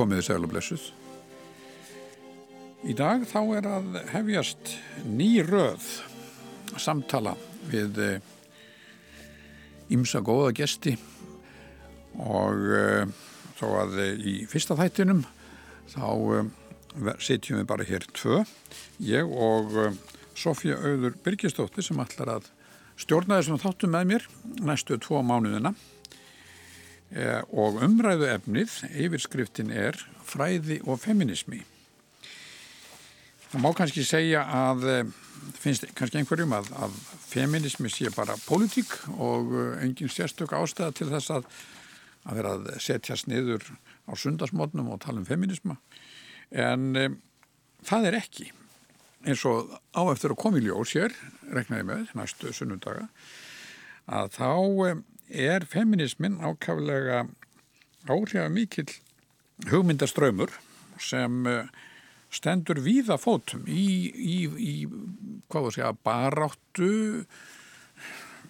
komiði 0.00 0.24
sæl 0.24 0.40
og 0.46 0.52
blessuð. 0.54 0.88
Í 2.88 2.94
dag 2.96 3.26
þá 3.28 3.40
er 3.58 3.66
að 3.68 3.96
hefjast 4.14 4.72
ný 5.04 5.42
röð 5.44 5.84
samtala 6.80 7.34
við 7.68 7.98
ímsa 9.92 10.22
góða 10.24 10.54
gesti 10.56 10.94
og 12.16 12.64
uh, 12.72 13.04
þó 13.58 13.66
að 13.82 14.00
í 14.24 14.34
fyrsta 14.48 14.78
þættinum 14.78 15.26
þá 15.90 16.06
sitjum 17.20 17.60
við 17.60 17.68
bara 17.68 17.86
hér 17.86 18.06
tvö, 18.16 18.40
ég 19.04 19.28
og 19.28 19.76
Sofja 20.38 20.78
Auður 20.80 21.18
Byrkistóttir 21.22 21.84
sem 21.84 22.00
ætlar 22.02 22.38
að 22.38 22.48
stjórna 22.98 23.38
þessum 23.38 23.60
þáttum 23.60 23.92
með 23.94 24.08
mér 24.14 24.28
næstu 24.64 24.96
tvo 25.02 25.20
mánuðina 25.26 25.74
Eh, 25.74 25.99
og 27.50 27.80
umræðu 27.82 28.28
efnið, 28.30 28.76
yfirskriftin 28.94 29.72
er 29.74 29.98
fræði 30.30 30.78
og 30.86 31.00
feminismi. 31.02 31.64
Það 33.50 33.64
má 33.64 33.72
kannski 33.74 34.04
segja 34.06 34.44
að, 34.46 34.84
eh, 34.86 35.04
finnst 35.58 35.88
kannski 35.98 36.20
einhverjum 36.20 36.52
að, 36.54 36.70
að 36.86 36.92
feminismi 37.32 37.90
sé 37.90 38.12
bara 38.14 38.36
pólitík 38.46 38.92
og 39.18 39.50
eh, 39.50 39.84
engin 39.86 40.12
sérstök 40.12 40.54
ástæða 40.54 40.94
til 40.94 41.08
þess 41.10 41.32
að, 41.34 41.48
að 42.30 42.38
vera 42.38 42.52
að 42.54 42.70
setjast 42.78 43.26
niður 43.26 43.66
á 44.06 44.14
sundasmotnum 44.14 44.92
og 44.94 45.02
tala 45.02 45.18
um 45.18 45.26
feminisma. 45.26 45.80
En 46.50 46.94
um, 46.94 47.18
það 47.86 48.06
er 48.10 48.20
ekki 48.20 48.50
eins 49.26 49.42
og 49.44 49.74
á 49.98 50.02
eftir 50.12 50.30
að 50.30 50.40
komi 50.44 50.62
ljós 50.62 50.94
hér, 50.94 51.14
reknaði 51.50 51.88
með 51.90 52.14
næstu 52.16 52.54
sunnundaga, 52.54 53.08
að 54.06 54.30
þá 54.38 54.50
um, 54.54 55.02
er 55.30 55.66
feminismin 55.68 56.40
ákaflega 56.42 57.24
áhrif 58.10 58.50
mikill 58.50 58.90
hugmyndaströymur 59.70 60.52
sem 61.00 61.46
eh, 61.46 61.66
stendur 62.30 62.80
víða 62.84 63.18
fótum 63.20 63.66
í, 63.66 64.10
í, 64.10 64.36
í 64.46 64.74
hvað 65.50 65.66
þú 65.66 65.74
segja, 65.74 65.92
baráttu 66.06 66.90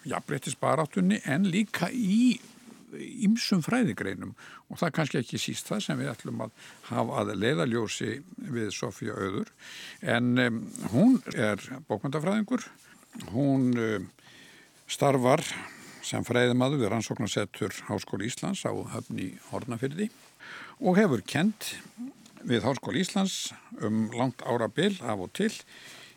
jafnbreyttis 0.08 0.56
baráttunni 0.60 1.20
en 1.28 1.48
líka 1.50 1.90
í 1.92 2.38
ymsum 2.98 3.62
fræðigreinum? 3.62 4.32
Og 4.70 4.80
það 4.80 4.86
er 4.88 4.94
kannski 4.96 5.20
ekki 5.20 5.40
síst 5.40 5.68
það 5.70 5.82
sem 5.84 6.00
við 6.00 6.12
ætlum 6.12 6.44
að 6.46 6.54
hafa 6.90 7.20
að 7.22 7.34
leiðaljósi 7.38 8.12
við 8.50 8.70
Sofía 8.74 9.16
Öður 9.16 9.52
en 10.16 10.32
um, 10.46 10.62
hún 10.94 11.20
er 11.34 11.62
bókmyndafræðingur 11.90 12.66
hún 13.34 13.70
um, 13.78 14.08
starfar 14.90 15.44
sem 16.10 16.24
fræðimaður 16.26 16.80
við 16.82 16.90
rannsóknarsettur 16.90 17.74
Háskóli 17.86 18.26
Íslands 18.26 18.64
á 18.66 18.74
höfni 18.94 19.36
Hornafyrði 19.50 20.08
og 20.82 20.98
hefur 20.98 21.22
kent 21.22 21.74
við 22.42 22.64
Háskóli 22.66 23.04
Íslands 23.04 23.52
um 23.78 24.08
langt 24.16 24.42
ára 24.42 24.66
bil 24.66 24.96
af 25.06 25.22
og 25.22 25.30
til 25.38 25.52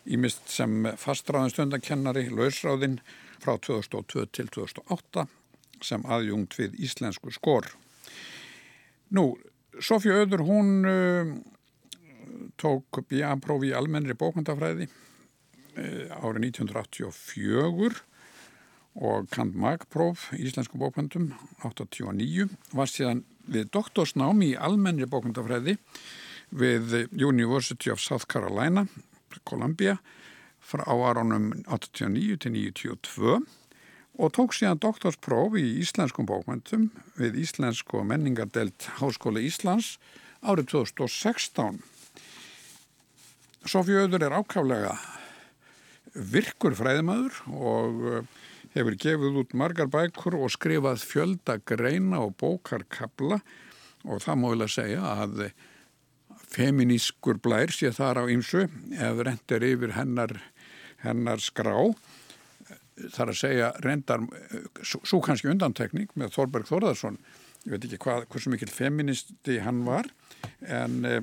ímist 0.04 0.50
sem 0.50 0.88
fastræðan 0.98 1.52
stundakennari 1.52 2.26
lausráðinn 2.32 2.98
frá 3.38 3.54
2002 3.54 4.26
til 4.34 4.50
2008 4.56 5.26
sem 5.84 6.04
aðjungt 6.08 6.56
við 6.58 6.78
íslensku 6.86 7.30
skor. 7.34 7.68
Nú, 9.14 9.34
Sofja 9.82 10.16
Öður 10.22 10.42
hún 10.48 10.88
uh, 10.88 11.30
tók 12.60 13.02
B.A.prófi 13.10 13.70
í 13.70 13.76
almennri 13.76 14.16
bókmyndafræði 14.18 14.88
uh, 14.88 16.24
árið 16.24 16.50
1984 16.50 18.02
og 18.94 19.26
Kant 19.34 19.56
Magpróf 19.58 20.28
í 20.36 20.44
Íslensku 20.46 20.78
bókmyndum 20.78 21.32
89 21.66 22.46
var 22.74 22.90
síðan 22.90 23.24
við 23.50 23.72
doktorsnámi 23.74 24.52
í 24.52 24.58
almennri 24.60 25.08
bókmyndafræði 25.10 25.76
við 26.54 26.94
University 27.18 27.90
of 27.90 28.02
South 28.02 28.28
Carolina 28.30 28.86
Columbia 29.42 29.98
frá 30.64 30.84
áraunum 30.86 31.50
89 31.66 32.38
til 32.44 32.54
92 32.54 33.40
og 34.14 34.30
tók 34.36 34.54
síðan 34.54 34.78
doktorspróf 34.78 35.58
í 35.58 35.64
Íslenskum 35.82 36.28
bókmyndum 36.30 36.92
við 37.18 37.40
Íslensku 37.42 38.04
menningardelt 38.06 38.86
Háskóla 39.00 39.42
Íslands 39.42 39.96
árið 40.44 40.70
2016 40.76 41.82
Sofí 43.64 43.96
Öður 43.96 44.28
er 44.28 44.38
ákaflega 44.38 44.94
virkur 46.14 46.76
fræðimæður 46.78 47.42
og 47.50 48.02
hefur 48.74 48.96
gefið 48.98 49.38
út 49.42 49.54
margar 49.54 49.90
bækur 49.90 50.36
og 50.38 50.50
skrifað 50.54 51.04
fjölda 51.06 51.58
greina 51.66 52.22
og 52.24 52.34
bókarkabla 52.40 53.38
og 54.04 54.24
það 54.24 54.48
að 54.54 54.74
segja 54.74 55.12
að 55.22 55.46
feminískur 56.54 57.38
blær 57.42 57.72
sé 57.74 57.90
þar 57.94 58.24
á 58.26 58.30
ymsu 58.30 58.66
ef 58.66 59.22
rendir 59.26 59.64
yfir 59.66 59.94
hennar, 59.96 60.36
hennar 61.02 61.42
skrá. 61.42 61.74
Þar 63.14 63.32
að 63.32 63.40
segja 63.40 63.70
rendar 63.82 64.22
svo 64.82 65.18
kannski 65.24 65.50
undantekning 65.50 66.12
með 66.14 66.36
Þorberg 66.36 66.68
Þorðarsson 66.68 67.18
ég 67.64 67.72
veit 67.72 67.86
ekki 67.88 68.00
hvað, 68.04 68.26
hversu 68.30 68.52
mikil 68.52 68.70
feministi 68.70 69.58
hann 69.64 69.82
var 69.86 70.10
en 70.68 70.98
eh, 71.08 71.22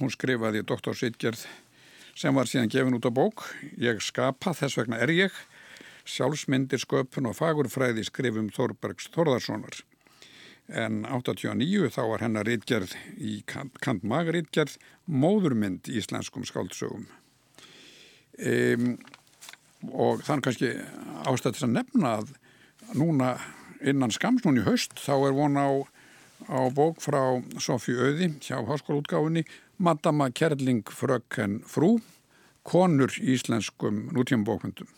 hún 0.00 0.12
skrifaði 0.12 0.64
doktorsitgerð 0.66 1.44
sem 2.16 2.34
var 2.34 2.48
síðan 2.48 2.70
gefin 2.70 2.96
út 2.96 3.06
á 3.10 3.12
bók. 3.12 3.42
Ég 3.78 3.98
skapa, 4.02 4.54
þess 4.54 4.78
vegna 4.78 5.00
er 5.02 5.12
ég 5.12 5.36
sjálfsmyndir 6.08 6.82
sköpun 6.82 7.30
og 7.30 7.36
fagurfræði 7.38 8.04
skrifum 8.06 8.50
Þorbergs 8.54 9.10
Þorðarssonar. 9.14 9.82
En 10.68 11.02
89 11.04 11.90
þá 11.92 12.02
var 12.08 12.24
hennar 12.24 12.48
rítgerð 12.48 12.94
í 13.20 13.42
Kant 13.46 14.04
Mag 14.04 14.30
rítgerð 14.32 14.78
móðurmynd 15.04 15.90
í 15.92 15.98
íslenskum 16.00 16.46
skáldsögum. 16.48 17.04
Um, 18.40 18.94
og 19.92 20.24
þann 20.24 20.42
kannski 20.44 20.72
ástættis 21.28 21.66
að 21.66 21.76
nefna 21.76 22.14
að 22.20 22.32
núna 22.96 23.34
innan 23.84 24.12
skamsnún 24.14 24.62
í 24.62 24.64
höst 24.64 24.96
þá 25.00 25.12
er 25.28 25.36
von 25.36 25.60
á, 25.60 25.68
á 26.48 26.60
bók 26.72 27.04
frá 27.04 27.20
Sofí 27.60 27.92
Öði 27.92 28.32
hjá 28.40 28.56
háskólaútgáfinni 28.64 29.44
Madama 29.76 30.30
Kerling 30.32 30.88
fröken 30.88 31.60
frú 31.68 31.98
konur 32.64 33.12
íslenskum 33.20 34.08
nútíum 34.16 34.44
bókmyndum. 34.48 34.88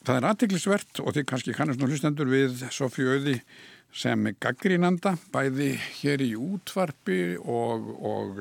Það 0.00 0.16
er 0.16 0.26
aðtiklisvert 0.30 1.00
og 1.04 1.12
þið 1.12 1.24
kannski 1.28 1.52
kannast 1.52 1.80
nú 1.80 1.86
hlustendur 1.90 2.30
við 2.30 2.62
Sofíu 2.72 3.10
Öði 3.18 3.34
sem 3.92 4.30
gaggrínanda 4.40 5.12
bæði 5.34 5.74
hér 5.98 6.24
í 6.24 6.30
útvarpi 6.40 7.36
og, 7.36 7.90
og 8.00 8.40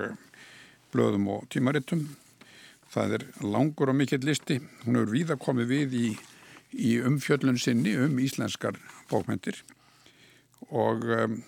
blöðum 0.94 1.28
og 1.36 1.50
tímarittum. 1.52 2.06
Það 2.90 3.18
er 3.18 3.28
langur 3.44 3.92
og 3.92 4.00
mikill 4.00 4.24
listi. 4.24 4.62
Hún 4.86 5.02
hefur 5.02 5.12
víða 5.18 5.40
komið 5.42 5.70
við 5.74 6.00
í, 6.00 6.08
í 6.80 6.96
umfjöllun 7.04 7.60
sinni 7.60 7.98
um 8.00 8.16
íslenskar 8.24 8.80
bókmyndir 9.12 9.60
og 10.72 11.04
um, 11.12 11.40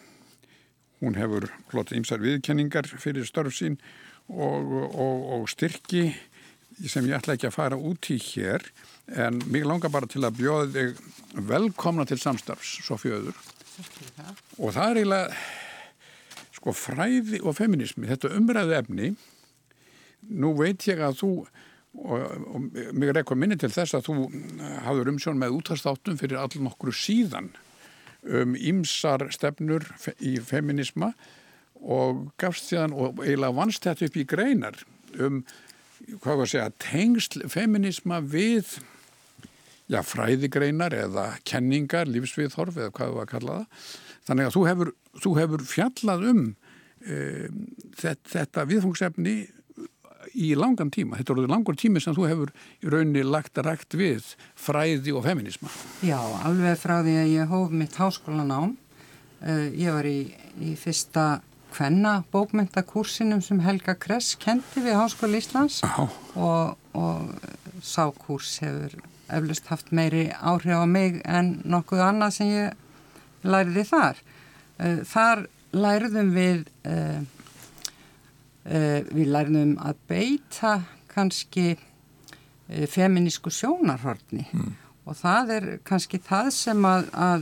hún 0.99 1.15
hefur 1.23 1.53
hlotið 1.71 2.01
ymsar 2.01 2.19
viðkenningar 2.19 2.91
fyrir 2.99 3.23
störf 3.31 3.55
sín 3.55 3.79
og, 4.27 4.75
og, 4.91 5.27
og 5.37 5.51
styrki 5.55 6.09
sem 6.83 7.07
ég 7.07 7.15
ætla 7.15 7.39
ekki 7.39 7.47
að 7.47 7.61
fara 7.61 7.79
út 7.79 8.11
í 8.11 8.19
hér 8.19 8.67
en 9.07 9.41
mér 9.51 9.67
langar 9.67 9.91
bara 9.93 10.09
til 10.09 10.23
að 10.25 10.37
bjóða 10.39 10.69
þig 10.75 11.01
velkomna 11.49 12.05
til 12.07 12.19
samstarfs 12.21 12.77
Sofjöður 12.85 13.35
og 14.59 14.75
það 14.75 14.85
er 14.85 15.01
eiginlega 15.01 15.41
sko 16.55 16.73
fræði 16.77 17.41
og 17.41 17.57
feminismi 17.57 18.09
þetta 18.09 18.33
umræðu 18.37 18.77
efni 18.77 19.11
nú 20.29 20.53
veit 20.59 20.85
ég 20.87 21.01
að 21.01 21.19
þú 21.23 21.31
og, 21.41 22.21
og 22.21 22.67
mér 22.93 23.11
er 23.11 23.21
eitthvað 23.21 23.41
minni 23.41 23.57
til 23.59 23.71
þess 23.73 23.97
að 23.97 24.07
þú 24.07 24.15
hafður 24.85 25.11
umsjón 25.11 25.41
með 25.41 25.57
útastáttum 25.57 26.19
fyrir 26.21 26.39
allir 26.39 26.63
nokkru 26.63 26.93
síðan 26.95 27.51
um 28.21 28.53
ímsar 28.55 29.25
stefnur 29.33 29.87
í 30.21 30.37
feminisma 30.45 31.11
og 31.81 32.29
gafst 32.39 32.69
síðan 32.69 32.93
og 32.93 33.23
eiginlega 33.25 33.57
vannst 33.57 33.87
þetta 33.87 34.07
upp 34.07 34.19
í 34.21 34.27
greinar 34.29 34.77
um 35.17 35.41
hvað 36.21 36.39
var 36.39 36.47
að 36.47 36.51
segja, 36.53 36.71
tengsl 36.81 37.45
feminisma 37.51 38.19
við 38.23 38.77
já, 39.91 40.01
fræðigreinar 40.05 40.95
eða 40.95 41.27
kenningar, 41.47 42.09
lífsviðhorf 42.09 42.79
eða 42.79 42.93
hvað 42.95 43.13
þú 43.13 43.21
að 43.21 43.31
kalla 43.33 43.57
það. 43.59 43.87
Þannig 44.27 44.47
að 44.47 44.55
þú 44.55 44.65
hefur, 44.69 44.91
þú 45.23 45.31
hefur 45.39 45.65
fjallað 45.67 46.27
um 46.31 46.43
e, 47.01 47.17
þetta, 47.99 48.31
þetta 48.35 48.67
viðfungsefni 48.69 49.35
í 50.37 50.51
langan 50.55 50.91
tíma. 50.93 51.17
Þetta 51.19 51.35
er 51.35 51.51
langur 51.51 51.77
tími 51.79 52.01
sem 52.03 52.15
þú 52.15 52.27
hefur 52.29 52.53
í 52.81 52.91
rauninni 52.91 53.23
lagt 53.25 53.57
að 53.59 53.71
rækt 53.71 53.97
við 53.99 54.33
fræði 54.59 55.15
og 55.17 55.25
feminisma. 55.25 55.71
Já, 56.05 56.19
alveg 56.45 56.79
frá 56.79 56.99
því 57.01 57.17
að 57.23 57.31
ég 57.33 57.51
hóf 57.51 57.73
mitt 57.75 57.97
háskólanám. 57.99 58.75
Uh, 59.41 59.67
ég 59.73 59.89
var 59.89 60.05
í, 60.05 60.19
í 60.61 60.75
fyrsta 60.77 61.41
hvenna 61.75 62.23
bókmyndakursinum 62.31 63.41
sem 63.43 63.59
Helga 63.63 63.95
Kress 63.99 64.35
kendi 64.39 64.83
við 64.83 64.97
Háskóli 64.99 65.39
Íslands 65.41 65.81
og, 66.35 66.75
og 66.97 67.31
sákurs 67.83 68.57
hefur 68.63 68.97
eflust 69.31 69.69
haft 69.71 69.91
meiri 69.95 70.27
áhrif 70.41 70.83
á 70.83 70.85
mig 70.85 71.21
en 71.25 71.61
nokkuð 71.63 72.03
annað 72.03 72.35
sem 72.35 72.51
ég 72.51 73.47
læriði 73.47 73.85
þar. 73.87 74.19
Eh, 74.81 74.99
þar 75.07 75.45
lærðum 75.71 76.33
við 76.35 76.65
uh, 76.91 77.21
uh, 78.67 78.99
við 79.07 79.31
lærðum 79.31 79.77
að 79.79 80.03
beita 80.11 80.75
kannski 81.11 81.73
feminísku 82.87 83.51
sjónarhortni 83.51 84.45
mm. 84.47 84.67
og 85.03 85.17
það 85.19 85.49
er 85.57 85.65
kannski 85.83 86.21
það 86.23 86.45
sem 86.55 86.85
að, 86.87 87.09
að 87.11 87.41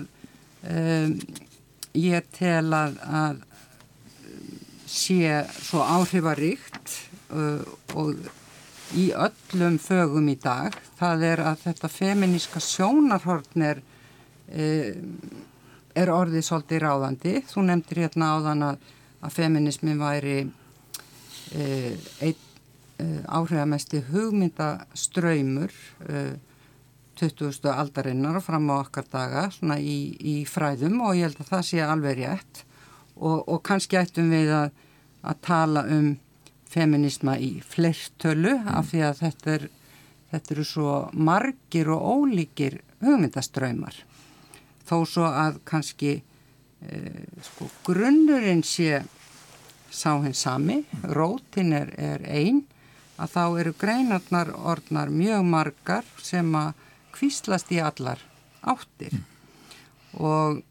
ég 1.94 2.32
tel 2.34 2.74
að, 2.74 2.96
að 3.06 3.44
sé 4.90 5.44
svo 5.54 5.84
áhrifaríkt 5.86 6.96
og 7.94 8.18
í 8.98 9.12
öllum 9.14 9.78
fögum 9.82 10.32
í 10.32 10.36
dag 10.42 10.74
það 10.98 11.26
er 11.28 11.44
að 11.52 11.62
þetta 11.68 11.92
feminíska 11.94 12.62
sjónarhortn 12.64 13.68
er 13.70 13.84
er 15.98 16.12
orðið 16.14 16.46
svolítið 16.46 16.84
ráðandi. 16.84 17.34
Þú 17.50 17.66
nefndir 17.68 18.04
hérna 18.06 18.34
áðan 18.36 18.68
að, 18.72 18.86
að 19.26 19.36
feminismin 19.36 20.02
væri 20.02 20.38
e, 20.44 21.66
einn 22.22 22.38
e, 23.00 23.08
áhrifamesti 23.26 24.04
hugmyndaströymur 24.12 25.74
e, 26.06 26.24
20. 27.20 27.68
aldarinnar 27.74 28.40
og 28.40 28.46
fram 28.46 28.70
á 28.72 28.76
okkar 28.80 29.08
daga 29.12 29.50
svona 29.52 29.80
í, 29.82 30.16
í 30.20 30.36
fræðum 30.48 31.02
og 31.04 31.18
ég 31.18 31.28
held 31.28 31.42
að 31.44 31.54
það 31.54 31.66
sé 31.68 31.84
alveg 31.84 32.22
rétt 32.22 32.64
og, 33.20 33.44
og 33.48 33.62
kannski 33.68 34.00
ættum 34.00 34.32
við 34.34 34.52
að, 34.56 34.72
að 35.22 35.42
tala 35.46 35.86
um 35.92 36.14
feminisma 36.70 37.38
í 37.42 37.58
flertölu 37.66 38.56
mm. 38.60 38.72
af 38.78 38.92
því 38.92 39.04
að 39.08 39.22
þetta, 39.24 39.56
er, 39.58 39.68
þetta 40.34 40.56
eru 40.56 40.68
svo 40.68 40.96
margir 41.14 41.92
og 41.96 42.08
ólíkir 42.16 42.80
hugmyndaströymar 43.04 44.04
þó 44.90 44.98
svo 45.08 45.30
að 45.30 45.62
kannski 45.70 46.18
eh, 46.18 47.24
sko, 47.46 47.70
grunnurinn 47.88 48.64
sé 48.66 49.04
sá 49.90 50.14
hins 50.22 50.44
sami, 50.46 50.84
rótin 51.10 51.74
er, 51.74 51.94
er 51.98 52.26
einn, 52.30 52.64
að 53.20 53.34
þá 53.34 53.44
eru 53.64 53.74
greinarnar 53.76 54.52
orðnar 54.54 55.10
mjög 55.12 55.46
margar 55.50 56.06
sem 56.24 56.50
að 56.56 56.86
kvíslast 57.16 57.72
í 57.74 57.82
allar 57.84 58.22
áttir 58.62 59.16
mm. 59.18 59.26
og 60.24 60.62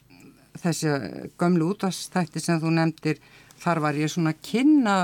þessi 0.63 0.95
gömlu 1.41 1.73
útastætti 1.73 2.43
sem 2.43 2.61
þú 2.63 2.75
nefndir 2.77 3.23
þar 3.59 3.83
var 3.83 3.99
ég 3.99 4.13
svona 4.13 4.35
að 4.35 4.45
kynna 4.47 4.99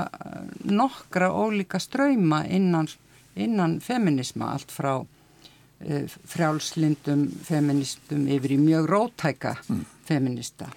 nokkra 0.63 1.31
ólíka 1.31 1.79
ströyma 1.83 2.45
innan, 2.47 2.87
innan 3.35 3.79
feminisma 3.83 4.53
allt 4.53 4.71
frá 4.71 5.01
Eh, 5.79 6.05
frjálslindum 6.07 7.27
feministum 7.43 8.23
yfir 8.31 8.53
í 8.55 8.57
mjög 8.57 8.85
rótæka 8.89 9.51
mm. 9.67 9.81
feminista. 10.07 10.69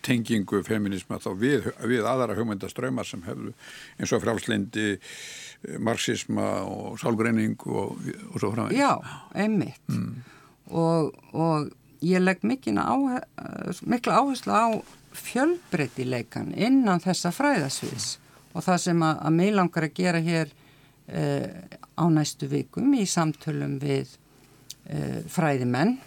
Tengingu 0.00 0.62
feminisma 0.64 1.18
þá 1.20 1.28
við, 1.36 1.68
við 1.84 2.08
aðra 2.08 2.38
hugmyndaströymar 2.38 3.04
sem 3.04 3.20
hefðu 3.26 3.52
eins 4.00 4.14
og 4.16 4.22
frjálslindi, 4.24 4.86
eh, 4.96 5.76
marxisma 5.84 6.46
og 6.64 6.96
sálgreining 7.02 7.60
og, 7.68 8.00
og 8.30 8.40
svo 8.40 8.50
frá. 8.56 8.64
Já, 8.72 8.96
einmitt. 9.36 9.84
Mm. 9.92 10.24
Og, 10.72 11.12
og 11.36 11.68
ég 12.00 12.22
legg 12.22 12.42
mikla 12.44 14.16
áherslu 14.16 14.52
á 14.54 14.68
fjölbreytileikan 15.16 16.52
innan 16.54 17.02
þessa 17.02 17.32
fræðasviðs 17.34 18.16
og 18.54 18.64
það 18.64 18.82
sem 18.84 19.02
að, 19.04 19.20
að 19.26 19.36
mig 19.36 19.52
langar 19.54 19.86
að 19.86 19.96
gera 19.98 20.20
hér 20.24 20.52
eh, 21.10 21.48
á 22.00 22.04
næstu 22.08 22.48
vikum 22.50 22.94
í 22.96 23.04
samtölum 23.08 23.78
við 23.82 24.14
uh, 24.88 25.20
fræðimenn 25.30 25.98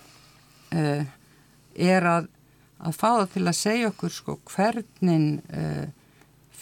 uh, 0.73 1.03
er 1.73 2.07
að, 2.09 2.29
að 2.81 2.97
fá 2.97 3.09
það 3.09 3.27
til 3.35 3.43
að 3.45 3.59
segja 3.59 3.91
okkur 3.91 4.15
sko 4.15 4.37
hvernig 4.49 5.43
uh, 5.53 5.85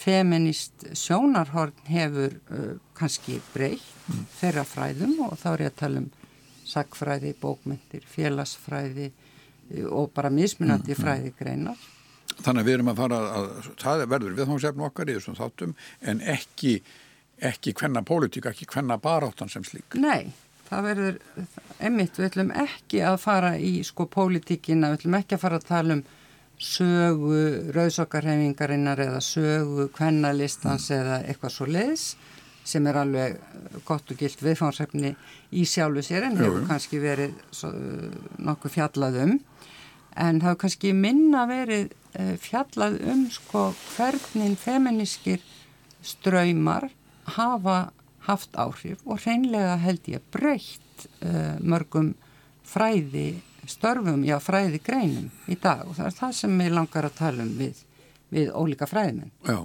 feminist 0.02 0.88
sjónarhorn 0.98 1.76
hefur 1.86 2.32
kannski 2.98 3.36
breytt 3.52 3.84
mm. 4.10 4.24
þeirra 4.40 4.64
fræðum 4.66 5.12
og 5.28 5.36
þá 5.38 5.48
er 5.52 5.62
ég 5.62 5.70
að 5.70 5.78
tala 5.78 6.02
um 6.02 6.08
sakfræði, 6.66 7.34
bókmyndir, 7.38 8.02
félagsfræði 8.10 9.12
og 9.88 10.12
bara 10.16 10.30
mismunandi 10.32 10.92
mm, 10.92 10.98
mm. 10.98 11.02
fræði 11.02 11.34
greinar. 11.38 11.88
Þannig 12.42 12.62
að 12.62 12.68
við 12.68 12.76
erum 12.76 12.92
að 12.92 13.02
fara 13.02 13.18
að, 13.38 13.50
það 13.82 14.04
verður 14.14 14.38
viðhámsefn 14.38 14.86
okkar 14.88 15.10
í 15.10 15.16
þessum 15.18 15.36
þáttum 15.38 15.74
en 16.12 16.22
ekki, 16.32 16.78
ekki 17.50 17.74
hvenna 17.80 18.02
pólitík, 18.06 18.48
ekki 18.50 18.68
hvenna 18.72 18.96
baráttan 19.02 19.52
sem 19.52 19.66
slík. 19.66 19.98
Nei, 20.00 20.32
það 20.70 20.88
verður, 20.88 21.20
emitt, 21.90 22.18
við 22.18 22.30
ætlum 22.30 22.52
ekki 22.64 23.04
að 23.04 23.20
fara 23.22 23.52
í 23.60 23.74
sko 23.86 24.08
pólitíkina, 24.10 24.92
við 24.92 25.02
ætlum 25.02 25.18
ekki 25.20 25.36
að 25.36 25.44
fara 25.44 25.60
að 25.60 25.68
tala 25.68 25.98
um 25.98 26.04
sögu 26.62 27.72
rauðsokkarhefingarinnar 27.74 29.00
eða 29.02 29.22
sögu 29.24 29.88
kvennalistans 29.96 30.88
mm. 30.90 30.98
eða 31.00 31.16
eitthvað 31.26 31.54
svo 31.56 31.68
leiðs 31.68 32.06
sem 32.64 32.86
er 32.86 32.98
alveg 33.00 33.38
gott 33.86 34.10
og 34.12 34.20
gilt 34.20 34.42
viðfánsefni 34.42 35.14
í 35.52 35.64
sjálfu 35.68 36.04
sér 36.06 36.28
en 36.28 36.38
hefur 36.40 36.66
kannski 36.68 37.00
verið 37.02 37.34
svo, 37.50 37.72
nokkuð 38.38 38.76
fjallað 38.76 39.18
um. 39.24 39.34
En 40.12 40.40
það 40.40 40.48
hefur 40.48 40.60
kannski 40.64 40.92
minna 40.96 41.46
verið 41.50 41.92
uh, 42.18 42.34
fjallað 42.42 43.00
um 43.12 43.26
sko 43.32 43.68
hvernig 43.94 44.58
feminískir 44.60 45.42
ströymar 46.02 46.90
hafa 47.36 47.92
haft 48.26 48.54
áhrif 48.58 49.02
og 49.06 49.22
hreinlega 49.22 49.78
held 49.82 50.10
ég 50.10 50.22
breytt 50.34 51.08
uh, 51.24 51.58
mörgum 51.58 52.12
fræði 52.66 53.42
störfum, 53.68 54.24
já 54.26 54.38
fræði 54.42 54.80
greinum 54.82 55.30
í 55.50 55.56
dag. 55.60 55.84
Og 55.86 55.96
það 55.98 56.08
er 56.08 56.18
það 56.18 56.36
sem 56.40 56.60
ég 56.64 56.74
langar 56.74 57.08
að 57.08 57.18
tala 57.18 57.46
um 57.46 57.52
við, 57.58 57.82
við 58.32 58.50
ólíka 58.58 58.88
fræðmenn. 58.90 59.32
Já, 59.46 59.58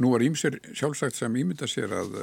nú 0.00 0.12
er 0.16 0.26
ímsér 0.28 0.58
sjálfsagt 0.72 1.18
sem 1.18 1.36
ímynda 1.36 1.68
sér 1.70 1.92
að, 1.96 2.18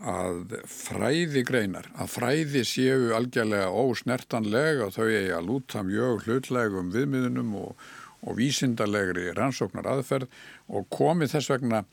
að 0.00 0.56
fræði 0.70 1.44
greinar, 1.46 1.88
að 1.96 2.14
fræði 2.16 2.64
séu 2.68 3.12
algjörlega 3.16 3.72
ósnertanlega 3.72 4.88
og 4.88 4.96
þau 4.96 5.06
eigi 5.08 5.34
að 5.36 5.50
lúta 5.50 5.84
mjög 5.86 6.26
hlutlegum 6.26 6.92
viðmiðunum 6.94 7.54
og, 7.62 7.84
og 8.24 8.38
vísindarlegri 8.40 9.30
rannsóknar 9.36 9.88
aðferð 9.94 10.32
og 10.68 10.88
komi 10.92 11.28
þess 11.30 11.52
vegna 11.52 11.84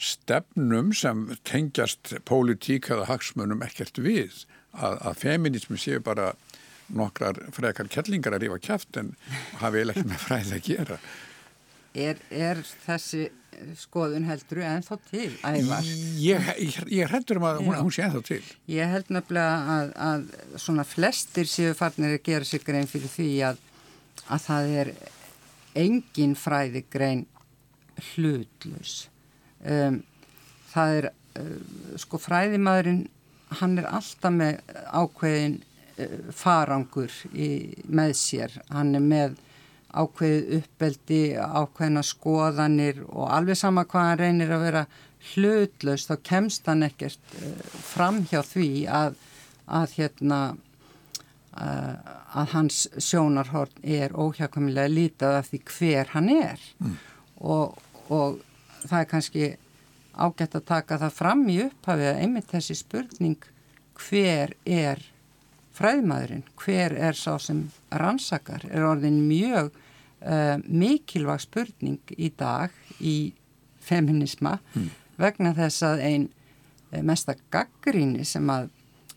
stefnum 0.00 0.90
sem 0.96 1.28
tengjast 1.46 2.16
pólitík 2.26 2.90
eða 2.90 3.08
hagsmunum 3.12 3.62
ekkert 3.64 4.00
við 4.02 4.44
að, 4.74 4.98
að 4.98 5.20
feminismi 5.22 5.78
séu 5.78 6.02
bara 6.04 6.32
nokkrar 6.94 7.38
frekar 7.54 7.88
kellingar 7.88 8.36
að 8.36 8.44
rífa 8.44 8.58
kæft 8.60 8.98
en 9.00 9.14
hafi 9.62 9.84
ekki 9.84 10.04
með 10.08 10.26
fræði 10.26 10.58
að 10.58 10.66
gera 10.66 10.98
Er, 11.94 12.18
er 12.34 12.60
þessi 12.84 13.28
skoðun 13.78 14.26
heldur 14.26 14.64
ennþá 14.66 14.96
til 15.08 15.28
ævar? 15.46 15.86
Ég, 16.18 16.48
ég, 16.58 16.78
ég 16.90 17.12
heldur 17.12 17.38
um 17.38 17.46
að 17.48 17.60
hún, 17.62 17.76
hún 17.86 17.92
sé 17.94 18.02
ennþá 18.06 18.22
til. 18.26 18.40
Ég 18.70 18.90
held 18.90 19.12
nefnilega 19.14 19.76
að, 19.76 19.92
að 20.08 20.58
svona 20.64 20.86
flestir 20.88 21.50
séu 21.50 21.76
farnir 21.78 22.16
að 22.16 22.24
gera 22.26 22.48
sig 22.48 22.64
grein 22.66 22.90
fyrir 22.90 23.12
því 23.12 23.28
að, 23.50 23.62
að 24.26 24.42
það 24.48 24.74
er 24.82 24.92
engin 25.84 26.34
fræði 26.38 26.84
grein 26.90 27.24
hlutlus 28.12 29.08
um, 29.62 30.00
það 30.72 30.98
er 30.98 31.08
uh, 31.10 31.96
sko 32.00 32.20
fræðimaðurinn 32.22 33.04
hann 33.60 33.78
er 33.78 33.88
alltaf 33.90 34.34
með 34.34 34.60
ákveðin 34.90 35.58
uh, 35.62 36.30
farangur 36.34 37.12
í, 37.32 37.48
með 37.86 38.14
sér, 38.18 38.56
hann 38.74 38.94
er 38.98 39.04
með 39.04 39.36
ákveðið 39.94 40.58
uppbeldi, 40.58 41.22
ákveðina 41.38 42.02
skoðanir 42.06 43.02
og 43.06 43.30
alveg 43.30 43.58
sama 43.60 43.86
hvað 43.88 44.08
hann 44.10 44.20
reynir 44.20 44.54
að 44.54 44.64
vera 44.66 44.84
hlutlaust 45.32 46.10
þá 46.10 46.16
kemst 46.26 46.68
hann 46.68 46.84
ekkert 46.86 47.36
uh, 47.40 47.54
fram 47.94 48.24
hjá 48.28 48.40
því 48.44 48.68
að, 48.90 49.18
að 49.66 49.96
hérna 49.98 50.40
uh, 50.52 51.94
að 52.34 52.54
hans 52.56 52.84
sjónarhorn 52.98 53.84
er 53.86 54.14
óhjákvæmilega 54.18 54.90
lítið 54.90 55.38
af 55.38 55.50
því 55.52 55.62
hver 55.70 56.14
hann 56.16 56.30
er. 56.34 56.64
Mm. 56.82 56.96
og, 57.40 57.78
og 58.10 58.40
það 58.84 59.00
er 59.00 59.10
kannski 59.10 59.50
ágætt 60.14 60.58
að 60.58 60.68
taka 60.68 61.00
það 61.02 61.18
fram 61.18 61.42
í 61.50 61.58
upphafið 61.64 62.10
að 62.10 62.20
einmitt 62.22 62.50
þessi 62.52 62.76
spurning 62.78 63.48
hver 63.98 64.54
er 64.66 65.02
fræðmaðurinn, 65.74 66.44
hver 66.60 66.94
er 66.94 67.16
sá 67.18 67.34
sem 67.42 67.64
rannsakar, 67.90 68.62
er 68.70 68.86
orðin 68.86 69.24
mjög 69.26 69.72
uh, 70.24 70.56
mikilvæg 70.64 71.44
spurning 71.44 72.14
í 72.16 72.30
dag 72.38 72.72
í 73.00 73.32
feminisma 73.84 74.58
mm. 74.74 74.88
vegna 75.20 75.54
þess 75.56 75.84
að 75.86 76.04
einn 76.08 76.26
uh, 76.28 77.02
mesta 77.02 77.36
gaggríni 77.52 78.24
sem 78.28 78.48
að 78.50 78.70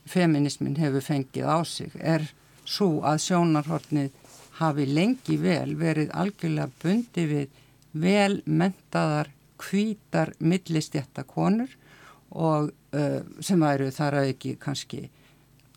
feminismin 0.08 0.78
hefur 0.80 1.04
fengið 1.04 1.48
á 1.48 1.58
sig 1.68 1.96
er 2.00 2.28
svo 2.68 3.02
að 3.08 3.22
sjónarhortnið 3.26 4.12
hafi 4.60 4.88
lengi 4.90 5.38
vel 5.40 5.76
verið 5.80 6.14
algjörlega 6.18 6.72
bundi 6.82 7.26
við 7.30 7.60
velmentaðar 7.98 9.32
kvítar 9.58 10.34
millistjætta 10.40 11.24
konur 11.28 11.70
og 12.32 12.72
uh, 12.94 13.22
sem 13.40 13.62
væru 13.62 13.90
þar 13.94 14.22
að 14.22 14.34
ekki 14.34 14.58
kannski 14.62 15.08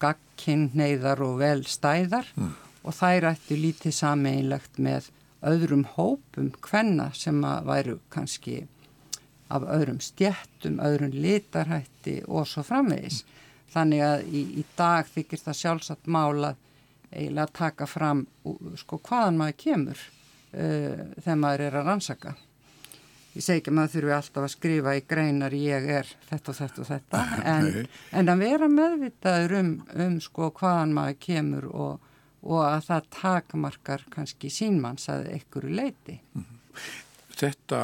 gagginn, 0.01 0.71
neyðar 0.75 1.21
og 1.25 1.39
vel 1.41 1.63
stæðar 1.69 2.29
mm. 2.35 2.53
og 2.85 2.97
þær 2.97 3.31
ættu 3.35 3.59
lítið 3.61 3.97
sameinlegt 3.97 4.81
með 4.81 5.11
öðrum 5.47 5.87
hópum 5.97 6.51
hvenna 6.65 7.11
sem 7.17 7.41
að 7.47 7.69
væru 7.71 7.97
kannski 8.13 8.63
af 9.51 9.65
öðrum 9.67 10.01
stjettum, 10.03 10.79
öðrum 10.85 11.15
litarhætti 11.15 12.21
og 12.29 12.47
svo 12.49 12.63
framvegis. 12.67 13.25
Þannig 13.71 14.03
að 14.05 14.27
í, 14.31 14.43
í 14.61 14.65
dag 14.79 15.09
þykir 15.11 15.43
það 15.45 15.59
sjálfsagt 15.61 16.11
mála 16.11 16.55
eiginlega 17.11 17.47
að 17.49 17.57
taka 17.59 17.89
fram 17.91 18.25
sko 18.79 19.01
hvaðan 19.03 19.39
maður 19.41 19.59
kemur 19.65 19.99
uh, 19.99 21.03
þegar 21.19 21.43
maður 21.43 21.67
er 21.67 21.79
að 21.81 21.91
rannsaka. 21.91 22.37
Ég 23.31 23.47
segi 23.47 23.61
ekki 23.61 23.71
að 23.71 23.77
maður 23.79 23.93
þurfi 23.95 24.15
alltaf 24.17 24.45
að 24.45 24.53
skrifa 24.57 24.95
í 24.99 25.03
greinar 25.07 25.55
ég 25.55 25.89
er 26.01 26.13
þetta 26.29 26.53
og 26.53 26.59
þetta 26.59 26.83
og 26.83 26.89
þetta 26.89 27.25
en, 27.55 27.69
en 28.19 28.33
að 28.33 28.45
vera 28.47 28.71
meðvitaður 28.71 29.57
um, 29.61 29.75
um 30.07 30.17
sko 30.23 30.51
hvaðan 30.59 30.95
maður 30.97 31.21
kemur 31.27 31.69
og, 31.71 32.10
og 32.43 32.63
að 32.65 32.87
það 32.89 33.09
takmarkar 33.17 34.05
kannski 34.13 34.51
sínmanns 34.53 35.09
að 35.13 35.29
einhverju 35.35 35.77
leiti. 35.77 36.21
Mhm. 36.35 36.59
Þetta, 37.41 37.79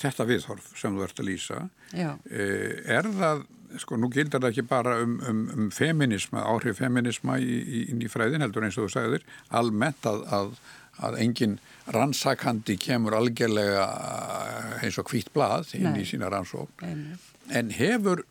þetta 0.00 0.24
viðhorf 0.24 0.68
sem 0.78 0.94
þú 0.96 1.02
ert 1.04 1.18
að 1.20 1.26
lýsa, 1.28 1.56
Já. 1.92 2.14
Eh, 2.30 2.80
er 2.88 3.08
það, 3.12 3.42
sko 3.82 3.98
nú 4.00 4.08
gildar 4.12 4.40
það 4.40 4.52
ekki 4.54 4.64
bara 4.70 4.94
um, 5.02 5.18
um, 5.28 5.40
um 5.52 5.70
feminisma, 5.74 6.46
áhrif 6.48 6.78
feminisma 6.80 7.36
í, 7.42 7.58
í, 7.60 7.80
inn 7.92 8.00
í 8.00 8.08
fræðin 8.08 8.40
heldur 8.40 8.64
eins 8.64 8.78
og 8.78 8.88
þú 8.88 8.94
sagðir, 8.94 9.26
almennt 9.50 10.08
að, 10.08 10.22
að, 10.32 10.54
að 10.96 11.18
engin 11.26 11.58
rannsakandi 11.92 12.78
kemur 12.80 13.18
algjörlega 13.18 13.84
eh, 13.84 14.86
eins 14.86 15.00
og 15.02 15.12
hvitt 15.12 15.32
blað 15.34 15.74
inn 15.76 15.90
Nei. 15.90 16.00
í 16.00 16.08
sína 16.08 16.30
rannsók. 16.32 16.72
Nei. 16.80 17.18
En 17.52 17.74
hefur, 17.74 18.24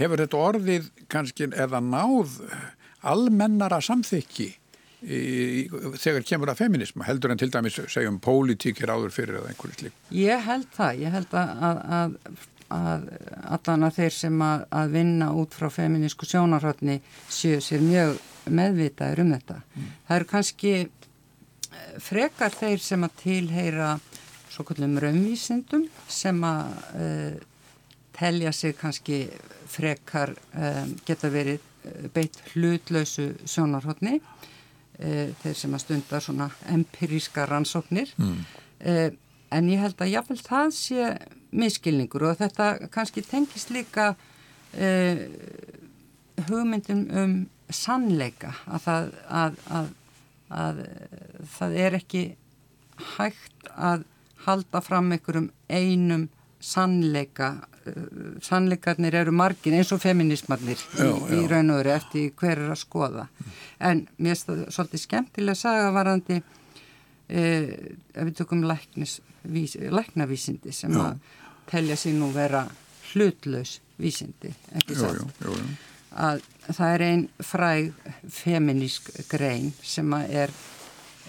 hefur 0.00 0.24
þetta 0.24 0.42
orðið 0.50 0.90
kannski 1.12 1.52
eða 1.52 1.82
náð 1.84 2.40
almennara 3.06 3.78
samþykki 3.84 4.50
í, 5.02 5.66
þegar 5.98 6.24
kemur 6.26 6.52
að 6.52 6.62
feminisma 6.62 7.06
heldur 7.08 7.34
en 7.34 7.40
til 7.40 7.50
dæmis 7.52 7.78
segjum 7.92 8.20
pólitíkir 8.22 8.92
áður 8.92 9.14
fyrir 9.14 9.40
eða 9.40 9.52
einhverju 9.52 9.78
slík? 9.78 10.00
Ég 10.16 10.46
held 10.46 10.68
það, 10.76 11.02
ég 11.02 11.16
held 11.16 11.36
að, 11.38 11.52
að, 11.98 12.16
að 12.78 13.06
allan 13.58 13.88
að 13.88 14.00
þeir 14.00 14.16
sem 14.18 14.44
að, 14.46 14.66
að 14.80 14.96
vinna 14.96 15.30
út 15.42 15.58
frá 15.58 15.68
feminísku 15.72 16.28
sjónarhóttni 16.28 17.00
séu 17.28 17.60
sér 17.64 17.84
mjög 17.84 18.18
meðvitaður 18.50 19.24
um 19.24 19.34
þetta. 19.36 19.60
Mm. 19.74 19.92
Það 20.08 20.18
eru 20.18 20.30
kannski 20.32 20.74
eh, 20.82 21.94
frekar 22.02 22.56
þeir 22.56 22.82
sem 22.82 23.06
að 23.06 23.18
tilheyra 23.22 23.92
svo 24.52 24.66
kallum 24.68 24.98
raunvísindum 25.00 25.86
sem 26.12 26.42
að 26.44 26.72
uh, 27.00 27.36
telja 28.12 28.52
sig 28.52 28.74
kannski 28.76 29.22
frekar 29.72 30.34
um, 30.52 30.90
geta 31.06 31.30
verið 31.32 31.62
beitt 32.14 32.38
hlutlausu 32.52 33.32
sjónarhóttni 33.48 34.18
e, 34.18 34.20
þeir 35.42 35.56
sem 35.58 35.74
að 35.74 35.84
stunda 35.84 36.20
svona 36.22 36.48
empiríska 36.70 37.46
rannsóknir 37.50 38.12
mm. 38.16 38.36
e, 38.80 38.96
en 39.52 39.70
ég 39.70 39.82
held 39.82 40.00
að 40.00 40.12
jáfnveil 40.14 40.42
það 40.46 40.74
sé 40.76 41.08
miskilningur 41.52 42.28
og 42.28 42.38
þetta 42.40 42.68
kannski 42.92 43.24
tengist 43.26 43.72
líka 43.74 44.12
e, 44.72 45.28
hugmyndum 46.48 47.02
um 47.22 47.34
sannleika 47.72 48.54
að 48.66 48.86
það, 48.86 49.10
að, 49.28 49.58
að, 49.78 49.90
að 50.62 50.80
það 51.56 51.76
er 51.86 51.98
ekki 51.98 52.22
hægt 53.16 53.72
að 53.72 54.06
halda 54.46 54.82
fram 54.84 55.12
einhverjum 55.14 55.50
einum 55.70 56.28
sannleika 56.62 57.56
sannleikarnir 58.42 59.14
eru 59.22 59.32
margin 59.34 59.74
eins 59.74 59.92
og 59.94 60.00
feminismarnir 60.02 60.78
já, 60.78 61.10
í, 61.10 61.12
í 61.40 61.42
raun 61.50 61.70
og 61.74 61.78
veru 61.80 61.90
eftir 61.96 62.22
hver 62.38 62.58
er 62.64 62.70
að 62.72 62.80
skoða. 62.82 63.24
En 63.82 63.96
mér 64.22 64.34
er 64.36 64.40
svolítið 64.70 65.00
skemmtilega 65.02 65.56
að 65.56 65.62
saga 65.62 65.88
varandi 65.94 66.36
eh, 66.38 67.66
ef 68.14 68.24
við 68.28 68.34
tökum 68.42 68.62
læknavísindi 68.66 70.70
sem 70.74 70.92
já. 70.94 71.02
að 71.08 71.14
telja 71.72 71.96
sér 71.98 72.14
nú 72.18 72.28
vera 72.34 72.62
hlutlaus 73.12 73.72
vísindi 74.00 74.50
satt? 74.96 75.20
að 76.12 76.42
það 76.68 76.94
er 76.94 77.02
einn 77.06 77.24
fræg 77.42 77.92
feminísk 78.30 79.10
grein 79.30 79.72
sem 79.82 80.14
að 80.16 80.24
er, 80.44 80.50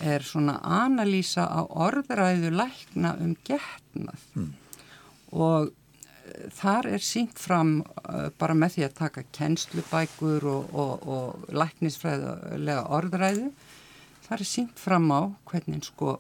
er 0.04 0.22
svona 0.28 0.56
analýsa 0.64 1.44
á 1.48 1.62
orðræðu 1.64 2.50
lækna 2.56 3.16
um 3.24 3.36
getnað. 3.48 4.20
Mm. 4.36 4.52
Og 5.34 5.72
þar 6.56 6.88
er 6.96 7.04
sínt 7.04 7.40
fram 7.42 7.80
uh, 7.84 8.30
bara 8.40 8.56
með 8.58 8.78
því 8.78 8.86
að 8.88 8.98
taka 9.00 9.24
kennslubækur 9.36 10.46
og, 10.50 10.76
og, 10.76 11.08
og 11.08 11.56
læknisfræðilega 11.56 12.86
orðræðu 12.96 13.50
þar 14.28 14.38
er 14.40 14.50
sínt 14.50 14.80
fram 14.80 15.10
á 15.12 15.22
hvernig 15.50 15.90
sko 15.90 16.18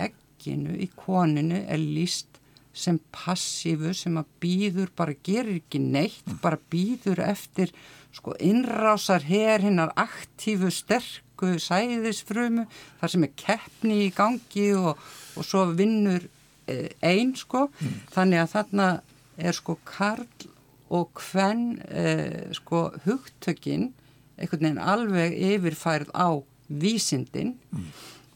egginu 0.00 0.78
í 0.80 0.88
koninu 0.96 1.60
er 1.64 1.82
líst 1.82 2.40
sem 2.74 2.98
passífu 3.14 3.92
sem 3.94 4.16
að 4.18 4.30
býður 4.42 4.90
bara 4.96 5.14
gerir 5.26 5.60
ekki 5.60 5.78
neitt 5.82 6.24
mm. 6.26 6.40
bara 6.42 6.58
býður 6.72 7.22
eftir 7.22 7.70
sko 8.14 8.34
innrásar 8.42 9.26
hér 9.28 9.62
hinnar 9.62 9.92
aktífu 9.98 10.72
sterku 10.74 11.54
sæðisfrömu 11.62 12.66
þar 13.00 13.12
sem 13.12 13.26
er 13.28 13.36
keppni 13.38 14.00
í 14.08 14.14
gangi 14.14 14.72
og, 14.78 14.98
og 15.38 15.46
svo 15.46 15.68
vinnur 15.78 16.24
eh, 16.24 16.33
einn 16.66 17.34
sko 17.36 17.66
mm. 17.68 17.96
þannig 18.14 18.42
að 18.42 18.52
þarna 18.54 18.88
er 19.36 19.56
sko 19.56 19.76
karl 19.88 20.48
og 20.94 21.20
hvenn 21.30 21.78
eh, 21.88 22.50
sko 22.54 22.88
hugtökin 23.04 23.90
einhvern 24.38 24.66
veginn 24.66 24.82
alveg 24.82 25.36
yfirfærð 25.52 26.12
á 26.14 26.28
vísindin 26.68 27.54
mm. 27.70 27.90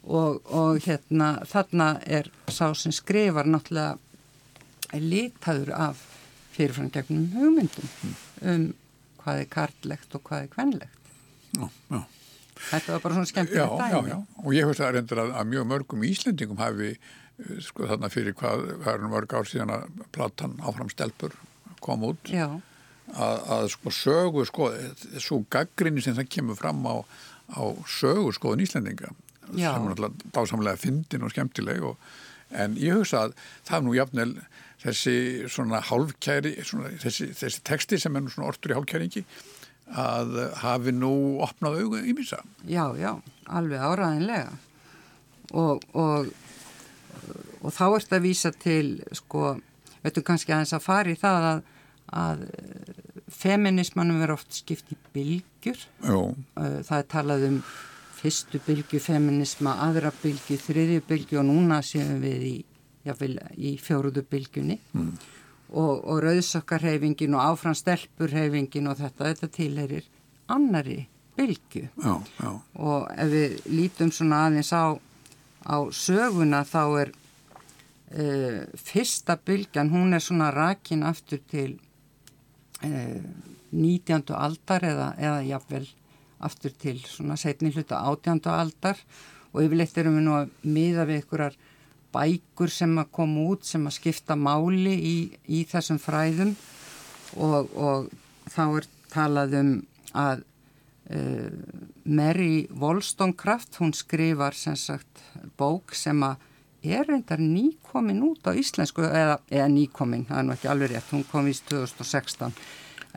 og, 0.05 0.43
og 0.47 0.83
hérna 0.85 1.39
þarna 1.49 1.95
er 2.07 2.31
sá 2.51 2.71
sem 2.77 2.95
skrifar 2.95 3.49
náttúrulega 3.49 3.97
lítaður 4.99 5.75
af 5.77 6.05
fyrirfram 6.57 6.93
gegnum 6.93 7.29
hugmyndum 7.35 7.89
mm. 7.89 8.15
um 8.53 8.69
hvað 9.23 9.43
er 9.43 9.51
karllegt 9.53 10.15
og 10.17 10.23
hvað 10.25 10.47
er 10.47 10.55
hvennlegt. 10.55 11.11
Já, 11.59 11.67
já. 11.93 12.01
Þetta 12.59 12.95
var 12.95 13.03
bara 13.03 13.15
svona 13.15 13.45
dæmi. 13.45 13.55
Já, 13.55 13.67
já, 13.93 13.99
já. 14.09 14.17
Og 14.43 14.55
ég 14.57 14.67
höfst 14.67 14.83
að 14.83 14.97
reynda 14.97 15.19
að, 15.23 15.35
að 15.39 15.51
mjög 15.53 15.67
mörgum 15.69 16.07
íslendingum 16.09 16.59
hafi 16.59 16.95
Eh, 16.97 17.28
sko 17.63 17.87
þarna 17.87 18.11
fyrir 18.13 18.35
hvað 18.39 18.65
verður 18.83 19.13
mörg 19.13 19.35
ár 19.39 19.49
síðan 19.49 19.75
að 19.77 20.03
platan 20.15 20.57
áfram 20.67 20.91
stelpur 20.91 21.37
kom 21.85 22.03
út. 22.09 22.33
Að, 23.09 23.37
að 23.55 23.69
sko 23.73 23.93
sögu 23.95 24.45
sko 24.49 24.71
svo 25.23 25.43
gaggrinni 25.53 26.03
sem 26.05 26.17
það 26.19 26.33
kemur 26.35 26.59
fram 26.59 26.83
á, 26.85 26.97
á 27.57 27.63
sögu 27.89 28.35
skoðun 28.37 28.65
Íslandinga 28.67 29.13
Já. 29.57 29.73
sem 29.73 29.85
er 29.85 29.93
náttúrulega 29.95 30.33
dásamlega 30.35 30.81
fyndin 30.83 31.25
og 31.25 31.33
skemmtileg 31.33 31.87
og, 31.89 31.95
en 32.53 32.77
ég 32.81 32.99
hugsa 32.99 33.29
að 33.29 33.37
það 33.69 33.79
er 33.79 33.87
nú 33.87 33.95
jafnvel 33.97 34.35
þessi 34.83 35.15
svona 35.51 35.81
hálfkæri 35.89 36.53
svona, 36.67 36.93
þessi, 37.01 37.31
þessi 37.39 37.65
texti 37.67 37.99
sem 38.03 38.19
er 38.19 38.25
nú 38.25 38.33
svona 38.33 38.51
ortur 38.53 38.75
í 38.75 38.77
hálfkæringi 38.77 39.25
að 39.89 40.37
hafi 40.61 40.93
nú 40.93 41.13
opnað 41.45 41.81
augu 41.81 42.03
í 42.05 42.13
misa 42.17 42.43
Já, 42.69 42.85
já, 43.01 43.15
alveg 43.49 43.81
áraðinlega 43.89 44.53
og, 45.57 45.81
og 45.97 46.29
og 47.63 47.75
þá 47.75 47.85
ert 47.89 48.15
að 48.15 48.25
vísa 48.25 48.53
til 48.55 48.99
sko, 49.17 49.57
veitum 50.05 50.27
kannski 50.27 50.55
aðeins 50.55 50.77
að 50.77 50.87
fara 50.87 51.13
í 51.13 51.19
það 51.19 51.49
að, 51.51 51.61
að 52.23 52.45
feminismannum 53.39 54.21
verður 54.23 54.39
oft 54.39 54.57
skipt 54.57 54.93
í 54.95 54.99
bylgjur 55.15 55.85
Jó. 56.07 56.21
það 56.57 56.97
er 56.99 57.09
talað 57.13 57.47
um 57.51 57.63
fyrstu 58.19 58.61
bylgju 58.67 59.01
feminisma, 59.03 59.77
aðra 59.87 60.11
bylgju 60.23 60.59
þriðju 60.63 61.03
bylgju 61.09 61.41
og 61.43 61.47
núna 61.51 61.81
séum 61.87 62.23
við 62.23 62.47
í, 62.49 62.55
jáfnvel, 63.07 63.37
í 63.55 63.77
fjóruðu 63.83 64.25
bylgjunni 64.31 64.79
mm. 64.93 65.13
og, 65.71 65.93
og 66.03 66.23
rauðsokkarhefingin 66.25 67.37
og 67.39 67.45
áfranstelpurhefingin 67.53 68.91
og 68.91 68.99
þetta, 68.99 69.31
þetta 69.31 69.51
tilherir 69.55 70.09
annari 70.51 71.05
bylgju 71.39 71.85
já, 71.87 72.15
já. 72.41 72.51
og 72.75 73.07
ef 73.15 73.31
við 73.35 73.61
lítum 73.71 74.11
svona 74.15 74.47
aðeins 74.49 74.73
á 74.75 74.99
á 75.69 75.79
söguna 75.93 76.65
þá 76.65 76.83
er 77.03 77.13
uh, 77.13 78.65
fyrsta 78.81 79.37
bylgjan, 79.37 79.93
hún 79.93 80.17
er 80.17 80.25
svona 80.25 80.51
rakin 80.55 81.05
aftur 81.07 81.43
til 81.51 81.77
uh, 82.83 82.89
e, 82.89 83.23
19. 83.77 84.33
aldar 84.33 84.87
eða, 84.89 85.13
eða 85.21 85.41
jafnvel 85.45 85.89
aftur 86.41 86.73
til 86.81 87.01
svona 87.05 87.37
setni 87.37 87.73
hluta 87.75 88.01
18. 88.09 88.41
aldar 88.49 89.01
og 89.53 89.65
yfirleitt 89.65 89.99
erum 90.01 90.19
við 90.19 90.27
nú 90.27 90.37
að 90.39 90.53
miða 90.65 91.05
við 91.09 91.21
einhverjar 91.21 91.59
bækur 92.15 92.73
sem 92.73 92.95
að 93.01 93.11
koma 93.19 93.49
út 93.53 93.67
sem 93.69 93.85
að 93.85 93.99
skipta 93.99 94.37
máli 94.39 94.95
í, 94.97 95.17
í 95.45 95.65
þessum 95.69 95.99
fræðum 96.01 96.55
og, 97.37 97.69
og 97.77 98.09
þá 98.49 98.63
er 98.69 98.89
talað 99.13 99.59
um 99.59 99.75
að 100.17 100.41
uh, 100.41 100.47
Mary 102.05 102.69
Wollstonecraft 102.69 103.79
hún 103.81 103.95
skrifar 103.97 104.55
sem 104.55 104.77
sagt 104.77 105.23
bók 105.57 105.95
sem 105.97 106.21
að 106.21 106.37
er 106.85 107.09
reyndar 107.09 107.41
nýkomin 107.41 108.21
út 108.23 108.45
á 108.47 108.53
íslensku 108.53 109.03
eða, 109.03 109.39
eða 109.51 109.71
nýkomin, 109.73 110.27
það 110.29 110.39
er 110.39 110.45
nú 110.47 110.55
ekki 110.55 110.69
alveg 110.71 110.93
rétt, 110.93 111.09
hún 111.11 111.25
kom 111.31 111.49
í 111.49 111.55
2016 111.57 112.53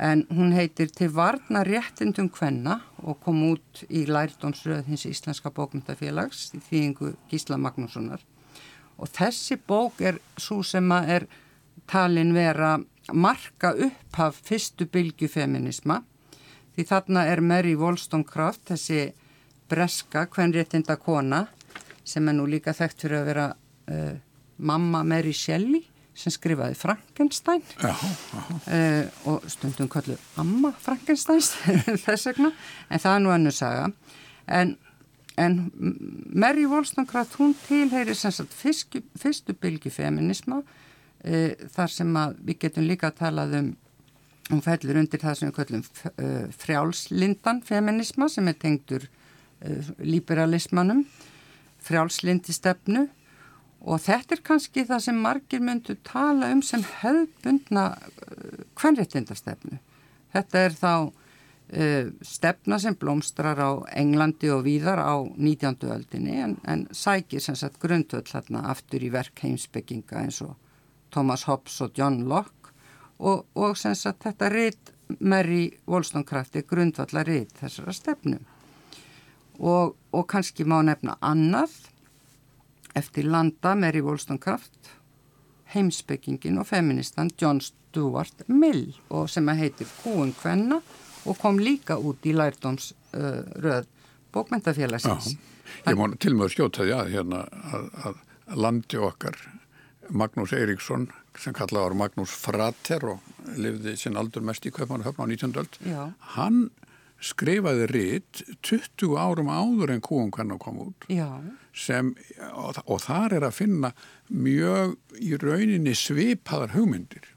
en 0.02 0.24
hún 0.32 0.54
heitir 0.56 0.90
Til 0.96 1.12
varna 1.14 1.64
réttindum 1.64 2.30
kvenna 2.32 2.80
og 3.04 3.20
kom 3.24 3.44
út 3.52 3.84
í 3.90 4.06
lærdómsröð 4.08 4.88
hins 4.88 5.06
íslenska 5.06 5.52
bókmyndafélags 5.54 6.52
í 6.56 6.62
þýðingu 6.70 7.14
Gísla 7.30 7.58
Magnússonar. 7.58 8.22
Og 8.98 9.10
þessi 9.10 9.58
bók 9.68 10.02
er 10.02 10.20
svo 10.38 10.62
sem 10.64 10.88
að 10.92 11.10
er 11.16 11.28
talin 11.90 12.34
vera 12.34 12.78
marka 13.14 13.74
upphaf 13.76 14.42
fyrstu 14.46 14.88
bylgu 14.88 15.28
feminisma 15.28 16.02
því 16.76 16.88
þarna 16.88 17.26
er 17.32 17.42
Mary 17.44 17.74
Wollstonecraft, 17.80 18.70
þessi 18.72 19.12
breska 19.72 20.26
kvenréttinda 20.32 20.98
kona 21.00 21.46
sem 22.08 22.28
er 22.28 22.36
nú 22.36 22.48
líka 22.50 22.74
þekkt 22.76 23.06
fyrir 23.06 23.22
að 23.22 23.30
vera 23.30 23.48
uh, 23.92 24.14
mamma 24.62 25.04
Mary 25.08 25.34
Shelley 25.36 25.86
sem 26.18 26.34
skrifaði 26.34 26.76
Frankenstein 26.76 27.64
já, 27.80 27.92
já. 27.96 28.42
Uh, 28.68 29.04
og 29.32 29.46
stundum 29.52 29.90
kallu 29.92 30.18
Amma 30.42 30.74
Frankensteins 30.84 31.54
þess 32.06 32.28
vegna, 32.28 32.52
en 32.90 33.04
það 33.04 33.16
er 33.16 33.24
nú 33.24 33.34
annu 33.36 33.54
saga 33.56 33.88
en, 34.52 34.76
en 35.40 35.60
Mary 36.28 36.68
Wollstonecraft 36.68 37.40
hún 37.40 37.56
tilheyri 37.68 38.16
sem 38.18 38.34
sagt 38.36 38.56
fyrstu, 38.58 39.04
fyrstu 39.20 39.56
bylgi 39.56 39.94
feminisma 39.94 40.62
uh, 40.66 41.70
þar 41.72 41.96
sem 41.96 42.20
að 42.26 42.36
við 42.50 42.62
getum 42.66 42.90
líka 42.90 43.12
að 43.12 43.22
talað 43.24 43.58
um 43.62 43.72
hún 44.50 44.64
fellur 44.66 45.00
undir 45.00 45.22
það 45.22 45.38
sem 45.38 45.52
við 45.52 45.58
kallum 45.60 45.84
frjálslindan 46.62 47.62
feminisma 47.66 48.28
sem 48.32 48.48
er 48.50 48.58
tengdur 48.60 49.06
liberalismanum 50.02 51.06
frjálslindi 51.82 52.54
stefnu 52.56 53.06
og 53.82 54.02
þetta 54.04 54.36
er 54.36 54.44
kannski 54.46 54.86
það 54.90 55.06
sem 55.08 55.22
margir 55.22 55.64
myndu 55.64 55.96
tala 56.06 56.52
um 56.54 56.62
sem 56.66 56.84
hefðbundna 57.02 57.86
kvennréttindastefnu. 58.78 59.78
Uh, 59.78 60.30
þetta 60.36 60.66
er 60.68 60.78
þá 60.78 60.94
stefna 62.28 62.82
sem 62.84 62.98
blómstrar 63.00 63.56
á 63.56 63.80
Englandi 63.96 64.50
og 64.52 64.66
víðar 64.66 65.00
á 65.00 65.24
19. 65.24 65.88
öldinni 65.88 66.42
en, 66.44 66.58
en 66.68 66.84
sækir 66.92 67.40
sem 67.40 67.56
sagt 67.56 67.80
grundvöld 67.80 68.28
aftur 68.60 69.00
í 69.00 69.12
verk 69.14 69.40
heimsbygginga 69.40 70.20
eins 70.20 70.42
og 70.44 70.58
Thomas 71.16 71.46
Hobbes 71.48 71.80
og 71.80 71.96
John 71.96 72.26
Locke 72.28 72.61
og, 73.22 73.46
og 73.56 73.78
sagt 73.78 74.26
þetta 74.26 74.50
ritt 74.52 74.92
Mary 75.20 75.70
Wollstonecraft 75.90 76.56
er 76.56 76.68
grundvallar 76.68 77.28
ritt 77.28 77.54
þessara 77.60 77.94
stefnu 77.94 78.40
og, 79.60 79.96
og 80.12 80.28
kannski 80.32 80.66
má 80.66 80.80
nefna 80.86 81.18
annað 81.22 81.76
eftir 82.98 83.28
landa 83.30 83.76
Mary 83.76 84.02
Wollstonecraft 84.04 84.96
heimsbyggingin 85.76 86.60
og 86.60 86.68
feministan 86.68 87.32
John 87.40 87.62
Stuart 87.62 88.48
Mill 88.48 88.90
og 89.10 89.30
sem 89.32 89.48
að 89.52 89.66
heitir 89.66 89.94
Kúin 90.02 90.34
Kvenna 90.36 90.82
og 91.26 91.38
kom 91.40 91.60
líka 91.62 92.00
út 92.02 92.26
í 92.26 92.34
lærdómsröð 92.34 93.86
uh, 93.86 93.90
bókmentafélagsins. 94.34 95.36
Ég 95.86 95.98
má 95.98 96.08
til 96.18 96.34
og 96.34 96.42
með 96.42 96.54
skjóta 96.56 96.86
því 96.86 96.94
að, 96.98 97.10
hérna, 97.14 97.42
að, 97.76 97.88
að 98.10 98.58
landi 98.58 99.00
okkar 99.00 99.38
Magnús 100.10 100.54
Eiríksson 100.56 101.10
sem 101.40 101.56
kallaði 101.56 101.88
var 101.88 101.98
Magnús 102.04 102.34
Frater 102.36 103.06
og 103.14 103.52
lifði 103.58 103.96
sinn 104.00 104.20
aldur 104.20 104.44
mest 104.46 104.66
í 104.68 104.74
Kaupanahöfn 104.76 105.24
á 105.24 105.28
19. 105.30 105.60
öld. 105.62 105.80
Hann 106.36 106.66
skrifaði 107.22 107.88
ritt 107.92 108.42
20 108.66 109.14
árum 109.22 109.52
áður 109.54 109.94
en 109.94 110.02
kúum 110.04 110.32
kannu 110.34 110.58
kom 110.62 110.80
út 110.88 111.06
sem, 111.72 112.16
og, 112.50 112.80
og 112.90 113.04
þar 113.04 113.38
er 113.38 113.46
að 113.48 113.60
finna 113.60 113.92
mjög 114.34 114.98
í 115.22 115.36
rauninni 115.40 115.94
svipaðar 115.98 116.74
hugmyndir 116.74 117.30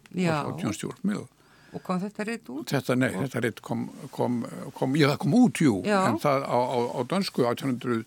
Stuart 0.72 1.04
Mill 1.04 1.26
og 1.74 1.82
kom 1.82 1.98
þetta 2.00 2.24
ritt 2.28 2.50
út? 2.54 2.70
Þetta, 2.70 2.96
nei, 2.96 3.10
og... 3.10 3.24
þetta 3.26 3.40
ritt 3.44 3.60
kom, 3.64 3.88
kom, 4.14 4.44
kom, 4.76 4.94
já 4.98 5.08
það 5.10 5.18
kom 5.24 5.36
út, 5.40 5.60
jú 5.60 5.80
já. 5.84 5.98
en 6.06 6.20
það 6.22 6.46
á, 6.46 6.58
á, 6.58 6.78
á 6.94 7.00
dansku 7.10 7.44
1800 7.50 8.04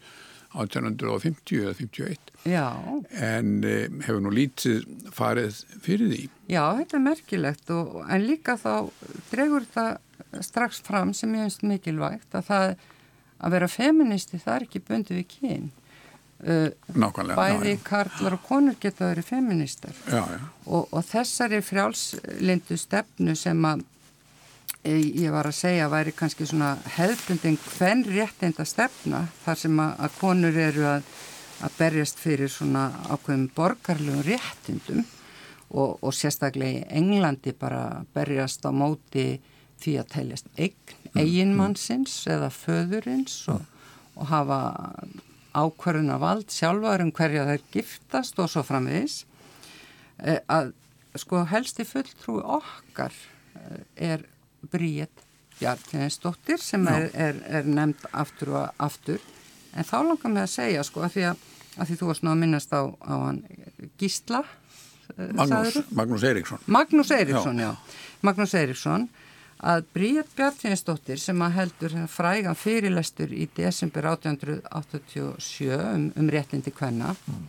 1850 0.56 1.64
eða 1.64 1.74
51 1.78 2.34
Já. 2.48 2.68
en 3.12 3.64
e, 3.68 3.78
hefur 4.06 4.22
nú 4.24 4.32
lítið 4.34 4.86
farið 5.14 5.64
fyrir 5.84 6.12
því? 6.14 6.22
Já, 6.48 6.64
þetta 6.80 6.98
er 6.98 7.04
merkilegt 7.04 7.74
og, 7.76 7.98
en 8.08 8.28
líka 8.28 8.56
þá 8.60 8.74
dregur 9.32 9.68
það 9.74 9.98
strax 10.44 10.80
fram 10.86 11.14
sem 11.18 11.34
ég 11.36 11.48
finnst 11.48 11.66
mikilvægt 11.68 12.38
að 12.38 12.48
það 12.52 12.78
að 13.38 13.54
vera 13.58 13.70
feministi 13.70 14.40
það 14.42 14.56
er 14.56 14.66
ekki 14.68 14.86
bundið 14.88 15.20
við 15.20 15.28
kyn. 15.36 15.68
Uh, 16.38 16.70
Nákvæmlega 16.94 17.38
Bæði 17.38 17.72
já, 17.74 17.80
karlar 17.86 18.36
og 18.38 18.44
konur 18.46 18.76
geta 18.82 19.10
verið 19.10 19.26
feministar. 19.32 19.96
Já, 20.06 20.22
og, 20.70 20.86
og 20.94 21.06
þessari 21.06 21.64
frjálslindu 21.66 22.78
stefnu 22.78 23.34
sem 23.38 23.66
að 23.66 23.82
ég 24.88 25.32
var 25.34 25.50
að 25.50 25.58
segja 25.58 25.90
væri 25.92 26.14
kannski 26.16 26.48
svona 26.48 26.76
hefðbundin 26.96 27.58
hvern 27.64 28.06
réttinda 28.08 28.66
stefna 28.68 29.26
þar 29.44 29.62
sem 29.64 29.84
að, 29.84 29.94
að 30.06 30.18
konur 30.22 30.60
eru 30.64 30.88
að, 30.88 31.12
að 31.66 31.78
berjast 31.80 32.22
fyrir 32.22 32.52
svona 32.52 32.88
ákveðum 33.10 33.48
borgarlegum 33.56 34.26
réttindum 34.28 35.04
og, 35.74 35.98
og 36.02 36.16
sérstaklega 36.16 36.82
í 36.82 37.00
Englandi 37.02 37.54
bara 37.58 38.04
berjast 38.16 38.66
á 38.68 38.72
móti 38.72 39.28
því 39.82 39.96
að 40.02 40.12
teljast 40.14 40.48
eign, 40.58 40.96
eiginmannsins 41.18 42.16
eða 42.32 42.50
föðurins 42.54 43.40
og, 43.54 43.66
og 44.18 44.32
hafa 44.32 44.60
ákvarðuna 45.58 46.18
vald 46.22 46.50
sjálfar 46.54 47.04
um 47.04 47.12
hverja 47.14 47.46
þær 47.50 47.68
giftast 47.74 48.40
og 48.42 48.50
svo 48.52 48.64
framvegis. 48.66 49.24
Að 50.50 50.74
sko 51.18 51.44
helsti 51.50 51.86
fulltrúi 51.88 52.42
okkar 52.42 53.14
er 53.96 54.26
Bríett 54.72 55.26
Bjartinsdóttir 55.58 56.62
sem 56.62 56.86
er, 56.92 57.10
er, 57.18 57.42
er 57.50 57.68
nefnd 57.68 58.06
aftur 58.12 58.54
og 58.60 58.84
aftur. 58.84 59.24
En 59.74 59.86
þá 59.88 59.98
langar 60.04 60.34
mig 60.34 60.46
að 60.46 60.54
segja 60.54 60.86
sko 60.86 61.06
að 61.06 61.18
því 61.18 61.28
að, 61.32 61.44
að 61.78 61.90
því 61.90 62.00
þú 62.00 62.10
varst 62.12 62.26
nú 62.26 62.34
að 62.34 62.42
minnast 62.44 62.74
á, 62.74 62.82
á 62.86 63.14
hann 63.26 63.44
Gísla 63.98 64.44
Magnús, 65.16 65.78
Magnús 65.96 66.24
Eiríksson. 66.24 66.60
Magnús 66.66 67.12
Eiríksson, 67.12 67.60
já, 67.60 67.72
já. 67.72 67.76
Magnús 68.22 68.54
Eiríksson 68.54 69.08
að 69.58 69.86
Bríett 69.96 70.34
Bjartinsdóttir 70.38 71.20
sem 71.22 71.40
að 71.42 71.56
heldur 71.58 71.96
frægan 72.12 72.58
fyrirlestur 72.58 73.32
í 73.34 73.48
desember 73.58 74.06
1887 74.12 75.72
um, 75.74 76.10
um 76.14 76.30
réttindi 76.30 76.74
kvenna 76.76 77.16
mm. 77.16 77.48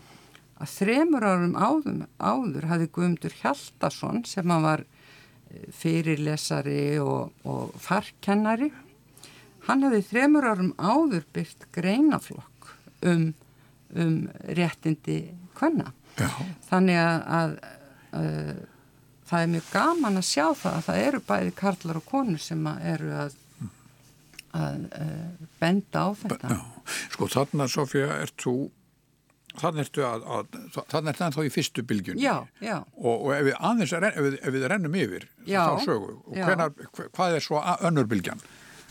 að 0.64 0.72
þremur 0.78 1.26
árum 1.28 1.56
áður, 1.58 2.06
áður 2.16 2.68
hafi 2.70 2.88
Guðmundur 2.94 3.36
Hjaldarsson 3.42 4.24
sem 4.28 4.54
að 4.54 4.64
var 4.68 4.86
fyrirlesari 5.74 6.98
og, 7.02 7.34
og 7.48 7.74
farkennari 7.82 8.70
hann 9.68 9.84
hafi 9.84 10.02
þremur 10.10 10.48
árum 10.48 10.72
áður 10.80 11.26
byrkt 11.34 11.68
greinaflokk 11.76 12.72
um, 13.08 13.30
um 13.94 14.18
réttindi 14.56 15.20
kvenna 15.58 15.92
Já. 16.18 16.30
þannig 16.70 16.98
að, 17.00 17.22
að, 17.38 17.54
að 18.18 18.66
það 19.28 19.42
er 19.42 19.52
mjög 19.52 19.68
gaman 19.72 20.20
að 20.20 20.26
sjá 20.28 20.46
það 20.56 20.72
að 20.72 20.86
það 20.86 21.02
eru 21.08 21.20
bæði 21.28 21.54
karlar 21.58 22.00
og 22.00 22.08
konur 22.08 22.42
sem 22.42 22.66
eru 22.76 23.12
að, 23.24 23.36
að, 24.56 24.86
að 25.02 25.46
benda 25.60 26.04
á 26.04 26.08
þetta. 26.22 26.54
Já, 26.54 26.60
sko 27.14 27.30
þarna 27.34 27.68
Sofía 27.72 28.08
ert 28.22 28.36
þú, 28.40 28.56
þannig 29.62 29.86
ertu 29.86 30.04
að, 30.06 30.26
að 30.36 30.60
þannig 30.92 31.10
ert 31.12 31.22
það 31.22 31.36
þá 31.38 31.42
í 31.44 31.52
fyrstu 31.54 31.84
bylgjunni. 31.88 32.22
Já, 32.24 32.36
já. 32.64 32.76
Og, 32.98 33.14
og 33.16 33.32
ef 33.36 33.44
við 33.48 33.58
aðeins, 33.70 33.96
ef 33.98 34.20
við, 34.26 34.38
ef 34.38 34.54
við 34.54 34.68
rennum 34.72 34.98
yfir 34.98 35.26
já, 35.44 35.60
þá 35.64 35.88
sögu, 35.88 36.14
og 36.24 36.38
hvenar, 36.38 36.74
hvað 37.16 37.38
er 37.38 37.44
svo 37.44 37.62
önnur 37.90 38.08
bylgjan? 38.10 38.44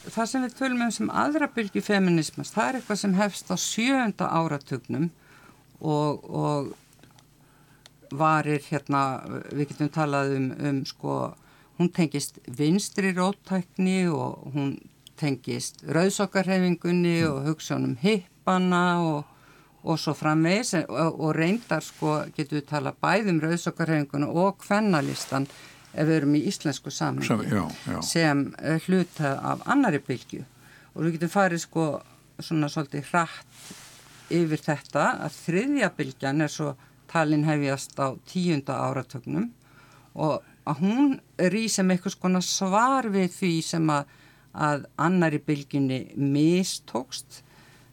Það 0.07 0.27
sem 0.31 0.43
við 0.45 0.57
tölum 0.57 0.83
um 0.85 0.91
sem 0.95 1.09
aðra 1.11 1.49
bylgi 1.51 1.83
feminismas, 1.83 2.51
það 2.55 2.69
er 2.69 2.79
eitthvað 2.79 3.01
sem 3.01 3.15
hefst 3.17 3.49
á 3.51 3.55
sjönda 3.59 4.29
áratugnum 4.31 5.09
og, 5.83 6.27
og 6.31 6.69
varir 8.15 8.61
hérna, 8.69 9.01
við 9.51 9.73
getum 9.73 9.91
talað 9.91 10.35
um, 10.37 10.51
um 10.69 10.83
sko, 10.87 11.17
hún 11.79 11.91
tengist 11.93 12.39
vinstri 12.47 13.11
róttækni 13.17 14.05
og 14.07 14.47
hún 14.53 14.77
tengist 15.17 15.81
rauðsokkarhefingunni 15.83 17.17
mm. 17.23 17.31
og 17.31 17.49
hugsa 17.49 17.75
um 17.75 17.97
hippana 18.01 18.83
og, 19.03 19.25
og 19.87 19.99
svo 20.01 20.13
framvegis 20.17 20.73
og, 20.83 21.19
og 21.23 21.33
reyndar 21.37 21.83
sko 21.85 22.19
getum 22.35 22.59
við 22.59 22.67
talað 22.71 22.99
bæðum 23.03 23.41
rauðsokkarhefingunni 23.43 24.29
og 24.43 24.59
kvennalistan 24.65 25.47
ef 25.93 26.07
við 26.07 26.15
erum 26.19 26.35
í 26.37 26.43
íslensku 26.51 26.93
samhengi 26.93 28.01
sem 28.05 28.43
hluta 28.85 29.33
af 29.53 29.63
annari 29.71 30.01
bylgu 30.03 30.43
og 30.93 31.05
við 31.05 31.17
getum 31.17 31.33
farið 31.33 31.63
sko 31.63 31.87
svona 32.39 32.69
svolítið 32.69 33.07
hratt 33.11 33.71
yfir 34.33 34.61
þetta 34.61 35.07
að 35.25 35.39
þriðja 35.45 35.89
bylgjan 35.97 36.43
er 36.43 36.51
svo 36.51 36.73
talin 37.07 37.47
hefjast 37.47 37.95
á 37.97 38.13
tíunda 38.27 38.77
áratögnum 38.89 39.49
og 40.17 40.43
að 40.67 40.81
hún 40.83 41.17
rýsa 41.53 41.85
með 41.85 41.97
eitthvað 41.97 42.17
svona 42.17 42.43
svar 42.43 43.07
við 43.13 43.29
því 43.37 43.51
sem 43.63 43.91
að, 43.93 44.07
að 44.53 44.87
annari 45.07 45.39
bylginni 45.47 46.01
mistókst 46.19 47.43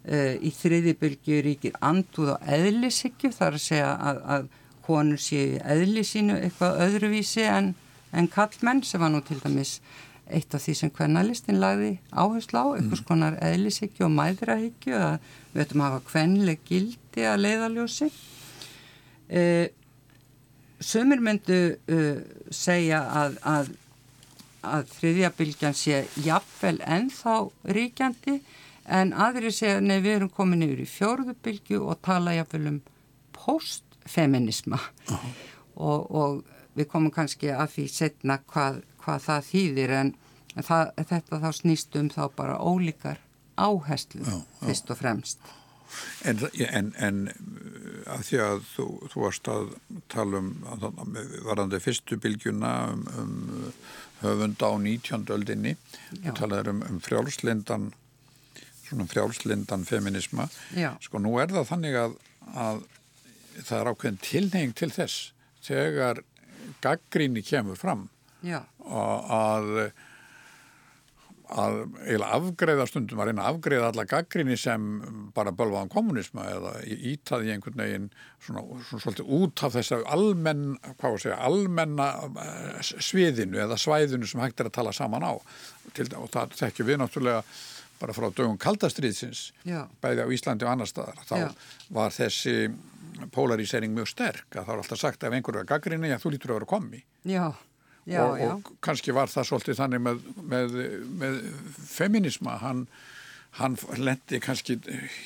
í 0.05 0.51
þriðibylgu 0.53 1.39
ríkir 1.47 1.77
andúð 1.81 2.35
og 2.35 2.49
eðlishyggju 2.53 3.31
þar 3.33 3.55
að 3.57 3.63
segja 3.65 3.93
að, 3.97 4.19
að 4.35 4.49
konur 4.85 5.21
séu 5.21 5.61
eðli 5.65 6.03
sínu 6.05 6.37
eitthvað 6.43 6.83
öðruvísi 6.89 7.47
en, 7.49 7.71
en 8.13 8.29
kallmenn 8.29 8.83
sem 8.85 9.01
var 9.01 9.13
nú 9.15 9.23
til 9.25 9.39
dæmis 9.41 9.79
eitt 10.25 10.55
af 10.57 10.63
því 10.65 10.75
sem 10.79 10.93
kvennalistin 10.93 11.61
lagði 11.61 11.95
áherslu 12.11 12.61
á, 12.61 12.67
einhvers 12.77 13.03
mm. 13.03 13.09
konar 13.09 13.39
eðlishyggju 13.45 14.07
og 14.07 14.13
mæðrahyggju 14.17 14.97
að 14.97 15.17
við 15.53 15.65
ættum 15.65 15.83
að 15.85 15.91
hafa 15.91 16.05
kvennileg 16.11 16.63
gildi 16.69 17.27
að 17.29 17.41
leiðaljósi. 17.45 18.11
Uh, 19.29 19.67
Sumir 20.85 21.21
myndu 21.25 21.59
uh, 21.77 22.21
segja 22.53 23.03
að, 23.21 23.37
að, 23.49 23.71
að 24.69 24.89
þriðjabylgjan 24.97 25.77
sé 25.79 26.03
jafnvel 26.25 26.77
ennþá 26.83 27.37
ríkjandi 27.77 28.39
en 28.85 29.13
aðri 29.13 29.53
segja 29.53 29.81
nei 29.81 30.01
við 30.01 30.19
erum 30.19 30.33
komin 30.33 30.65
yfir 30.67 30.83
í 30.85 30.89
fjóruðubylgju 30.89 31.81
og 31.85 32.03
tala 32.05 32.35
jafnvel 32.37 32.67
um 32.73 32.81
postfeminisma 33.35 34.77
uh 34.77 35.15
-huh. 35.15 35.33
og, 35.75 36.11
og 36.11 36.45
við 36.75 36.89
komum 36.91 37.11
kannski 37.11 37.51
að 37.51 37.69
því 37.77 37.89
setna 37.89 38.39
hvað, 38.39 38.83
hvað 39.05 39.21
það 39.29 39.51
þýðir 39.51 39.91
en 39.91 40.15
það, 40.63 40.91
þetta 40.97 41.41
þá 41.43 41.51
snýst 41.53 41.97
um 41.97 42.09
þá 42.11 42.25
bara 42.37 42.59
ólíkar 42.59 43.21
áherslu 43.57 44.25
já, 44.25 44.31
já. 44.31 44.67
fyrst 44.67 44.91
og 44.91 44.99
fremst. 44.99 45.39
En, 46.27 46.41
en, 46.59 46.93
en 46.99 47.19
að 48.11 48.23
því 48.27 48.39
að 48.43 48.65
þú, 48.73 48.87
þú 49.13 49.21
varst 49.23 49.49
að 49.49 49.69
tala 50.11 50.41
um 50.41 50.49
varandi 51.45 51.79
fyrstu 51.79 52.19
bylgjuna 52.19 52.73
um, 52.93 53.05
um 53.19 53.35
höfunda 54.25 54.73
á 54.73 54.75
19. 54.75 55.29
öldinni 55.37 55.77
þú 56.11 56.35
talaður 56.35 56.73
um, 56.73 56.83
um 56.89 56.99
frjálslindan 57.05 57.93
svona 58.89 59.09
frjálslindan 59.11 59.87
feminisma 59.89 60.49
Já. 60.77 60.95
sko 61.05 61.23
nú 61.23 61.37
er 61.43 61.53
það 61.55 61.71
þannig 61.73 61.99
að, 62.01 62.17
að 62.55 62.83
það 63.61 63.77
er 63.81 63.93
ákveðin 63.93 64.23
tilneying 64.25 64.75
til 64.79 64.91
þess 64.95 65.31
þegar 65.65 66.23
gaggríni 66.85 67.45
kemur 67.45 67.79
fram 67.81 68.09
að 68.45 69.95
að 71.55 71.75
eiginlega 72.07 72.37
afgreða 72.39 72.87
stundum 72.89 73.21
að 73.21 73.29
reyna 73.29 73.45
að 73.45 73.51
afgreða 73.53 73.89
alla 73.91 74.05
gaggrinni 74.09 74.57
sem 74.59 74.87
bara 75.37 75.53
bölvaðan 75.55 75.93
kommunisma 75.93 76.47
eða 76.51 76.73
ítaði 76.89 77.53
einhvern 77.53 77.83
veginn 77.83 78.09
svona, 78.43 78.65
svona 78.89 79.05
svolítið 79.05 79.35
út 79.39 79.65
af 79.67 79.75
þess 79.77 79.95
að 79.95 80.07
almenn, 80.17 80.65
hvað 81.01 81.19
segja, 81.27 81.39
almenna 81.45 82.09
eh, 82.25 82.81
sviðinu 82.81 83.61
eða 83.67 83.79
svæðinu 83.81 84.31
sem 84.31 84.43
hægt 84.43 84.65
er 84.65 84.71
að 84.71 84.77
tala 84.79 84.95
saman 84.97 85.27
á. 85.29 85.33
Til, 85.95 86.09
og 86.19 86.31
það 86.33 86.57
þekkjum 86.63 86.91
við 86.91 87.01
náttúrulega 87.03 87.45
bara 88.05 88.17
frá 88.17 88.29
dögum 88.31 88.59
kaldastriðsins 88.61 89.47
bæði 90.05 90.25
á 90.25 90.29
Íslandi 90.37 90.67
og 90.67 90.75
annar 90.75 90.91
staðar 90.91 91.23
þá 91.25 91.37
Já. 91.41 91.47
var 91.97 92.15
þessi 92.15 92.57
polarisering 93.35 93.95
mjög 93.95 94.11
sterk 94.13 94.59
að 94.59 94.67
það 94.67 94.73
var 94.73 94.83
alltaf 94.83 95.01
sagt 95.01 95.25
ef 95.25 95.37
einhverju 95.37 95.63
var 95.63 95.71
gaggrinni, 95.71 96.11
já 96.13 96.19
þú 96.21 96.35
lítur 96.35 96.55
að 96.55 96.61
vera 96.61 96.73
komi 96.75 97.05
Já 97.25 97.47
Já, 98.05 98.21
og, 98.21 98.41
og 98.45 98.73
kannski 98.85 99.15
var 99.17 99.31
það 99.33 99.47
svolítið 99.49 99.79
þannig 99.79 100.03
með, 100.05 100.25
með, 100.45 100.75
með 101.23 101.37
feminisma 101.89 102.59
hann, 102.61 102.83
hann 103.57 103.79
lendi 103.97 104.41
kannski 104.45 104.77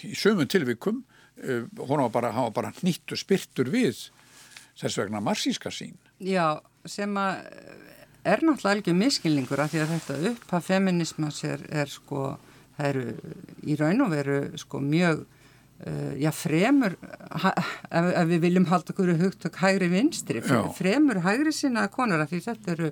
í 0.06 0.12
sömum 0.14 0.46
tilvikum 0.46 1.00
uh, 1.42 1.64
hún 1.80 2.04
var 2.04 2.12
bara, 2.14 2.30
bara 2.54 2.70
nýtt 2.86 3.16
og 3.16 3.18
spyrtur 3.18 3.72
við 3.74 4.04
þess 4.78 5.00
vegna 5.00 5.18
marsíska 5.24 5.74
sín 5.74 5.98
Já, 6.22 6.60
sem 6.86 7.18
að 7.18 7.42
er 8.28 8.42
náttúrulega 8.46 8.76
alveg 8.76 8.96
miskilningur 8.98 9.62
af 9.62 9.72
því 9.72 9.82
að 9.82 9.92
þetta 9.94 10.18
upphaf 10.32 10.68
feminismas 10.68 11.42
er, 11.46 11.62
er 11.70 11.90
sko, 11.90 12.36
það 12.78 12.88
eru 12.92 13.34
í 13.66 13.76
raun 13.80 14.06
og 14.06 14.14
veru 14.14 14.38
sko 14.60 14.80
mjög 14.84 15.26
Uh, 15.78 16.16
já, 16.18 16.32
fremur 16.34 16.96
ha, 17.38 17.52
ef, 17.86 18.06
ef 18.18 18.24
við 18.26 18.40
viljum 18.42 18.64
halda 18.66 18.90
okkur 18.90 19.12
hugtök 19.20 19.60
hægri 19.62 19.86
vinstri, 19.92 20.40
fremur 20.74 21.20
hægri 21.22 21.52
sinna 21.54 21.84
konur 21.86 22.18
af 22.18 22.32
því 22.32 22.40
þetta 22.48 22.72
eru, 22.72 22.88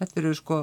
þetta 0.00 0.18
eru 0.18 0.32
sko 0.34 0.58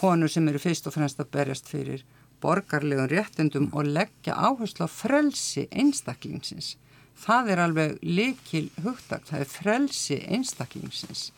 konur 0.00 0.32
sem 0.34 0.48
eru 0.50 0.58
fyrst 0.58 0.88
og 0.90 0.96
fremst 0.96 1.22
að 1.22 1.30
berjast 1.36 1.70
fyrir 1.70 2.02
borgarlegum 2.42 3.06
réttendum 3.12 3.68
mm. 3.68 3.76
og 3.78 3.86
leggja 3.86 4.34
áherslu 4.34 4.86
á 4.86 4.90
frelsi 4.90 5.68
einstaklingsins. 5.70 6.74
Það 7.22 7.52
er 7.54 7.62
alveg 7.64 7.94
likil 8.02 8.66
hugtök, 8.84 9.24
það 9.30 9.44
er 9.44 9.52
frelsi 9.52 10.18
einstaklingsins. 10.26 11.30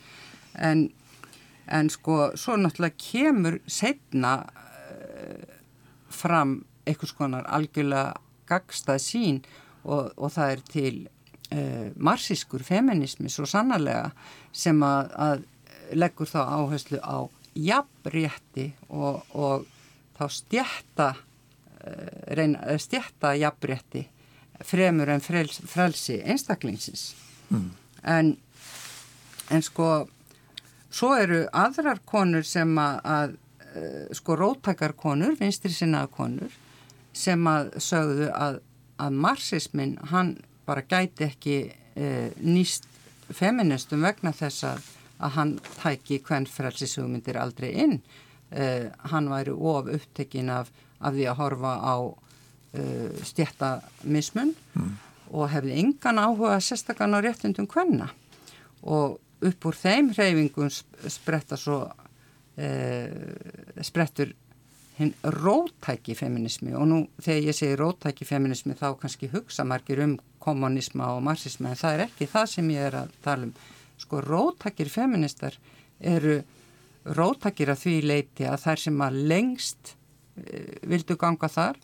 En, 0.56 0.88
en 1.68 1.92
sko 1.92 2.32
svo 2.40 2.56
náttúrulega 2.56 2.96
kemur 3.04 3.60
setna 3.68 4.38
uh, 4.48 5.57
fram 6.10 6.62
einhvers 6.88 7.14
konar 7.16 7.46
algjörlega 7.52 8.16
gagstað 8.48 9.00
sín 9.04 9.40
og, 9.84 10.12
og 10.16 10.32
það 10.32 10.52
er 10.52 10.64
til 10.72 10.94
uh, 11.04 11.88
marxískur 11.96 12.64
feminismi 12.64 13.30
svo 13.32 13.46
sannarlega 13.48 14.10
sem 14.52 14.82
að, 14.84 15.12
að 15.14 15.98
leggur 15.98 16.28
þá 16.28 16.40
áherslu 16.44 17.00
á 17.00 17.28
jafnrétti 17.58 18.70
og, 18.88 19.24
og 19.34 19.66
þá 20.18 20.24
stjætta 20.32 21.08
uh, 21.14 22.12
reyna, 22.36 22.62
eh, 22.68 22.80
stjætta 22.80 23.34
jafnrétti 23.38 24.06
fremur 24.64 25.10
en 25.12 25.22
frels, 25.22 25.60
frelsi 25.70 26.18
einstaklingsins 26.24 27.12
mm. 27.50 27.68
en, 28.02 28.32
en 29.54 29.62
sko 29.62 29.90
svo 30.90 31.12
eru 31.20 31.44
aðrar 31.52 32.00
konur 32.08 32.46
sem 32.46 32.72
að, 32.80 32.98
að 33.04 33.36
sko 34.16 34.36
róttakarkonur, 34.38 35.36
vinstri 35.40 35.72
sinnaða 35.74 36.10
konur 36.14 36.54
sem 37.16 37.46
að 37.50 37.72
sögðu 37.82 38.28
að, 38.34 38.60
að 39.00 39.18
marxismin 39.24 39.96
hann 40.12 40.36
bara 40.68 40.84
gæti 40.86 41.26
ekki 41.28 41.56
e, 41.96 42.30
nýst 42.44 42.86
feministum 43.34 44.04
vegna 44.06 44.32
þess 44.36 44.64
að, 44.68 44.88
að 45.18 45.34
hann 45.38 45.54
tæki 45.80 46.20
hvern 46.24 46.46
frelsisugmyndir 46.48 47.38
aldrei 47.40 47.72
inn. 47.84 47.98
E, 48.50 48.88
hann 49.12 49.30
væri 49.32 49.52
of 49.52 49.90
upptekinn 49.92 50.52
af, 50.52 50.70
af 51.00 51.16
því 51.16 51.28
að 51.28 51.40
horfa 51.42 51.74
á 51.80 51.96
e, 52.72 52.84
stjættamismun 53.32 54.54
mm. 54.54 54.92
og 55.32 55.50
hefði 55.52 55.78
engan 55.82 56.22
áhuga 56.22 56.60
sérstakann 56.64 57.16
á 57.16 57.20
réttundum 57.24 57.68
hvenna 57.68 58.12
og 58.82 59.18
upp 59.44 59.66
úr 59.68 59.76
þeim 59.76 60.12
hreyfingum 60.14 60.70
spretta 60.70 61.58
svo 61.58 61.84
e, 62.58 63.84
sprettur 63.86 64.34
hinn 64.98 65.14
rótæki 65.22 66.16
feminismi 66.18 66.74
og 66.74 66.86
nú 66.90 67.00
þegar 67.22 67.44
ég 67.46 67.56
segi 67.56 67.78
rótæki 67.78 68.26
feminismi 68.26 68.74
þá 68.78 68.90
kannski 68.98 69.30
hugsa 69.30 69.64
margir 69.64 70.02
um 70.02 70.16
kommunisma 70.42 71.12
og 71.14 71.22
marxisma 71.26 71.72
en 71.72 71.78
það 71.78 71.94
er 71.94 72.04
ekki 72.08 72.30
það 72.30 72.48
sem 72.54 72.70
ég 72.74 72.88
er 72.88 73.02
að 73.04 73.12
tala 73.24 73.48
um. 73.48 73.52
Sko 73.98 74.22
rótækir 74.22 74.90
feministar 74.90 75.56
eru 75.98 76.40
rótækir 77.18 77.72
að 77.72 77.82
því 77.84 77.94
leiti 78.06 78.46
að 78.46 78.64
þær 78.64 78.82
sem 78.84 79.04
að 79.06 79.20
lengst 79.32 79.94
e, 80.38 80.64
vildu 80.86 81.16
ganga 81.18 81.50
þar, 81.50 81.78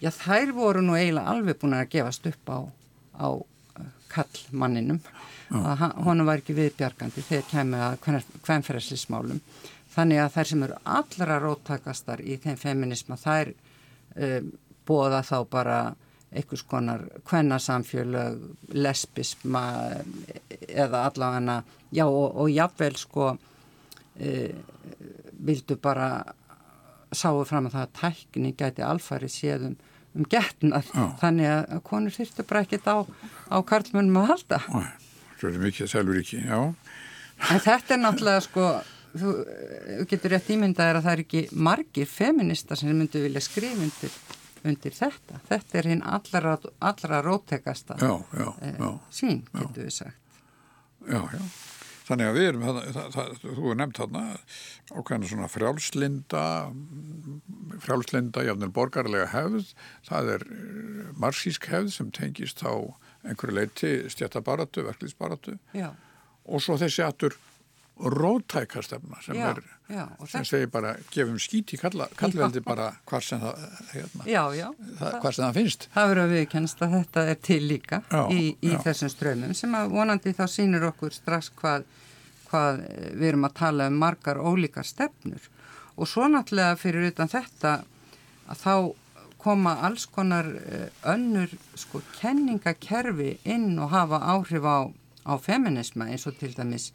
já 0.00 0.10
þær 0.14 0.54
voru 0.56 0.84
nú 0.84 0.96
eiginlega 0.96 1.32
alveg 1.34 1.60
búin 1.60 1.76
að 1.76 1.90
gefast 1.96 2.28
upp 2.30 2.52
á, 2.52 2.58
á 3.20 3.28
e, 3.36 3.88
kallmanninum. 4.12 5.00
Honum 5.50 6.28
var 6.28 6.38
ekki 6.38 6.54
viðbjargandi 6.54 7.24
þegar 7.26 7.46
kemur 7.50 7.80
að 7.82 7.96
hvernferðslismálum 8.46 9.40
Þannig 9.90 10.22
að 10.22 10.34
þær 10.36 10.50
sem 10.50 10.62
eru 10.66 10.78
allra 10.96 11.38
róttakastar 11.42 12.22
í 12.22 12.36
þeim 12.42 12.58
feminisma 12.60 13.18
þær 13.18 13.52
um, 13.52 14.52
bóða 14.86 15.22
þá 15.26 15.36
bara 15.50 15.78
einhvers 16.30 16.62
konar 16.62 17.02
kvennasamfjölu, 17.26 18.24
lesbisma 18.78 19.64
eða 20.68 21.06
allavega 21.08 21.56
já 21.90 22.04
og, 22.06 22.36
og 22.38 22.52
jáfnvel 22.54 22.94
sko 22.98 23.32
uh, 23.34 24.52
vildu 25.40 25.76
bara 25.82 26.10
sáu 27.10 27.42
fram 27.48 27.66
að 27.66 27.74
það 27.74 27.86
að 27.86 27.96
tækni 27.98 28.52
gæti 28.54 28.86
alfarið 28.86 29.34
séðum 29.34 29.76
um 30.14 30.26
getnað 30.30 30.90
þannig 31.20 31.50
að 31.50 31.82
konur 31.86 32.14
þurftu 32.14 32.46
bara 32.46 32.62
ekkit 32.64 32.86
á, 32.90 33.02
á 33.50 33.56
karlmönnum 33.66 34.22
að 34.22 34.32
halda. 34.32 34.58
Það 35.40 35.50
er 35.50 35.60
mikið 35.64 35.90
selvur 35.90 36.18
ekki, 36.20 36.40
já. 36.46 36.58
En 37.50 37.62
þetta 37.62 37.94
er 37.94 38.02
náttúrulega 38.02 38.44
sko 38.44 38.64
þú 39.14 39.32
getur 40.10 40.34
rétt 40.34 40.50
ímyndaðir 40.54 41.00
að 41.00 41.06
það 41.06 41.16
er 41.16 41.24
ekki 41.24 41.42
margir 41.68 42.10
feminista 42.10 42.78
sem 42.78 42.92
myndu 42.92 43.22
vilja 43.24 43.42
skrifa 43.44 43.86
undir, 43.86 44.14
undir 44.66 44.96
þetta. 44.96 45.40
Þetta 45.48 45.80
er 45.80 45.90
hinn 45.94 46.04
allra, 46.06 46.54
allra 46.90 47.24
róttekasta 47.26 47.98
eh, 48.00 48.86
sín, 49.14 49.44
getur 49.56 49.88
við 49.88 49.96
sagt. 50.02 50.38
Já, 51.08 51.20
já. 51.32 51.42
Þannig 52.10 52.26
að 52.26 52.36
við 52.40 52.48
erum, 52.48 52.62
það, 52.66 52.78
það, 52.90 53.10
það, 53.14 53.34
þú 53.44 53.68
er 53.70 53.76
nefnt 53.78 53.98
þarna 54.00 54.22
ákveðna 54.90 55.28
svona 55.30 55.50
frjálslinda, 55.52 56.44
frjálslinda, 57.84 58.42
jáfnvel 58.48 58.70
borgarlega 58.74 59.28
hefð, 59.30 59.68
það 60.08 60.32
er 60.34 60.46
eh, 60.56 61.04
marxísk 61.22 61.70
hefð 61.70 61.92
sem 61.94 62.10
tengist 62.16 62.64
á 62.66 62.74
einhverju 63.22 63.54
leiti 63.54 63.92
stjættabaratu, 64.10 64.82
verkliðsbaratu 64.88 65.54
og 66.50 66.62
svo 66.64 66.78
þessi 66.80 67.04
aftur 68.00 68.18
rótækastefna 68.18 69.16
sem, 69.22 69.36
já, 69.36 69.50
er, 69.50 69.62
já, 69.88 70.08
sem 70.26 70.44
segir 70.44 70.70
bara 70.70 70.94
gefum 71.10 71.38
skít 71.38 71.74
í 71.74 71.78
kallveldi 71.80 72.60
bara 72.64 72.94
hvað 73.06 73.24
sem 73.24 73.40
það, 73.40 73.64
hérna, 73.92 74.26
já, 74.26 74.54
já, 74.54 74.68
það, 74.98 75.16
hvað 75.20 75.34
sem 75.34 75.44
það 75.44 75.58
finnst. 75.58 75.88
Það 75.94 76.08
verður 76.08 76.22
að 76.22 76.34
viðkennast 76.34 76.82
að 76.82 76.94
þetta 76.96 77.24
er 77.32 77.40
til 77.48 77.60
líka 77.68 78.02
í, 78.30 78.56
í 78.60 78.76
þessum 78.84 79.12
strömmum 79.12 79.54
sem 79.54 79.74
að 79.74 79.90
vonandi 79.90 80.32
þá 80.32 80.46
sýnir 80.48 80.86
okkur 80.88 81.12
strax 81.12 81.50
hvað, 81.60 81.84
hvað 82.50 82.80
við 83.12 83.28
erum 83.28 83.44
að 83.44 83.58
tala 83.60 83.90
um 83.90 84.00
margar 84.00 84.40
ólíkar 84.40 84.88
stefnur. 84.88 85.50
Og 86.00 86.08
svo 86.08 86.28
náttúrulega 86.30 86.78
fyrir 86.80 87.10
utan 87.10 87.28
þetta 87.28 87.82
að 88.50 88.64
þá 88.64 88.74
koma 89.40 89.78
alls 89.86 90.06
konar 90.06 90.46
eh, 90.68 90.88
önnur 91.08 91.52
sko 91.78 92.02
kenningakerfi 92.18 93.38
inn 93.48 93.78
og 93.80 93.92
hafa 93.92 94.20
áhrif 94.34 94.64
á, 94.64 94.88
á 95.24 95.32
feminisma 95.40 96.10
eins 96.12 96.26
og 96.28 96.36
til 96.40 96.52
dæmis 96.56 96.90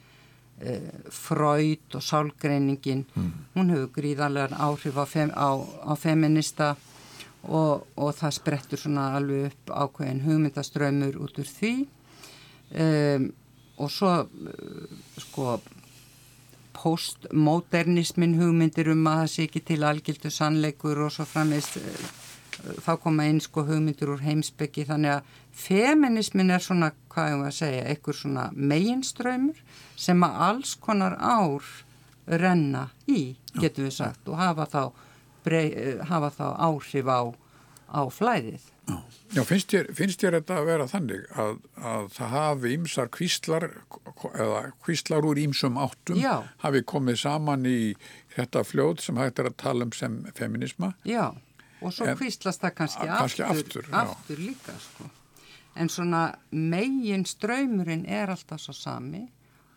uh, 0.63 1.11
Freud 1.11 1.97
og 1.97 2.03
sálgreiningin 2.03 3.05
hún 3.55 3.71
hefur 3.73 3.91
gríðarlegar 3.99 4.55
áhrif 4.55 4.97
á, 4.97 5.05
fem, 5.05 5.31
á, 5.35 5.49
á 5.59 5.93
feminista 5.99 6.75
og, 7.43 7.85
og 7.95 8.11
það 8.17 8.37
sprettur 8.39 8.81
svona 8.81 9.11
alveg 9.17 9.51
upp 9.51 9.71
ákveðin 9.71 10.23
hugmyndaströmmur 10.25 11.17
út 11.21 11.39
úr 11.41 11.49
því. 11.49 11.73
Um, 12.75 13.31
og 13.77 13.91
svo 13.91 14.11
uh, 14.25 15.01
sko 15.21 15.59
postmodernismin 16.75 18.35
hugmyndir 18.39 18.89
um 18.91 19.07
að 19.07 19.21
það 19.21 19.31
sé 19.31 19.47
ekki 19.47 19.61
til 19.69 19.83
algildu 19.87 20.31
sannleikur 20.33 21.05
og 21.05 21.13
svo 21.15 21.25
framist 21.29 21.79
þá 22.85 22.91
koma 23.01 23.25
inn 23.29 23.41
sko 23.43 23.65
hugmyndir 23.67 24.11
úr 24.11 24.23
heimsbyggi 24.25 24.85
þannig 24.89 25.17
að 25.17 25.33
feminismin 25.55 26.53
er 26.55 26.63
svona, 26.63 26.91
hvað 27.15 27.31
ég 27.31 27.39
var 27.41 27.49
að 27.49 27.57
segja, 27.61 27.87
einhver 27.93 28.17
svona 28.19 28.45
meginströymur 28.53 29.63
sem 29.95 30.23
að 30.27 30.37
alls 30.49 30.75
konar 30.83 31.15
ár 31.19 31.63
renna 32.27 32.89
í, 33.07 33.35
getum 33.61 33.87
við 33.87 33.95
sagt 34.01 34.27
og 34.29 34.39
hafa 34.41 34.65
þá, 34.69 34.81
brey, 35.45 35.71
hafa 36.09 36.31
þá 36.35 36.45
áhrif 36.67 37.07
á, 37.11 37.21
á 37.95 38.01
flæðið. 38.11 38.71
Já, 39.33 39.41
finnst, 39.49 39.71
þér, 39.73 39.87
finnst 39.97 40.21
þér 40.21 40.35
þetta 40.39 40.55
að 40.59 40.67
vera 40.67 40.85
þannig 40.89 41.23
að, 41.41 41.55
að 41.81 42.03
það 42.13 42.33
hafi 42.35 42.73
ýmsar 42.75 43.07
kvíslar 43.15 43.63
eða 44.37 44.59
kvíslar 44.85 45.25
úr 45.25 45.39
ýmsum 45.41 45.79
áttum 45.81 46.19
Já. 46.21 46.35
hafi 46.61 46.83
komið 46.85 47.17
saman 47.23 47.65
í 47.65 47.95
þetta 48.35 48.61
fljóð 48.67 49.01
sem 49.07 49.17
hægt 49.17 49.41
er 49.41 49.49
að 49.49 49.57
tala 49.63 49.87
um 49.87 49.93
sem 49.97 50.19
feminisma? 50.37 50.91
Já, 51.07 51.31
og 51.81 51.93
svo 51.97 52.05
En- 52.11 52.19
kvíslast 52.19 52.61
það 52.61 52.75
kannski, 52.77 53.07
A- 53.09 53.17
kannski 53.23 53.45
aftur, 53.47 53.89
aftur, 53.89 54.03
aftur 54.03 54.43
líka 54.45 54.77
sko. 54.85 55.09
En 55.75 55.89
svona 55.91 56.29
megin 56.51 57.25
ströymurinn 57.27 58.05
er 58.07 58.31
alltaf 58.31 58.61
svo 58.63 58.73
sami 58.75 59.25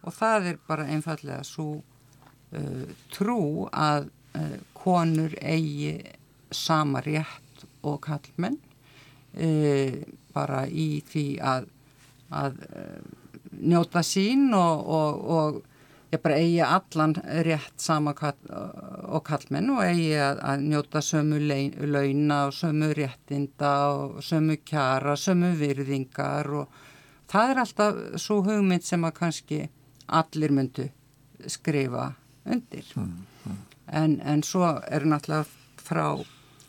og 0.06 0.14
það 0.14 0.52
er 0.52 0.60
bara 0.68 0.86
einfallega 0.86 1.42
svo 1.46 1.80
uh, 1.80 2.84
trú 3.10 3.66
að 3.72 4.06
uh, 4.38 4.56
konur 4.78 5.34
eigi 5.42 5.98
sama 6.54 7.02
rétt 7.02 7.66
og 7.82 7.98
kallmenn 8.06 8.60
uh, 9.34 9.98
bara 10.34 10.66
í 10.70 11.02
því 11.08 11.26
að, 11.42 11.66
að 12.30 12.62
uh, 12.68 13.00
njóta 13.58 14.04
sín 14.06 14.52
og, 14.54 14.86
og, 14.86 15.58
ég 16.12 16.20
bara 16.24 16.38
eigi 16.40 16.60
allan 16.64 17.14
rétt 17.44 17.80
sama 17.80 18.14
og 18.16 19.24
kallmenn 19.28 19.72
og 19.74 19.82
eigi 19.84 20.14
að, 20.16 20.40
að 20.40 20.64
njóta 20.70 21.02
sömu 21.04 21.40
launa 21.42 22.38
og 22.48 22.54
sömu 22.56 22.92
réttinda 22.96 23.72
og 23.92 24.22
sömu 24.24 24.56
kjara, 24.64 25.16
sömu 25.16 25.52
virðingar 25.60 26.48
og 26.62 26.80
það 27.28 27.52
er 27.52 27.62
alltaf 27.64 28.00
svo 28.16 28.40
hugmynd 28.46 28.86
sem 28.88 29.04
að 29.04 29.18
kannski 29.20 29.60
allir 30.08 30.54
myndu 30.56 30.88
skrifa 31.46 32.12
undir. 32.48 32.88
En, 33.88 34.18
en 34.20 34.42
svo 34.44 34.64
er 34.88 35.04
náttúrulega 35.08 35.44
frá 35.84 36.16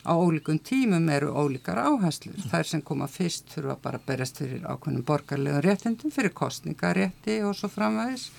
á 0.10 0.14
ólíkum 0.16 0.60
tímum 0.60 1.10
eru 1.10 1.32
ólíkar 1.36 1.80
áherslur. 1.80 2.40
Þær 2.52 2.68
sem 2.68 2.82
koma 2.82 3.08
fyrst 3.08 3.52
þurfa 3.54 3.76
bara 3.84 4.00
að 4.00 4.08
berast 4.08 4.40
fyrir 4.40 4.64
ákveðnum 4.64 5.04
borgarlegum 5.06 5.64
réttindum, 5.64 6.12
fyrir 6.12 6.34
kostningarétti 6.36 7.42
og 7.44 7.56
svo 7.56 7.70
framvæðis. 7.72 8.30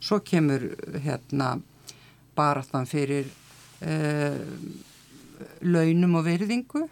Svo 0.00 0.20
kemur 0.24 0.64
hérna 1.04 1.58
baráttan 2.36 2.86
fyrir 2.88 3.28
uh, 3.84 4.38
launum 5.60 6.16
og 6.20 6.26
virðingu 6.28 6.86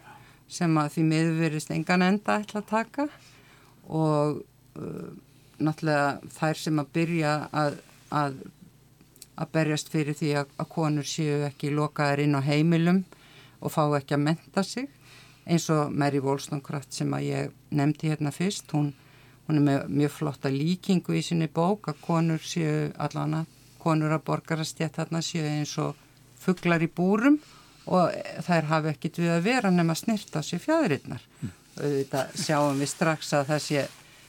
sem 0.49 0.77
að 0.81 0.93
því 0.95 1.05
miður 1.09 1.39
verist 1.43 1.73
engan 1.73 2.05
enda 2.05 2.39
ætla 2.41 2.61
að 2.61 2.69
taka. 2.69 3.07
Og 3.89 4.41
uh, 4.77 5.09
náttúrulega 5.59 6.31
þær 6.37 6.61
sem 6.63 6.81
að 6.81 6.93
byrja 6.95 7.33
að, 7.51 7.79
að, 8.15 8.37
að 9.35 9.51
berjast 9.57 9.91
fyrir 9.93 10.17
því 10.17 10.35
að, 10.43 10.53
að 10.61 10.71
konur 10.75 11.09
séu 11.09 11.41
ekki 11.49 11.73
lokaðar 11.73 12.23
inn 12.25 12.37
á 12.37 12.41
heimilum 12.45 13.03
og 13.59 13.73
fá 13.73 13.83
ekki 13.97 14.15
að 14.15 14.25
menta 14.29 14.63
sig. 14.63 14.89
Eins 15.49 15.65
og 15.73 15.89
Mary 15.91 16.21
Wollstonecraft 16.21 16.93
sem 16.93 17.13
að 17.15 17.25
ég 17.25 17.53
nefndi 17.73 18.11
hérna 18.11 18.31
fyrst, 18.33 18.69
hún, 18.75 18.91
hún 19.49 19.57
er 19.57 19.65
með 19.65 19.93
mjög 19.97 20.11
flotta 20.13 20.49
líkingu 20.53 21.15
í 21.17 21.23
sinni 21.25 21.47
bók 21.49 21.89
að 21.89 22.01
konur 22.03 22.43
séu 22.45 22.91
allana, 23.01 23.45
konur 23.81 24.13
að 24.13 24.25
borgarastjætt 24.27 24.99
þarna 24.99 25.23
séu 25.25 25.47
eins 25.49 25.73
og 25.81 25.97
fugglar 26.39 26.83
í 26.85 26.89
búrum 26.93 27.39
og 27.89 28.13
þær 28.45 28.67
hafi 28.69 28.91
ekkit 28.91 29.17
við 29.23 29.31
að 29.33 29.47
vera 29.47 29.71
nema 29.73 29.95
snirt 29.97 30.35
á 30.37 30.45
sér 30.45 30.61
fjæðurinnar. 30.61 31.23
Þetta 31.79 32.27
sjáum 32.37 32.77
við 32.77 32.91
strax 32.91 33.33
að 33.33 33.47
það 33.49 33.63
sé, 33.65 33.85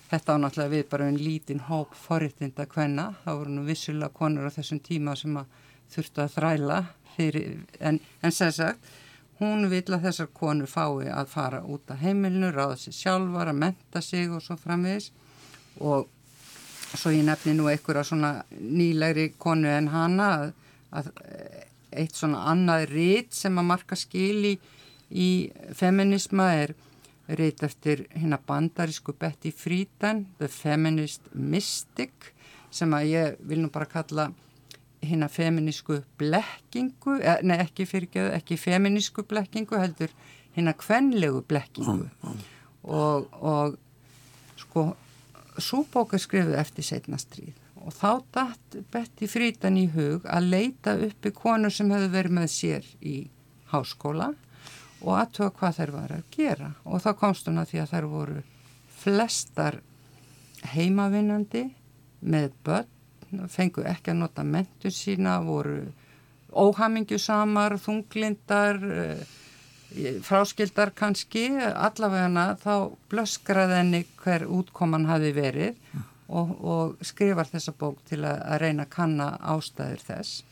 þetta 0.09 0.37
á 0.39 0.41
náttúrulega 0.41 0.75
við 0.75 0.89
bara 0.95 1.11
einn 1.11 1.21
lítinn 1.21 1.63
hóp 1.69 1.93
forriðtinda 2.07 2.65
hvenna, 2.71 3.11
þá 3.25 3.31
voru 3.35 3.59
nú 3.59 3.67
vissulega 3.69 4.17
konur 4.17 4.49
á 4.49 4.57
þessum 4.57 4.81
tíma 4.87 5.19
sem 5.19 5.37
að 5.37 5.53
þurftu 5.93 6.25
að 6.25 6.35
þræla 6.39 6.81
fyrir, 7.17 7.61
en, 7.81 8.01
en 8.23 8.33
sem 8.33 8.55
sagt, 8.55 8.93
hún 9.41 9.69
vil 9.73 9.83
að 9.89 10.07
þessar 10.07 10.31
konur 10.37 10.69
fái 10.71 11.09
að 11.09 11.31
fara 11.33 11.63
út 11.65 11.91
af 11.91 12.01
heimilinu, 12.05 12.53
ráða 12.53 12.77
sér 12.81 12.97
sjálfar, 12.97 13.51
að 13.51 13.61
menta 13.63 14.03
sig 14.05 14.31
og 14.31 14.43
svo 14.45 14.57
framvegis. 14.61 15.11
Og 15.81 16.09
svo 16.99 17.13
ég 17.15 17.25
nefni 17.25 17.55
nú 17.57 17.71
einhverja 17.71 18.05
svona 18.05 18.33
nýlegri 18.51 19.31
konu 19.39 19.71
en 19.71 19.89
hana 19.95 20.29
að, 20.37 20.53
að 20.91 21.11
eitt 21.91 22.19
svona 22.19 22.45
annað 22.51 22.87
rít 22.91 23.35
sem 23.35 23.59
að 23.59 23.69
marka 23.71 23.99
skili 23.99 24.57
í 25.11 25.51
feminisma 25.77 26.51
er 26.59 26.75
rít 27.39 27.63
eftir 27.67 28.05
hérna 28.15 28.39
bandarísku 28.47 29.15
Betty 29.19 29.53
Friedan, 29.55 30.27
The 30.39 30.49
Feminist 30.49 31.31
Mystic 31.35 32.33
sem 32.71 32.93
að 32.95 33.11
ég 33.11 33.43
vil 33.47 33.61
nú 33.63 33.71
bara 33.73 33.89
kalla 33.91 34.31
hérna 35.03 35.29
feminísku 35.33 36.03
blekkingu, 36.21 37.21
eh, 37.21 37.41
nei 37.43 37.59
ekki 37.65 37.87
fyrirgeðu, 37.89 38.33
ekki 38.37 38.59
feminísku 38.61 39.25
blekkingu 39.29 39.79
heldur 39.81 40.13
hérna 40.57 40.75
kvenlegu 40.77 41.43
blekkingu. 41.49 42.11
Og, 42.83 43.29
og 43.41 43.79
sko 44.61 44.91
svo 45.61 45.85
bók 45.93 46.15
er 46.15 46.23
skrifuð 46.23 46.59
eftir 46.61 46.87
setna 46.87 47.19
stríð. 47.21 47.57
Og 47.81 47.95
þá 47.97 48.11
datt 48.35 48.77
Betty 48.93 49.29
Friedan 49.31 49.79
í 49.81 49.87
hug 49.95 50.27
að 50.29 50.51
leita 50.53 50.97
uppi 51.01 51.33
konur 51.33 51.73
sem 51.73 51.91
hefðu 51.93 52.11
verið 52.13 52.37
með 52.37 52.49
sér 52.53 52.89
í 53.01 53.17
háskóla 53.73 54.35
og 55.01 55.15
aðtöða 55.17 55.55
hvað 55.57 55.77
þær 55.79 55.93
var 55.95 56.15
að 56.19 56.27
gera. 56.35 56.73
Og 56.85 57.01
þá 57.01 57.11
komst 57.23 57.49
hún 57.49 57.61
að 57.63 57.73
því 57.73 57.83
að 57.83 57.93
þær 57.95 58.09
voru 58.13 58.43
flestar 59.01 59.81
heimavinnandi 60.75 61.71
með 62.21 62.51
börn 62.67 62.97
fengu 63.53 63.85
ekki 63.87 64.13
að 64.13 64.23
nota 64.23 64.45
mentu 64.45 64.91
sína 64.95 65.39
voru 65.45 65.83
óhamingjusamar, 66.51 67.77
þunglindar 67.79 68.81
fráskildar 70.27 70.93
kannski. 70.95 71.49
Allavegana 71.59 72.55
þá 72.61 72.95
blöskraði 73.11 73.79
henni 73.81 74.05
hver 74.23 74.47
útkoman 74.47 75.09
hafi 75.11 75.33
verið 75.35 75.79
og, 76.29 76.53
og 76.63 77.07
skrifar 77.07 77.49
þessa 77.51 77.75
bók 77.79 78.03
til 78.09 78.23
að, 78.23 78.39
að 78.47 78.63
reyna 78.65 78.87
að 78.87 78.95
kanna 78.95 79.31
ástæður 79.55 80.05
þess. 80.07 80.45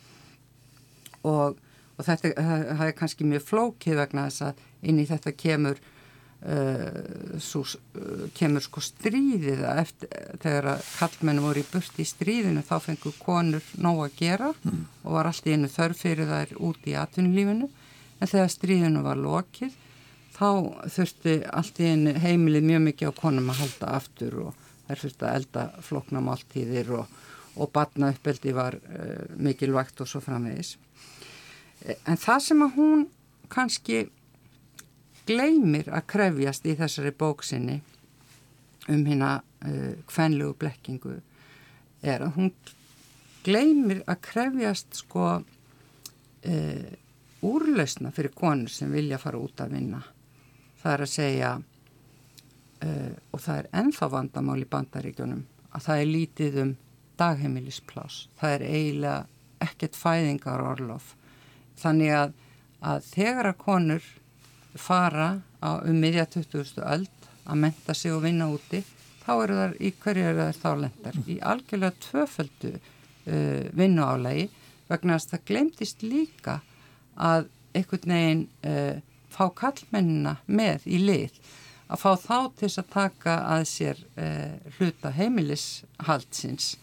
Og, 1.27 1.59
og 1.99 2.07
þetta 2.07 2.35
það 2.39 2.87
er 2.89 2.97
kannski 2.99 3.29
mjög 3.29 3.47
flókið 3.47 4.03
vegna 4.03 4.27
þess 4.29 4.49
að 4.49 4.67
inn 4.91 5.01
í 5.03 5.07
þetta 5.09 5.35
kemur 5.39 5.81
uh, 6.47 7.41
svo, 7.43 7.65
uh, 7.65 8.29
kemur 8.37 8.65
sko 8.65 8.83
stríðið 8.85 9.65
eftir, 9.75 10.13
þegar 10.43 10.71
að 10.75 10.87
kallmennu 10.99 11.45
voru 11.45 11.65
í 11.65 11.69
burt 11.73 11.99
í 11.99 12.07
stríðinu 12.09 12.63
þá 12.67 12.77
fengur 12.85 13.19
konur 13.23 13.75
nóg 13.81 14.05
að 14.07 14.17
gera 14.21 14.53
mm. 14.63 14.87
og 15.05 15.19
var 15.19 15.31
allt 15.31 15.49
í 15.49 15.57
einu 15.57 15.71
þörf 15.73 16.05
fyrir 16.05 16.31
þær 16.31 16.57
út 16.71 16.89
í 16.89 16.97
atvinnulífinu 16.99 17.69
en 18.19 18.33
þegar 18.33 18.55
stríðinu 18.55 19.05
var 19.07 19.21
lokið 19.21 19.77
þá 20.39 20.49
þurfti 20.95 21.39
allt 21.51 21.81
í 21.83 21.93
einu 21.93 22.15
heimilið 22.23 22.69
mjög 22.71 22.85
mikið 22.87 23.11
á 23.11 23.21
konum 23.21 23.51
að 23.53 23.63
halda 23.65 23.95
aftur 23.99 24.43
og 24.47 24.67
þær 24.89 25.03
þurfti 25.03 25.27
að 25.27 25.39
elda 25.41 25.65
flokna 25.85 26.23
máltíðir 26.25 26.93
og, 26.97 27.17
og 27.59 27.73
batna 27.75 28.13
uppeldi 28.15 28.55
var 28.57 28.79
uh, 28.79 29.25
mikilvægt 29.37 30.01
og 30.05 30.11
svo 30.11 30.23
framvegis. 30.25 30.77
En 32.07 32.19
það 32.19 32.45
sem 32.47 32.63
að 32.65 32.79
hún 32.79 33.05
kannski 33.53 34.07
gleymir 35.29 35.93
að 35.93 36.09
krefjast 36.11 36.67
í 36.67 36.75
þessari 36.79 37.13
bóksinni 37.13 37.79
um 38.89 39.05
hérna 39.05 39.39
uh, 39.39 39.95
kvenlegu 40.09 40.57
blekkingu 40.59 41.19
er 42.03 42.25
að 42.25 42.37
hún 42.39 42.53
gleymir 43.49 44.03
að 44.09 44.21
krefjast 44.29 44.99
sko 45.03 45.29
e, 46.43 46.57
úrlausna 47.47 48.13
fyrir 48.15 48.35
konur 48.37 48.73
sem 48.73 48.93
vilja 48.93 49.19
fara 49.21 49.41
út 49.41 49.61
að 49.63 49.77
vinna. 49.77 50.03
Það 50.83 50.93
er 50.93 51.05
að 51.05 51.13
segja 51.13 51.53
e, 52.83 52.91
og 53.33 53.43
það 53.43 53.63
er 53.63 53.71
ennþá 53.83 54.11
vandamál 54.15 54.59
í 54.63 54.69
bandaríkjunum 54.71 55.45
að 55.69 55.87
það 55.87 56.03
er 56.03 56.13
lítið 56.13 56.61
um 56.65 56.75
dagheimilisplás. 57.19 58.21
Það 58.39 58.57
er 58.57 58.67
eiginlega 58.69 59.67
ekkert 59.69 59.99
fæðingar 59.99 60.63
orlof. 60.63 61.15
Þannig 61.79 62.15
að, 62.15 62.35
að 62.93 63.09
þegar 63.13 63.51
að 63.53 63.61
konur 63.63 64.11
fara 64.81 65.29
á, 65.61 65.71
um 65.85 65.99
miðja 65.99 66.27
20. 66.35 66.79
öld 66.85 67.29
að 67.49 67.61
menta 67.65 67.95
sig 67.97 68.15
og 68.15 68.25
vinna 68.25 68.49
úti 68.53 68.83
þá 69.25 69.33
eru 69.35 69.59
þar 69.59 69.77
í 69.81 69.93
hverju 70.03 70.31
eru 70.31 70.47
þar 70.47 70.59
þá 70.63 70.71
lendar 70.85 71.21
í 71.27 71.37
algjörlega 71.53 72.03
tvöföldu 72.07 72.73
uh, 72.79 73.63
vinnuálagi 73.77 74.49
vegna 74.89 75.19
að 75.19 75.31
það 75.33 75.47
glemtist 75.51 76.05
líka 76.05 76.61
að 77.19 77.49
einhvern 77.77 78.15
veginn 78.15 78.45
uh, 78.69 79.01
fá 79.33 79.47
kallmennina 79.55 80.39
með 80.47 80.87
í 80.89 81.01
lið 81.03 81.41
að 81.89 82.03
fá 82.03 82.11
þá 82.21 82.39
til 82.61 82.71
að 82.71 82.91
taka 82.93 83.35
að 83.55 83.65
sér 83.71 84.01
uh, 84.21 84.55
hluta 84.79 85.13
heimilishaldsins 85.17 86.77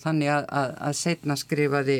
þannig 0.00 0.32
að, 0.32 0.48
að, 0.48 0.74
að 0.88 0.98
setna 1.00 1.36
skrifaði 1.36 1.98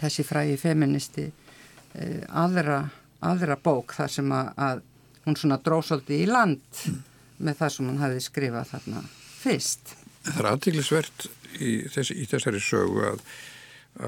þessi 0.00 0.26
frægi 0.26 0.56
feministi 0.60 1.26
uh, 1.30 2.22
aðra, 2.44 2.86
aðra 3.24 3.56
bók 3.56 3.96
þar 3.96 4.12
sem 4.12 4.32
að, 4.32 4.50
að 4.56 4.82
hún 5.26 5.38
svona 5.40 5.60
dróðsóldi 5.64 6.22
í 6.22 6.30
land 6.30 6.82
mm 6.86 7.04
með 7.38 7.60
það 7.60 7.72
sem 7.74 7.90
hún 7.90 8.00
hafi 8.00 8.24
skrifað 8.24 8.72
þarna 8.72 9.02
fyrst. 9.42 9.94
Það 10.26 10.40
er 10.40 10.48
aðtíklisvert 10.52 11.28
í, 11.60 11.70
þess, 11.92 12.12
í 12.12 12.26
þessari 12.30 12.62
sögu 12.62 13.04
að, 13.12 13.22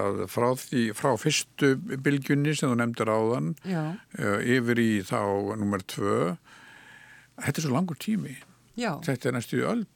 að 0.04 0.20
frá, 0.32 0.48
því, 0.58 0.84
frá 0.98 1.12
fyrstu 1.20 1.72
bylgjunni 1.78 2.56
sem 2.56 2.72
þú 2.72 2.80
nefndir 2.80 3.12
áðan 3.12 3.54
uh, 3.68 4.38
yfir 4.42 4.82
í 4.82 4.90
þá 5.06 5.20
nummer 5.60 5.84
tvö 5.86 6.34
þetta 7.38 7.54
er 7.54 7.66
svo 7.66 7.74
langur 7.76 7.98
tími 8.02 8.34
Já. 8.78 8.96
þetta 9.06 9.30
er 9.30 9.38
næstu 9.38 9.64
öll 9.66 9.86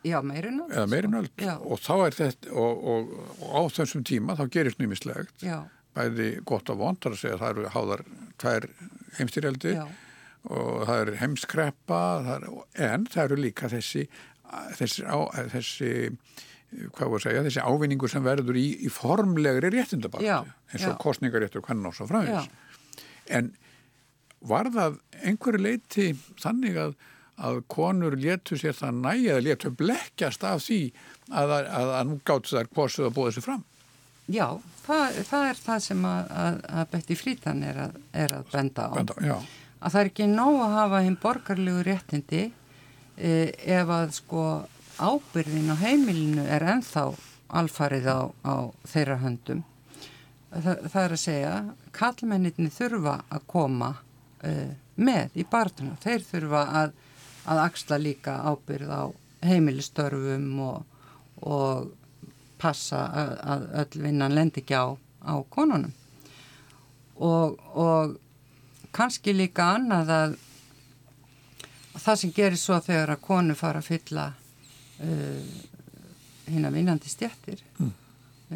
Já, 0.00 0.16
meirinn 0.24 0.62
öll. 0.62 0.70
Eða 0.72 0.86
meirinn 0.88 1.16
öll. 1.18 1.26
Og 1.60 1.76
þá 1.84 2.06
er 2.06 2.14
þetta, 2.16 2.54
og, 2.56 2.78
og, 2.88 3.10
og 3.44 3.50
á 3.52 3.60
þessum 3.76 4.00
tíma 4.08 4.32
þá 4.38 4.46
gerist 4.54 4.78
nýmislegt. 4.80 5.34
Bæði 5.96 6.28
gott 6.46 6.70
og 6.70 6.78
vond, 6.78 7.02
það 7.02 7.48
eru 7.50 7.70
háðar 7.74 8.04
tvær 8.40 8.68
heimstyrjaldi. 9.18 9.74
Já. 9.74 9.86
og 10.48 10.86
það 10.88 11.00
er 11.02 11.16
heimskreppa 11.20 11.96
það 12.24 12.36
er, 12.36 12.44
en 12.86 13.02
það 13.12 13.24
eru 13.26 13.36
líka 13.42 13.68
þessi 13.68 14.06
þessi, 14.78 15.04
á, 15.04 15.18
þessi 15.52 15.90
hvað 16.94 17.10
voru 17.10 17.18
að 17.18 17.24
segja, 17.26 17.44
þessi 17.46 17.64
ávinningur 17.66 18.12
sem 18.12 18.24
verður 18.24 18.58
í, 18.58 18.66
í 18.86 18.90
formlegri 18.94 19.72
réttindabætti 19.74 20.30
eins 20.30 20.86
og 20.86 20.98
kostningaréttur 21.02 21.64
kannan 21.66 21.90
og 21.90 21.96
svo 21.98 22.06
fræðis 22.10 22.48
en 23.30 23.52
var 24.40 24.70
það 24.72 25.00
einhverju 25.20 25.60
leiti 25.60 26.06
þannig 26.40 26.78
að, 26.80 26.94
að 27.36 27.60
konur 27.72 28.16
letu 28.16 28.56
sér 28.60 28.76
það 28.78 29.02
næja 29.04 29.40
letu 29.44 29.72
blekkjast 29.76 30.46
af 30.46 30.64
því 30.64 30.80
að, 31.28 31.56
að, 31.58 31.92
að 31.98 32.06
nú 32.08 32.20
gáttu 32.24 32.56
þær 32.56 32.72
posuð 32.78 33.10
að 33.10 33.16
búa 33.18 33.28
þessu 33.28 33.44
fram 33.44 33.66
Já, 34.30 34.46
það, 34.84 35.16
það 35.26 35.46
er 35.48 35.62
það 35.64 35.80
sem 35.86 36.04
að 36.06 36.60
Betty 36.92 37.16
Frítan 37.18 37.64
er, 37.66 37.80
er 38.14 38.34
að 38.36 38.52
benda 38.52 38.86
á 38.86 38.94
benda, 38.94 39.16
að 39.80 39.94
það 39.94 40.00
er 40.02 40.10
ekki 40.10 40.28
nóg 40.30 40.58
að 40.64 40.76
hafa 40.76 41.00
hinn 41.06 41.16
borgarlegu 41.22 41.82
réttindi 41.86 42.44
eh, 43.16 43.50
ef 43.50 43.90
að 43.96 44.14
sko 44.20 44.44
ábyrðin 45.00 45.72
á 45.72 45.76
heimilinu 45.80 46.44
er 46.44 46.66
enþá 46.76 47.08
alfarið 47.60 48.06
á, 48.06 48.20
á 48.46 48.54
þeirra 48.86 49.18
höndum. 49.24 49.64
Það, 50.50 50.84
það 50.92 51.02
er 51.02 51.14
að 51.14 51.22
segja, 51.22 51.54
kallmenninni 51.96 52.72
þurfa 52.74 53.16
að 53.30 53.46
koma 53.50 53.90
eh, 54.46 54.76
með 55.00 55.38
í 55.40 55.46
barnduna. 55.50 55.96
Þeir 56.02 56.26
þurfa 56.28 56.64
að, 56.82 56.94
að 57.50 57.62
axla 57.64 57.98
líka 58.02 58.36
ábyrð 58.46 58.92
á 58.92 59.02
heimilistörfum 59.46 60.50
og, 60.66 61.00
og 61.40 61.90
passa 62.60 63.04
að, 63.08 63.32
að 63.54 63.64
öll 63.82 64.02
vinnan 64.04 64.36
lendi 64.36 64.62
ekki 64.62 64.76
á, 64.76 64.86
á 65.24 65.34
konunum. 65.52 65.92
Og, 67.20 67.56
og 67.76 68.16
kannski 68.96 69.34
líka 69.36 69.72
annað 69.76 70.12
að, 70.14 70.36
að 71.94 72.04
það 72.04 72.20
sem 72.22 72.36
gerir 72.36 72.60
svo 72.60 72.78
þegar 72.84 73.14
að 73.14 73.24
konu 73.26 73.56
fara 73.58 73.82
að 73.82 73.90
fylla 73.90 74.28
uh, 75.04 75.58
hinn 76.50 76.66
að 76.66 76.78
vinnandi 76.78 77.10
stjættir 77.12 77.60
mm. 77.78 77.90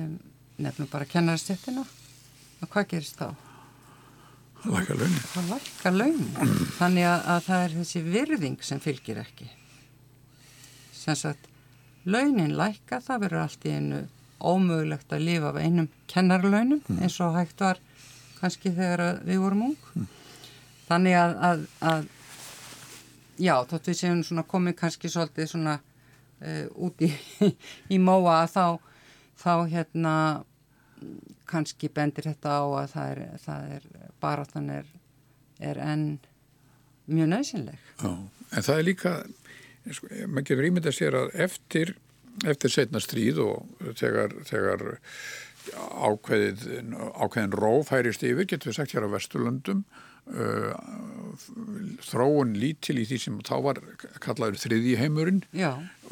um, 0.00 0.14
nefnum 0.64 0.90
bara 0.90 1.08
kennarstjættina 1.08 1.84
og 1.84 2.70
hvað 2.70 2.88
gerist 2.94 3.20
þá? 3.20 3.34
Það 4.64 4.78
lækka 4.78 4.94
launin. 4.96 5.24
Það 5.28 5.50
lækka 5.52 5.90
launin. 5.92 6.30
Þannig 6.78 7.06
að, 7.10 7.24
að 7.34 7.40
það 7.44 7.64
er 7.64 7.74
þessi 7.78 8.00
virðing 8.06 8.62
sem 8.64 8.80
fylgir 8.80 9.18
ekki. 9.20 9.48
Sem 10.96 11.18
sagt, 11.20 11.50
launin 12.04 12.56
lækka, 12.58 13.00
það 13.04 13.24
verður 13.26 13.44
allt 13.44 13.64
í 13.64 13.76
einu 13.78 14.02
ómögulegt 14.44 15.12
að 15.14 15.24
lifa 15.24 15.52
af 15.52 15.60
einum 15.62 15.88
kennarlaunum 16.10 16.82
mm. 16.82 17.00
eins 17.00 17.16
og 17.24 17.36
hægt 17.38 17.62
var 17.64 17.80
kannski 18.40 18.74
þegar 18.74 19.22
við 19.24 19.40
vorum 19.40 19.70
ung. 19.70 19.80
Mm 19.94 20.10
þannig 20.88 21.16
að, 21.18 21.34
að, 21.48 21.64
að 21.90 22.08
já, 23.40 23.54
þótt 23.70 23.90
við 23.90 24.00
séum 24.00 24.24
svona 24.26 24.46
komið 24.48 24.76
kannski 24.80 25.10
svolítið 25.12 25.50
svona 25.52 25.78
uh, 25.80 26.66
út 26.86 27.04
í, 27.04 27.10
í 27.94 28.00
móa 28.02 28.42
að 28.42 28.52
þá, 28.54 28.66
þá 29.44 29.54
hérna 29.72 30.16
kannski 31.48 31.90
bendir 31.92 32.30
þetta 32.30 32.58
á 32.60 32.64
að 32.64 32.92
það 32.94 33.14
er, 33.14 33.24
það 33.44 33.72
er 33.78 33.88
bara 34.22 34.46
þannig 34.48 34.82
er, 34.82 34.92
er 35.72 35.82
enn 35.84 36.06
mjög 37.04 37.30
nöðsynleg. 37.34 37.90
Já, 38.00 38.12
en 38.14 38.64
það 38.64 38.78
er 38.78 38.86
líka, 38.88 39.14
maður 39.84 40.48
gefur 40.50 40.68
ímynd 40.70 40.88
að 40.88 40.98
sér 40.98 41.18
að 41.18 41.34
eftir, 41.46 41.94
eftir 42.46 42.72
setna 42.72 43.02
stríð 43.02 43.42
og 43.44 43.84
þegar, 44.00 44.38
þegar 44.48 44.86
ákveðið, 46.08 46.64
ákveðin 47.16 47.56
róf 47.56 47.92
hærist 47.94 48.24
yfir, 48.26 48.48
getur 48.48 48.72
við 48.72 48.80
sagt 48.80 48.96
hér 48.96 49.08
á 49.08 49.14
Vesturlundum 49.14 49.84
Uh, 50.24 50.72
þróun 52.00 52.54
lítil 52.56 52.94
í 53.02 53.02
því 53.04 53.16
sem 53.20 53.34
þá 53.44 53.56
var 53.66 53.80
kallaður 54.24 54.56
þriði 54.62 54.94
heimurinn 54.96 55.42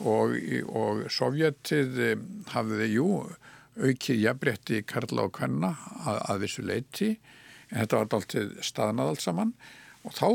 og, 0.04 0.34
og 0.68 1.00
Sovjetið 1.08 1.96
um, 2.10 2.26
hafði 2.52 2.90
jú 2.92 3.06
aukið 3.80 4.20
jafnbretti 4.20 4.82
Karla 4.84 5.24
og 5.30 5.32
Kvenna 5.38 5.70
að, 6.04 6.18
að 6.28 6.44
vissu 6.44 6.66
leiti 6.68 7.08
en 7.70 7.78
þetta 7.78 8.02
var 8.02 8.04
alltaf 8.04 8.68
staðnað 8.68 9.14
allt 9.14 9.24
saman 9.24 9.54
og 10.04 10.18
þá 10.18 10.28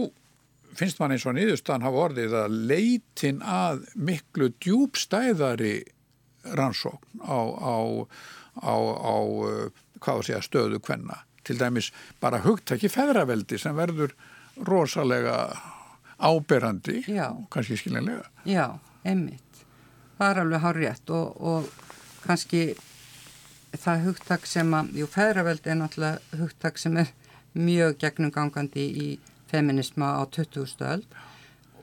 finnst 0.77 0.99
man 1.01 1.13
eins 1.13 1.25
og 1.27 1.37
niðurstaðan 1.37 1.85
hafa 1.87 2.03
orðið 2.07 2.35
að 2.41 2.57
leitin 2.71 3.39
að 3.41 3.85
miklu 3.95 4.51
djúbstæðari 4.63 5.77
rannsókn 6.57 7.23
á, 7.25 7.39
á, 7.57 7.77
á, 8.61 8.75
á 8.77 9.15
að 10.07 10.25
segja 10.27 10.43
stöðu 10.45 10.81
Kvenna 10.83 11.23
til 11.47 11.57
dæmis 11.59 11.91
bara 12.21 12.41
hugtæki 12.43 12.89
feðraveldi 12.91 13.59
sem 13.61 13.75
verður 13.77 14.13
rosalega 14.67 15.37
áberandi 16.17 17.03
og 17.21 17.45
kannski 17.53 17.77
skiljanlega. 17.77 18.25
Já, 18.49 18.79
einmitt. 19.05 19.63
Það 20.17 20.31
er 20.31 20.41
alveg 20.41 20.63
hár 20.63 20.79
rétt 20.81 21.13
og, 21.13 21.37
og 21.37 21.67
kannski 22.25 22.61
það 23.77 24.05
hugtak 24.07 24.47
sem 24.49 24.73
að, 24.73 24.93
jú, 24.97 25.07
feðraveldi 25.13 25.71
er 25.71 25.79
náttúrulega 25.81 26.41
hugtak 26.41 26.81
sem 26.81 26.97
er 26.97 27.11
mjög 27.57 27.97
gegnum 28.01 28.33
gangandi 28.33 28.87
í 28.87 29.07
feminisma 29.51 30.15
á 30.19 30.21
20. 30.31 30.85
öll 30.87 31.03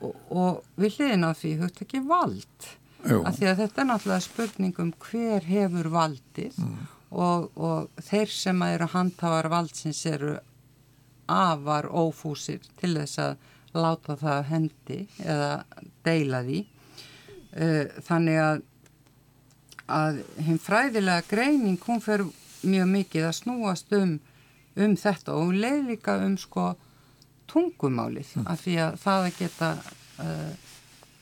og, 0.00 0.16
og 0.30 0.64
við 0.80 0.98
hliðin 0.98 1.28
á 1.28 1.32
því 1.36 1.54
hugtaki 1.62 2.02
vald. 2.08 2.72
Jú. 3.04 3.20
Af 3.28 3.36
því 3.36 3.48
að 3.50 3.62
þetta 3.62 3.80
er 3.82 3.88
náttúrulega 3.90 4.24
spurning 4.24 4.78
um 4.80 4.92
hver 5.04 5.44
hefur 5.48 5.90
valdið 5.92 6.60
mm 6.60 6.92
og, 7.14 7.50
og 7.54 8.02
þeir 8.02 8.30
sem 8.32 8.62
eru 8.66 8.88
handhafar 8.92 9.48
valdsins 9.52 10.02
eru 10.10 10.34
afar 11.30 11.88
ófúsir 11.88 12.64
til 12.80 12.94
þess 12.98 13.20
að 13.22 13.50
láta 13.74 14.16
það 14.18 14.40
hendi 14.50 15.00
eða 15.22 15.50
deila 16.06 16.42
því 16.46 16.60
uh, 16.62 17.84
þannig 18.06 18.40
að 18.42 18.62
að 19.84 20.20
hinn 20.40 20.60
fræðilega 20.64 21.26
greining 21.28 21.80
hún 21.84 22.00
fer 22.00 22.22
mjög 22.64 22.86
mikið 22.88 23.26
að 23.28 23.34
snúast 23.36 23.90
um, 23.92 24.14
um 24.80 24.94
þetta 24.96 25.34
og 25.34 25.50
hún 25.50 25.58
leið 25.60 25.90
líka 25.90 26.14
um 26.24 26.38
sko 26.40 26.70
tungumálið 27.50 28.32
mm. 28.38 28.46
af 28.50 28.64
því 28.64 28.78
að 28.84 28.96
það 29.02 29.28
að 29.28 29.36
geta 29.38 29.70
uh, 30.22 30.72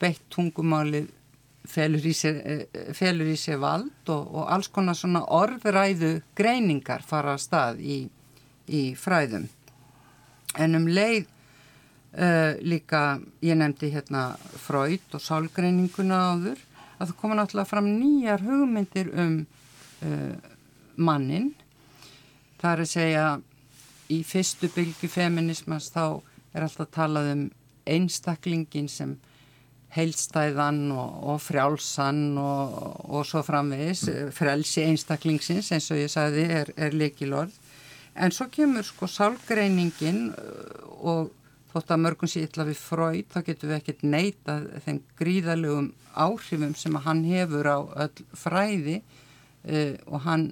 beitt 0.01 0.23
tungumálið 0.33 1.11
felur 1.69 2.03
í 2.03 2.11
sér, 2.15 2.39
eh, 2.43 2.91
felur 2.95 3.29
í 3.31 3.37
sér 3.39 3.59
vald 3.61 4.09
og, 4.11 4.23
og 4.35 4.49
alls 4.51 4.67
konar 4.73 4.97
svona 4.99 5.23
orðræðu 5.31 6.17
greiningar 6.35 7.05
fara 7.07 7.37
að 7.37 7.43
stað 7.45 7.79
í, 7.79 7.99
í 8.67 8.81
fræðum. 8.99 9.47
En 10.59 10.77
um 10.77 10.89
leið 10.91 11.23
uh, 12.19 12.53
líka, 12.61 13.19
ég 13.41 13.57
nefndi 13.57 13.89
hérna 13.93 14.33
Freud 14.61 15.15
og 15.15 15.23
sálgreininguna 15.23 16.19
áður, 16.33 16.59
að 16.99 17.07
það 17.07 17.15
koma 17.21 17.39
náttúrulega 17.39 17.71
fram 17.71 17.89
nýjar 17.95 18.43
hugmyndir 18.45 19.09
um 19.23 19.39
uh, 20.05 20.35
mannin. 20.95 21.53
Það 22.61 22.71
er 22.73 22.83
að 22.83 22.91
segja 22.91 23.25
í 24.13 24.21
fyrstu 24.27 24.69
bylgu 24.73 25.09
feminismans 25.11 25.91
þá 25.93 26.05
er 26.53 26.65
alltaf 26.65 26.91
talað 26.93 27.31
um 27.33 27.43
einstaklingin 27.89 28.89
sem 28.91 29.17
heilstæðan 29.93 30.87
og, 30.95 31.17
og 31.33 31.41
frjálsan 31.43 32.37
og, 32.41 32.77
og 33.13 33.27
svo 33.29 33.43
framvegis, 33.45 34.07
mm. 34.09 34.31
frelsi 34.33 34.85
einstaklingsins 34.87 35.69
eins 35.75 35.91
og 35.93 36.01
ég 36.01 36.11
sagði 36.11 36.47
er, 36.61 36.73
er 36.77 36.95
leikilorð. 36.97 37.53
En 38.13 38.33
svo 38.33 38.47
kemur 38.53 38.85
sko 38.85 39.09
sálgreiningin 39.09 40.27
og 41.01 41.31
þótt 41.73 41.93
að 41.93 42.03
mörgum 42.05 42.29
sé 42.29 42.43
illa 42.45 42.65
við 42.67 42.77
fröyd 42.77 43.29
þá 43.33 43.39
getum 43.47 43.71
við 43.71 43.79
ekkert 43.79 44.03
neyta 44.05 44.57
þeim 44.85 44.99
gríðalögum 45.17 45.89
áhrifum 46.13 46.75
sem 46.77 46.97
að 46.97 47.07
hann 47.07 47.23
hefur 47.25 47.69
á 47.69 47.79
öll 48.05 48.25
fræði 48.37 48.99
uh, 49.01 49.95
og 50.05 50.19
hann 50.27 50.51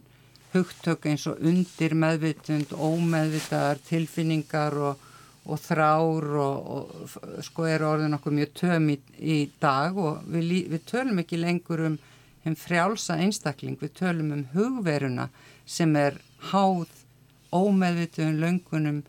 hugtök 0.53 1.07
eins 1.07 1.25
og 1.31 1.39
undir 1.47 1.95
meðvitund, 1.95 2.73
ómeðvitaðar, 2.75 3.81
tilfinningar 3.87 4.77
og, 4.89 5.05
og 5.47 5.61
þrár 5.63 6.27
og, 6.43 6.71
og 6.75 7.43
sko 7.45 7.67
er 7.69 7.85
orðin 7.87 8.17
okkur 8.17 8.35
mjög 8.35 8.53
töm 8.59 8.89
í, 8.93 8.97
í 9.17 9.37
dag 9.61 9.97
og 9.97 10.25
við, 10.27 10.51
við 10.73 10.85
tölum 10.91 11.23
ekki 11.23 11.39
lengur 11.39 11.85
um 11.87 11.97
henn 12.43 12.57
frjálsa 12.57 13.19
einstakling, 13.21 13.77
við 13.79 13.95
tölum 14.01 14.33
um 14.35 14.45
hugveruna 14.55 15.29
sem 15.65 15.95
er 15.95 16.17
háð 16.51 16.89
ómeðvitun, 17.51 18.39
löngunum 18.41 19.01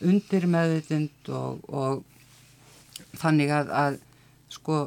undir 0.00 0.46
meðvitund 0.46 1.32
og, 1.34 1.64
og 1.68 3.18
þannig 3.18 3.52
að, 3.54 3.72
að 3.74 3.98
sko 4.52 4.78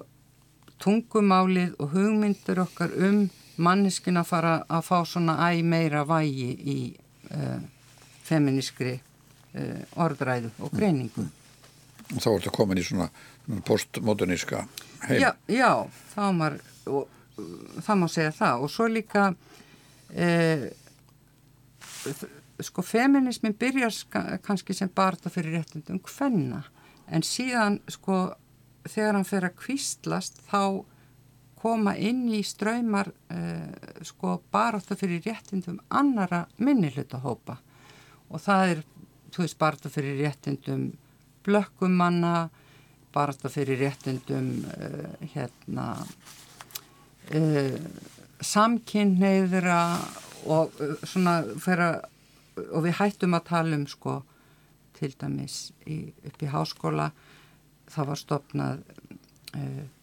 tungumálið 0.81 1.75
og 1.79 1.93
hugmyndur 1.93 2.63
okkar 2.63 2.93
um 2.97 3.27
manniskin 3.61 4.19
að 4.21 4.29
fara 4.31 4.55
að 4.69 4.87
fá 4.87 4.97
svona 5.07 5.37
æg 5.49 5.61
meira 5.67 6.03
vægi 6.07 6.49
í 6.51 6.77
uh, 7.31 7.59
feministri 8.27 8.95
uh, 8.97 10.01
orðræðu 10.01 10.51
og 10.59 10.73
greiningu. 10.75 11.27
Og 12.11 12.19
þá 12.19 12.29
ertu 12.33 12.53
komin 12.53 12.81
í 12.81 12.85
svona 12.85 13.07
postmoderníska 13.67 14.65
heim. 15.07 15.21
Já, 15.21 15.31
já 15.49 15.71
þá 16.13 16.23
má, 16.35 16.47
það 17.81 17.95
má 18.01 18.07
segja 18.11 18.35
það 18.35 18.65
og 18.65 18.73
svo 18.73 18.89
líka 18.91 19.31
uh, 19.31 20.67
sko 22.61 22.83
feminismin 22.85 23.55
byrjar 23.57 23.95
kannski 24.45 24.75
sem 24.77 24.91
barða 24.95 25.31
fyrir 25.33 25.59
réttundum 25.59 26.01
hvenna 26.05 26.63
en 27.11 27.25
síðan 27.25 27.79
sko 27.89 28.31
þegar 28.87 29.17
hann 29.17 29.27
fer 29.27 29.47
að 29.47 29.57
kvistlast 29.61 30.41
þá 30.49 30.83
koma 31.61 31.93
inn 31.97 32.25
í 32.33 32.41
ströymar 32.45 33.11
uh, 33.11 34.01
sko 34.07 34.39
barða 34.53 34.97
fyrir 34.97 35.21
réttundum 35.25 35.79
annara 35.89 36.45
minnilutahópa 36.57 37.57
og 38.31 38.41
það 38.41 38.73
er, 38.75 38.83
þú 39.31 39.45
veist, 39.45 39.59
barða 39.61 39.91
fyrir 39.93 40.21
réttundum 40.23 40.89
blökkumanna 41.45 42.49
barða 43.13 43.51
fyrir 43.53 43.81
réttundum 43.83 44.53
uh, 44.71 45.11
hérna 45.35 45.91
uh, 47.35 47.77
samkynneiðra 48.41 49.83
og 50.49 50.73
svona 51.05 51.41
fyrir 51.61 51.85
að 51.91 52.09
og 52.57 52.85
við 52.85 52.97
hættum 52.99 53.35
að 53.37 53.47
tala 53.49 53.77
um 53.79 53.85
sko 53.89 54.17
til 54.97 55.13
dæmis 55.19 55.71
í, 55.87 56.11
upp 56.27 56.43
í 56.43 56.49
háskóla 56.51 57.09
það 57.91 58.09
var 58.11 58.19
stopnað 58.19 58.83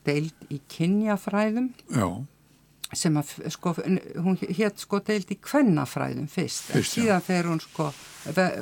deild 0.05 0.49
í 0.53 0.61
kynjafræðum 0.72 1.70
Já. 1.94 2.09
sem 2.92 3.16
að 3.20 3.34
sko 3.53 3.74
hún 3.76 4.38
hétt 4.40 4.82
sko 4.82 5.01
deild 5.05 5.30
í 5.32 5.38
kvennafræðum 5.44 6.28
fyrst, 6.32 6.70
fyrst 6.72 6.96
síðan 6.99 7.24
þegar 7.24 7.53
hún 7.53 7.62
sko 7.64 7.90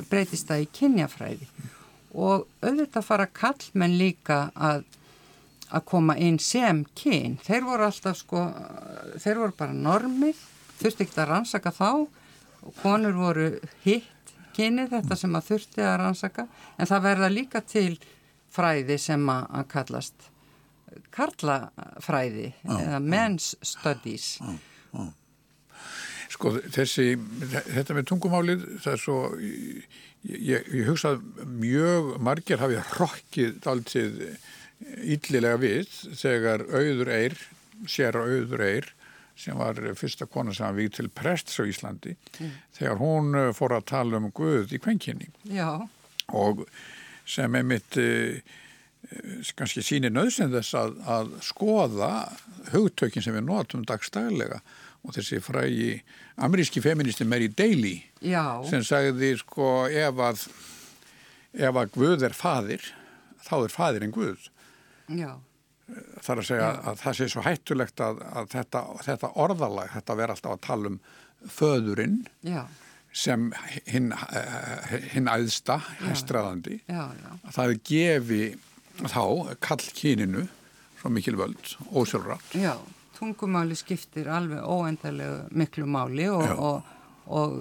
breytist 0.09 0.47
það 0.51 0.63
í 0.63 0.69
kynjafræði. 0.79 1.49
Og 2.17 2.47
auðvitað 2.63 3.05
fara 3.05 3.27
kallmenn 3.27 3.97
líka 3.99 4.47
að 4.55 4.85
að 5.67 5.83
koma 5.89 6.15
inn 6.15 6.37
sem 6.39 6.83
kyn. 6.95 7.37
Þeir 7.43 7.65
voru 7.67 7.87
alltaf 7.87 8.21
sko 8.21 8.45
þeir 9.19 9.41
voru 9.41 9.55
bara 9.57 9.75
normið 9.75 10.39
þurfti 10.79 11.07
ekki 11.07 11.19
að 11.19 11.29
rannsaka 11.33 11.73
þá. 11.75 11.89
Og 12.67 12.77
konur 12.81 13.15
voru 13.15 13.49
hitt 13.83 14.33
kynið 14.55 14.95
þetta 14.95 15.17
sem 15.19 15.35
að 15.37 15.51
þurfti 15.51 15.83
að 15.85 15.97
rannsaka. 16.01 16.47
En 16.77 16.89
það 16.89 17.05
verða 17.09 17.33
líka 17.33 17.61
til 17.61 17.99
fræði 18.53 18.97
sem 19.01 19.27
að 19.29 19.67
kallast 19.73 20.31
karlafræði 21.13 22.51
eða 22.65 22.99
men's 23.03 23.53
studies. 23.65 24.35
Sko 26.33 26.57
þessi 26.59 27.13
þetta 27.47 27.95
með 27.95 28.09
tungumálið 28.11 28.65
það 28.83 28.93
er 28.93 29.01
svo 29.01 29.19
ég, 30.27 30.67
ég 30.73 30.87
hugsað 30.89 31.23
mjög 31.47 32.13
margir 32.23 32.61
hafið 32.61 32.83
hrokkið 32.93 33.69
alltið 33.71 34.21
íllilega 35.01 35.57
við 35.61 35.89
þegar 36.19 36.65
auður 36.69 37.11
eir 37.15 37.37
sér 37.89 38.17
á 38.17 38.23
auður 38.25 38.63
eir 38.65 38.91
sem 39.37 39.57
var 39.57 39.79
fyrsta 39.97 40.25
kona 40.29 40.53
sem 40.53 40.65
var 40.65 40.77
víð 40.77 40.95
til 40.97 41.09
prests 41.13 41.59
á 41.61 41.63
Íslandi 41.69 42.15
mm. 42.15 42.53
þegar 42.77 43.01
hún 43.01 43.37
eh, 43.37 43.51
fór 43.57 43.75
að 43.77 43.89
tala 43.93 44.21
um 44.21 44.31
Guð 44.33 44.73
í 44.73 44.81
kvenkinni 44.81 45.29
og 46.33 46.65
sem 47.27 47.57
er 47.59 47.67
mitt 47.67 47.99
eh, 48.01 48.41
kannski 49.57 49.83
sínir 49.85 50.11
nöðsinn 50.13 50.51
þess 50.51 50.75
að, 50.77 50.97
að 51.07 51.33
skoða 51.45 52.11
hugtökin 52.73 53.23
sem 53.23 53.35
við 53.37 53.45
notum 53.47 53.85
dagstælega 53.87 54.59
og 55.07 55.15
þessi 55.15 55.39
frægi 55.43 55.91
ameríski 56.43 56.83
feministi 56.83 57.27
Mary 57.27 57.47
Daly 57.47 57.95
Já. 58.21 58.61
sem 58.67 58.83
sagði 58.85 59.35
sko 59.39 59.87
ef 59.87 60.23
að 60.27 60.47
ef 61.57 61.79
að 61.83 61.93
Guð 61.95 62.27
er 62.27 62.35
fadir 62.37 62.83
þá 63.47 63.55
er 63.61 63.73
fadir 63.73 64.07
en 64.07 64.15
Guð 64.15 64.49
Já 65.07 65.37
þar 65.87 66.41
að 66.41 66.47
segja 66.49 66.67
Já. 66.67 66.79
að 66.89 66.99
það 67.03 67.17
sé 67.19 67.29
svo 67.31 67.43
hættulegt 67.45 68.03
að, 68.03 68.17
að 68.27 68.49
þetta, 68.51 68.81
þetta 69.07 69.29
orðalag, 69.43 69.93
þetta 69.93 70.17
verður 70.19 70.35
alltaf 70.35 70.55
að 70.57 70.63
tala 70.67 70.91
um 70.91 70.97
föðurinn 71.57 72.17
Já. 72.43 72.61
sem 73.15 73.45
hinn 73.87 74.09
hin 75.13 75.31
æðsta, 75.31 75.77
hestraðandi 76.01 76.81
að 76.91 77.53
það 77.55 77.75
gefi 77.87 78.41
þá 79.05 79.55
kallkyninu 79.63 80.47
svo 80.97 81.11
mikil 81.13 81.37
völd, 81.39 81.73
ósjálfrátt 81.93 82.55
Já, 82.57 82.75
tungumáli 83.17 83.77
skiptir 83.77 84.29
alveg 84.33 84.63
óendarlegu 84.65 85.47
miklu 85.57 85.85
máli 85.85 86.29
og, 86.31 86.49
og, 86.57 86.81
og 87.27 87.59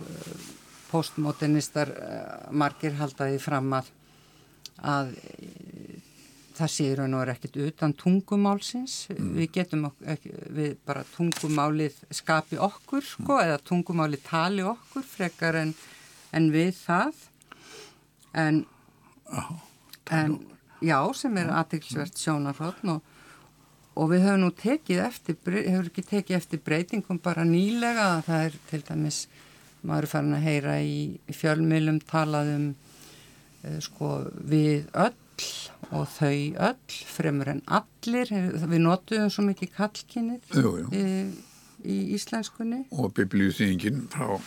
postmodernistar 0.90 1.92
eh, 1.92 2.50
margir 2.56 2.96
haldaði 3.00 3.40
fram 3.42 3.74
að 3.76 3.92
að 4.76 5.14
það 6.56 6.72
sé 6.72 6.86
raun 6.96 7.14
og 7.16 7.22
er 7.24 7.32
ekkit 7.34 7.58
utan 7.66 7.94
tungumálsins 7.96 8.96
mm. 9.12 9.30
við 9.36 9.50
getum 9.58 9.86
ekki, 10.08 10.32
við 10.56 10.76
bara 10.88 11.04
tungumálið 11.14 11.98
skapi 12.16 12.60
okkur 12.60 13.04
sko 13.04 13.36
mm. 13.36 13.44
eða 13.44 13.62
tungumálið 13.70 14.24
tali 14.24 14.64
okkur 14.64 15.04
frekar 15.04 15.60
en, 15.60 15.74
en 16.36 16.50
við 16.52 16.72
það 16.78 17.22
en, 18.36 18.62
oh, 19.32 19.52
en 20.12 20.38
já 20.84 21.00
sem 21.16 21.36
er 21.40 21.52
aðtilsvert 21.56 22.18
sjónarhóttn 22.20 22.96
og, 22.96 23.12
og 23.96 24.10
við 24.12 24.26
höfum 24.26 24.44
nú 24.44 24.52
tekið 24.56 25.02
eftir 25.06 25.38
hefur 25.56 25.90
ekki 25.90 26.06
tekið 26.10 26.38
eftir 26.40 26.62
breytingum 26.66 27.20
bara 27.22 27.46
nýlega. 27.48 28.08
Það 28.26 28.48
er 28.48 28.58
til 28.70 28.82
dæmis 28.88 29.26
maður 29.86 30.06
er 30.06 30.12
farin 30.12 30.36
að 30.36 30.46
heyra 30.46 30.76
í, 30.82 30.98
fjölmjölum 31.34 32.00
talaðum 32.08 32.70
eh, 33.64 33.78
sko 33.84 34.12
við 34.48 34.88
öll 34.92 35.14
og 35.94 36.06
þau 36.10 36.38
öll, 36.70 36.94
fremur 37.12 37.50
en 37.52 37.60
allir, 37.66 38.30
við 38.64 38.80
notuðum 38.82 39.30
svo 39.32 39.44
mikið 39.46 39.72
kallkynnið 39.76 40.56
í, 40.96 41.02
í 41.84 41.98
íslenskunni. 42.16 42.86
Og 42.96 43.12
biblíuþýðingin 43.18 44.06
frá 44.10 44.32
uh, 44.32 44.40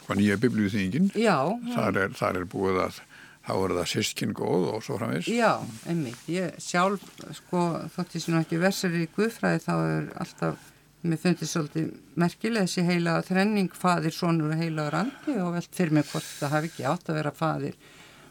sko 0.00 0.16
nýja 0.18 0.40
biblíuþýðingin, 0.40 1.12
þar, 1.12 2.00
þar 2.16 2.40
er 2.40 2.48
búið 2.50 2.80
að 2.86 3.02
þá 3.46 3.52
er 3.56 3.76
það 3.78 3.88
sískinn 3.92 4.34
góð 4.36 4.66
og 4.74 4.82
svo 4.84 4.98
framins. 5.00 5.28
Já, 5.32 5.60
einmitt, 5.90 6.26
ég 6.30 6.58
sjálf, 6.62 7.04
sko, 7.40 7.62
þótt 7.94 8.18
ég 8.18 8.24
sem 8.24 8.40
ekki 8.40 8.60
versar 8.60 8.96
í 8.96 9.06
Guðfræði 9.14 9.62
þá 9.64 9.72
er 9.76 10.10
alltaf, 10.24 10.66
mér 11.00 11.22
finnst 11.22 11.40
þetta 11.40 11.52
svolítið 11.54 11.86
merkileg 12.20 12.68
þessi 12.68 12.84
heila 12.90 13.16
þrenning, 13.24 13.72
fadir, 13.76 14.14
sonur 14.14 14.52
og 14.52 14.60
heila 14.60 14.90
randi 14.92 15.38
og 15.40 15.54
velt 15.56 15.72
fyrir 15.76 15.96
mig 15.96 16.10
hvort 16.10 16.28
það 16.36 16.54
hafi 16.56 16.70
ekki 16.72 16.90
átt 16.90 17.08
að 17.08 17.20
vera 17.22 17.34
fadir 17.36 17.80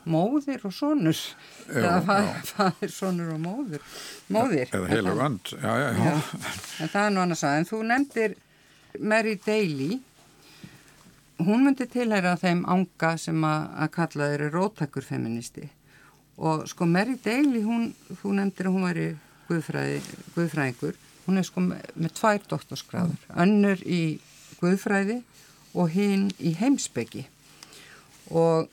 móðir 0.09 0.63
og 0.65 0.73
sonur. 0.73 1.17
Já, 1.69 1.79
eða 1.79 1.95
fadir, 2.07 2.43
fadir, 2.53 2.93
sonur 2.93 3.33
og 3.35 3.41
móðir 3.43 3.83
móðir. 4.31 4.69
Eða 4.73 4.91
já, 5.59 5.73
já, 5.97 6.13
en 6.79 6.93
það 6.93 7.01
er 7.03 7.15
nú 7.15 7.23
annars 7.23 7.43
að 7.45 7.57
en 7.57 7.67
þú 7.69 7.81
nefndir 7.89 8.37
Mary 8.99 9.35
Daly 9.45 9.99
hún 11.39 11.65
myndi 11.65 11.87
tilhæra 11.89 12.35
þeim 12.39 12.65
ánga 12.67 13.15
sem 13.17 13.43
að, 13.47 13.89
kalla 13.95 14.31
þeirri 14.31 14.49
róttakur 14.53 15.05
feministi 15.05 15.69
og 16.39 16.65
sko 16.71 16.87
Mary 16.87 17.17
Daly 17.19 17.61
hún, 17.65 17.91
þú 18.21 18.33
nefndir 18.37 18.69
að 18.69 18.75
hún 18.75 18.87
var 18.87 18.99
í 18.99 19.09
guðfræði, 19.49 19.99
guðfræðingur. 20.35 20.97
Hún 21.25 21.41
er 21.41 21.45
sko 21.47 21.63
með, 21.65 21.87
með 21.99 22.13
tvær 22.17 22.45
doktorskráður 22.53 23.39
önnur 23.43 23.81
í 23.83 24.01
guðfræði 24.61 25.19
og 25.77 25.91
hinn 25.93 26.29
í 26.39 26.53
heimsbyggi 26.57 27.25
og, 28.31 28.69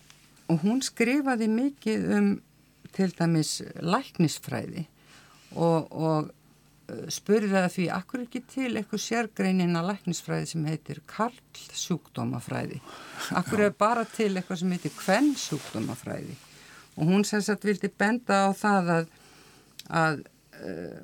og 0.48 0.62
hún 0.62 0.82
skrifaði 0.84 1.48
mikið 1.52 2.06
um 2.16 2.30
til 2.96 3.10
dæmis 3.18 3.58
læknisfræði. 3.84 4.86
Og, 5.56 5.90
og 5.92 6.30
spurði 7.10 7.50
það 7.50 7.68
því 7.74 7.86
akkur 7.96 8.24
ekki 8.24 8.42
til 8.46 8.70
eitthvað 8.72 9.02
sérgreinina 9.02 9.82
læknisfræði 9.86 10.50
sem 10.52 10.66
heitir 10.70 11.00
Karl 11.10 11.38
sjúkdómafræði 11.74 12.78
akkur 13.38 13.64
er 13.66 13.74
bara 13.74 14.04
til 14.06 14.32
eitthvað 14.36 14.60
sem 14.62 14.74
heitir 14.76 14.94
Kvenn 14.94 15.32
sjúkdómafræði 15.40 16.36
og 16.96 17.10
hún 17.10 17.26
sérsagt 17.26 17.66
vildi 17.66 17.90
benda 17.90 18.46
á 18.46 18.50
það 18.56 18.92
að 18.96 19.14
að, 19.92 20.22
uh, 20.60 21.02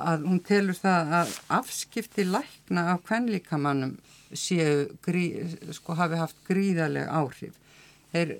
að 0.00 0.24
hún 0.28 0.40
telur 0.46 0.78
það 0.78 1.14
að 1.20 1.34
afskipti 1.58 2.26
lækna 2.26 2.86
af 2.94 3.04
kvennlíkamannum 3.08 3.98
séu 4.30 4.86
sko 5.74 5.96
hafi 5.98 6.18
haft 6.20 6.38
gríðarlega 6.46 7.10
áhrif. 7.18 7.56
Þeir 8.12 8.36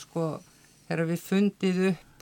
sko 0.00 0.40
þegar 0.86 1.08
við 1.10 1.24
fundið 1.24 1.80
upp 1.90 2.13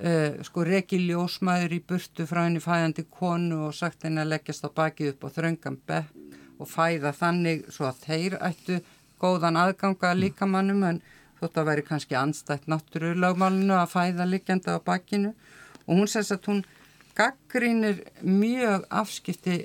uh, 0.00 0.42
sko 0.46 0.64
reki 0.66 0.98
ljósmaður 1.06 1.76
í 1.78 1.80
burtu 1.88 2.26
frá 2.26 2.44
henni 2.44 2.62
fæðandi 2.62 3.06
konu 3.10 3.64
og 3.68 3.74
sagt 3.76 4.06
henni 4.06 4.22
að 4.22 4.32
leggjast 4.34 4.66
á 4.66 4.70
bakið 4.74 5.14
upp 5.14 5.26
og 5.28 5.34
þröngan 5.38 5.80
bekk 5.86 6.60
og 6.60 6.70
fæða 6.70 7.12
þannig 7.16 7.66
svo 7.74 7.88
að 7.90 8.00
þeir 8.06 8.38
ættu 8.42 8.78
góðan 9.20 9.58
aðganga 9.58 10.12
líkamannum 10.18 10.84
en 10.86 11.02
þótt 11.40 11.60
að 11.60 11.68
veri 11.70 11.84
kannski 11.86 12.16
anstætt 12.18 12.68
náttúrulagmálinu 12.70 13.76
að 13.76 13.92
fæða 13.92 14.26
liggjanda 14.28 14.78
á 14.78 14.80
bakinu. 14.84 15.34
Og 15.84 15.98
hún 15.98 16.10
sess 16.10 16.32
að 16.32 16.48
hún 16.48 16.62
gaggrínir 17.16 18.04
mjög 18.22 18.86
afskipti 18.90 19.64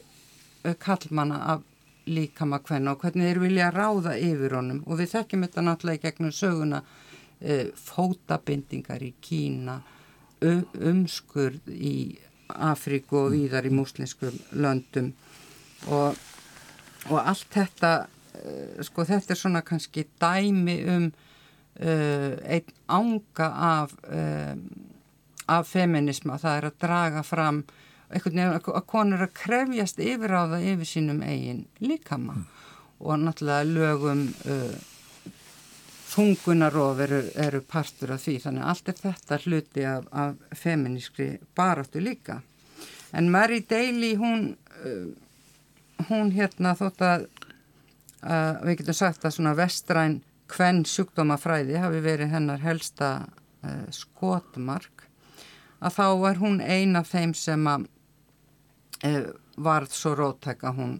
kallmanna 0.83 1.39
af 1.53 1.61
líkama 2.09 2.59
hvenna 2.65 2.95
og 2.95 3.03
hvernig 3.03 3.29
þeir 3.29 3.41
vilja 3.43 3.69
ráða 3.71 4.17
yfir 4.17 4.57
honum. 4.57 4.81
Og 4.87 4.99
við 4.99 5.13
þekkjum 5.13 5.45
þetta 5.45 5.65
náttúrulega 5.65 5.99
í 5.99 6.03
gegnum 6.07 6.33
söguna 6.35 6.81
e, 7.39 7.69
fótabindingar 7.77 9.03
í 9.05 9.13
Kína 9.21 9.79
umskurð 10.41 11.71
í 11.73 11.95
Afríku 12.49 13.25
og 13.25 13.33
víðar 13.35 13.67
í 13.69 13.73
muslinskum 13.73 14.37
löndum. 14.57 15.11
Og, 15.87 16.17
og 17.09 17.19
allt 17.19 17.49
þetta 17.53 17.91
e, 18.35 18.83
sko 18.85 19.05
þetta 19.07 19.35
er 19.35 19.39
svona 19.39 19.63
kannski 19.65 20.07
dæmi 20.21 20.77
um 20.89 21.09
e, 21.79 21.93
einn 22.57 22.73
ánga 22.89 23.51
af 23.71 23.97
af 25.49 25.65
feminisma, 25.65 26.37
það 26.37 26.57
er 26.57 26.65
að 26.67 26.81
draga 26.83 27.21
fram 27.25 27.63
einhvern 28.09 28.35
veginn 28.37 28.73
að 28.77 28.83
konur 28.89 29.23
að 29.25 29.35
krefjast 29.37 30.01
yfir 30.01 30.33
á 30.33 30.45
það 30.51 30.67
yfir 30.73 30.89
sínum 30.89 31.23
eigin 31.25 31.63
líkama. 31.81 32.35
Mm. 32.37 32.47
og 32.99 33.19
náttúrulega 33.19 33.63
lögum 33.63 34.27
uh, 34.45 34.75
þungunarof 36.09 37.01
eru, 37.05 37.23
eru 37.37 37.61
partur 37.61 38.15
af 38.15 38.23
því 38.25 38.37
þannig 38.45 38.63
að 38.63 38.69
allt 38.73 38.91
er 38.91 39.01
þetta 39.03 39.41
hluti 39.45 39.85
af, 39.85 40.07
af 40.11 40.61
feminískri 40.63 41.31
baráttu 41.55 42.01
líka 42.03 42.39
en 43.13 43.29
Mary 43.33 43.61
Daly 43.69 44.15
hún 44.19 44.47
uh, 44.85 45.09
hún 46.09 46.31
hérna 46.33 46.73
þótt 46.79 47.03
að 47.05 47.27
uh, 48.23 48.57
við 48.65 48.81
getum 48.81 48.97
sagt 48.97 49.25
að 49.25 49.35
svona 49.37 49.55
vestræn 49.57 50.21
hvenn 50.49 50.81
sjúkdómafræði 50.87 51.77
hafi 51.81 52.01
verið 52.01 52.33
hennar 52.33 52.63
helsta 52.63 53.11
uh, 53.65 53.85
skotmark 53.93 55.05
að 55.79 55.95
þá 55.95 56.05
var 56.23 56.41
hún 56.41 56.59
eina 56.61 57.03
þeim 57.07 57.33
sem 57.37 57.67
að 57.69 57.87
eh, 59.07 59.29
varð 59.59 59.95
svo 59.95 60.15
rótæk 60.17 60.65
að 60.67 60.81
hún 60.81 60.95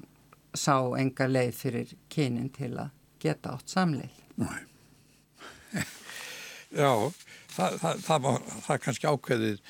sá 0.56 0.76
enga 1.00 1.28
leið 1.28 1.54
fyrir 1.56 1.94
kynin 2.12 2.50
til 2.56 2.74
að 2.80 2.94
geta 3.20 3.58
átt 3.58 3.74
samleið. 3.76 4.22
Nei. 4.40 4.60
Já, 6.80 6.92
það, 7.56 7.78
það, 7.82 8.02
það, 8.06 8.28
það 8.50 8.74
er 8.76 8.82
kannski 8.84 9.10
ákveðið, 9.10 9.62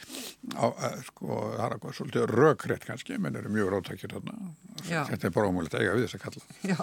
á, 0.59 0.65
sko, 1.07 1.29
það 1.29 1.63
er 1.65 1.75
eitthvað 1.75 1.95
svolítið 1.99 2.33
rökrétt 2.33 2.87
kannski, 2.89 3.19
menn 3.21 3.39
eru 3.39 3.53
mjög 3.53 3.71
rótækir 3.75 4.15
þarna. 4.17 4.51
Þetta 4.83 5.29
er 5.29 5.35
bara 5.37 5.53
að 5.53 5.79
eiga 5.79 5.95
við 5.95 6.05
þess 6.07 6.19
að 6.19 6.25
kalla. 6.25 6.57
Já. 6.73 6.81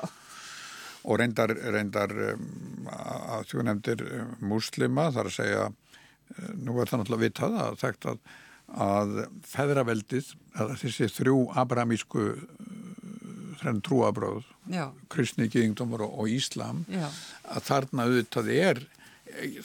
Og 1.07 1.21
reyndar, 1.21 1.53
reyndar 1.75 2.17
um, 2.33 2.49
að 2.91 3.45
þú 3.53 3.67
nefndir 3.69 4.03
um, 4.09 4.33
muslima, 4.55 5.11
þar 5.15 5.31
að 5.31 5.37
segja, 5.37 5.69
uh, 5.69 6.51
nú 6.57 6.81
er 6.81 6.91
það 6.91 7.03
náttúrulega 7.03 7.27
vitað 7.29 7.61
að 7.67 7.79
þekkt 7.85 8.11
að 8.15 8.27
að 8.67 9.21
feðraveldið, 9.47 10.33
að 10.59 10.73
þessi 10.81 11.09
þrjú 11.21 11.37
abramísku 11.55 12.25
þrenn 13.61 13.81
trúabröð, 13.85 14.45
kristni, 15.13 15.49
gíðingdómar 15.53 16.05
og, 16.07 16.17
og 16.21 16.33
Íslam, 16.33 16.83
Já. 16.91 17.07
að 17.49 17.69
þarna 17.71 18.07
auðvitað 18.09 18.51
er, 18.53 18.83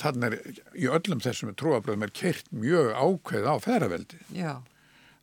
þarna 0.02 0.32
er 0.32 0.38
í 0.76 0.90
öllum 0.92 1.24
þessum 1.24 1.54
trúabröðum 1.58 2.06
er 2.08 2.14
kert 2.16 2.52
mjög 2.54 2.92
ákveð 2.96 3.50
á 3.50 3.56
feðraveldið. 3.64 4.30
Já. 4.36 4.54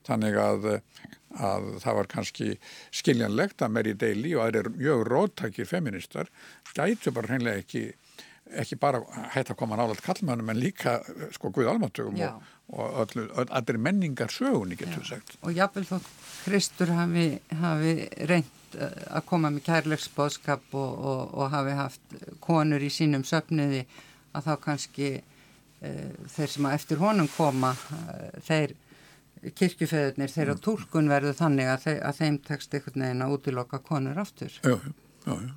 Þannig 0.09 0.39
að, 0.41 0.69
að 1.37 1.71
það 1.85 1.99
var 2.01 2.11
kannski 2.15 2.51
skiljanlegt 2.95 3.65
að 3.65 3.75
Mary 3.75 3.95
Daly 3.99 4.35
og 4.39 4.47
aðeir 4.47 4.71
mjög 4.77 5.07
róttakir 5.11 5.69
feministar 5.69 6.31
gætu 6.75 7.13
bara 7.13 7.33
hreinlega 7.33 7.65
ekki 7.65 7.89
ekki 8.57 8.79
bara 8.81 9.01
hægt 9.35 9.53
að 9.53 9.59
koma 9.61 9.77
nálat 9.79 10.01
kallmannum 10.05 10.49
en 10.53 10.61
líka 10.61 10.99
sko 11.35 11.51
Guð 11.55 11.69
almatugum 11.73 12.19
og, 12.23 13.17
og 13.17 13.17
allir 13.49 13.81
menningar 13.81 14.33
sögunni 14.33 14.79
getur 14.79 15.03
við 15.03 15.11
sagt. 15.13 15.37
Og 15.43 15.57
jáfnvel 15.57 15.87
þó 15.89 15.97
Kristur 16.45 16.93
hafi, 16.97 17.27
hafi 17.61 17.95
reynd 18.29 18.77
eh, 18.79 19.01
að 19.19 19.27
koma 19.29 19.53
með 19.53 19.67
kærleiksbóðskap 19.69 20.77
og, 20.77 20.93
og, 21.13 21.23
og 21.35 21.51
hafi 21.55 21.77
haft 21.79 22.19
konur 22.45 22.85
í 22.85 22.91
sínum 22.93 23.25
söfniði 23.29 23.85
að 24.37 24.49
þá 24.49 24.53
kannski 24.65 25.09
e, 25.19 25.93
þeir 26.35 26.53
sem 26.55 26.69
að 26.69 26.77
eftir 26.79 27.01
honum 27.03 27.31
koma 27.37 27.73
e, 27.75 28.29
þeir 28.49 28.77
kirkjufeðurnir 29.59 30.33
þeirra 30.33 30.57
mm. 30.57 30.63
tólkun 30.65 31.11
verður 31.11 31.37
þannig 31.39 31.71
að, 31.71 31.81
þeir, 31.87 31.99
að 32.09 32.21
þeim 32.21 32.39
tekst 32.49 32.75
einhvern 32.75 33.05
veginn 33.05 33.25
að 33.25 33.35
útiloka 33.37 33.81
konur 33.87 34.21
aftur. 34.21 34.55
Já, 34.65 34.77
já, 35.27 35.35
já. 35.35 35.55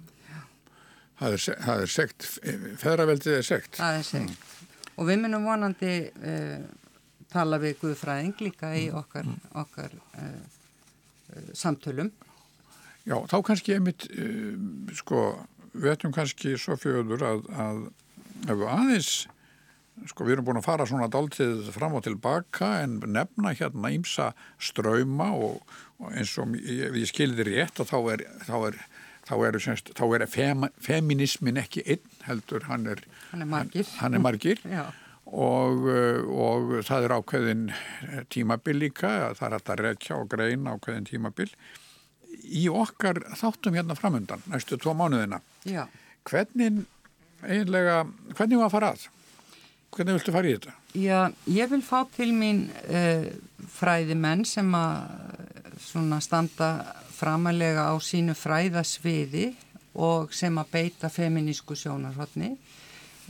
Það 1.22 1.36
er, 1.36 1.43
það 1.61 1.84
er 1.84 1.91
sekt, 1.93 2.28
feðraveldið 2.82 3.36
er 3.38 3.45
sekt. 3.45 3.76
Það 3.78 3.99
er 3.99 4.07
sekt. 4.07 4.32
Mm. 4.32 4.78
Og 5.01 5.07
við 5.09 5.22
munum 5.22 5.45
vonandi 5.45 5.93
uh, 6.09 6.63
tala 7.32 7.59
við 7.61 7.78
Guðfræðing 7.82 8.41
líka 8.41 8.74
í 8.78 8.88
mm. 8.89 8.97
okkar, 9.01 9.30
okkar 9.63 9.95
uh, 10.17 10.28
uh, 11.36 11.51
samtölum. 11.57 12.11
Já, 13.05 13.15
þá 13.30 13.38
kannski 13.45 13.76
ég 13.76 13.86
mitt, 13.86 14.05
uh, 14.13 14.57
sko, 14.97 15.26
við 15.74 15.93
ættum 15.95 16.13
kannski 16.15 16.53
svo 16.61 16.78
fjöður 16.80 17.26
að, 17.30 17.45
að 17.53 17.84
ef 18.48 18.56
við 18.56 18.68
aðeins, 18.72 19.12
sko, 20.10 20.26
við 20.26 20.38
erum 20.38 20.50
búin 20.50 20.62
að 20.62 20.68
fara 20.70 20.88
svona 20.89 21.12
dáltið 21.12 21.70
fram 21.76 22.00
og 22.00 22.06
tilbaka 22.08 22.74
en 22.82 23.00
nefna 23.06 23.54
hérna 23.58 23.94
ímsa 23.94 24.32
ströyma 24.62 25.32
og, 25.38 25.62
og 26.02 26.12
eins 26.16 26.34
og 26.42 26.58
ég, 26.58 26.98
ég 26.98 27.10
skildir 27.12 27.52
rétt 27.52 27.84
og 27.84 27.89
þá 27.92 27.98
er, 28.16 28.28
þá 28.48 28.58
er 28.72 28.82
þá 29.28 29.36
er, 29.48 29.60
semst, 29.64 29.92
þá 29.98 30.04
er 30.18 30.26
fem, 30.30 30.66
feminismin 30.82 31.60
ekki 31.62 31.84
einn 31.86 32.18
heldur, 32.26 32.66
hann 32.70 32.89
er, 32.92 33.04
hann 33.32 33.46
er 33.46 33.50
margir, 33.50 33.88
hann 34.02 34.18
er 34.18 34.24
margir. 34.24 34.64
Og, 35.32 35.86
og 35.88 36.72
það 36.84 37.06
er 37.06 37.14
ákveðin 37.16 37.60
tímabil 38.34 38.74
líka, 38.82 39.30
það 39.38 39.46
er 39.46 39.54
alltaf 39.56 39.78
rekja 39.80 40.18
og 40.18 40.26
grein 40.34 40.66
ákveðin 40.68 41.06
tímabil. 41.08 41.48
Í 42.52 42.66
okkar 42.68 43.22
þáttum 43.39 43.78
hérna 43.78 43.96
framöndan 43.96 44.44
næstu 44.52 44.76
tvo 44.82 44.92
mánuðina 44.98 45.39
Já. 45.64 45.86
hvernig 46.28 46.82
eiginlega, 47.48 48.04
hvernig 48.36 48.62
var 48.62 48.70
að 48.70 48.76
fara 48.76 48.92
að? 48.96 49.08
Hvernig 49.92 50.18
viltu 50.18 50.36
fara 50.36 50.50
í 50.50 50.54
þetta? 50.56 50.76
Já, 51.02 51.20
ég 51.52 51.72
vil 51.72 51.82
fá 51.84 51.98
til 52.16 52.30
mín 52.36 52.66
uh, 52.88 53.28
fræðimenn 53.80 54.46
sem 54.48 54.76
að 54.78 56.22
standa 56.24 56.72
framalega 57.16 57.89
á 57.92 57.96
sínu 58.02 58.36
fræðasviði 58.38 59.52
og 60.02 60.32
sem 60.34 60.56
að 60.58 60.72
beita 60.72 61.10
feminísku 61.12 61.76
sjónarhóttni 61.76 62.56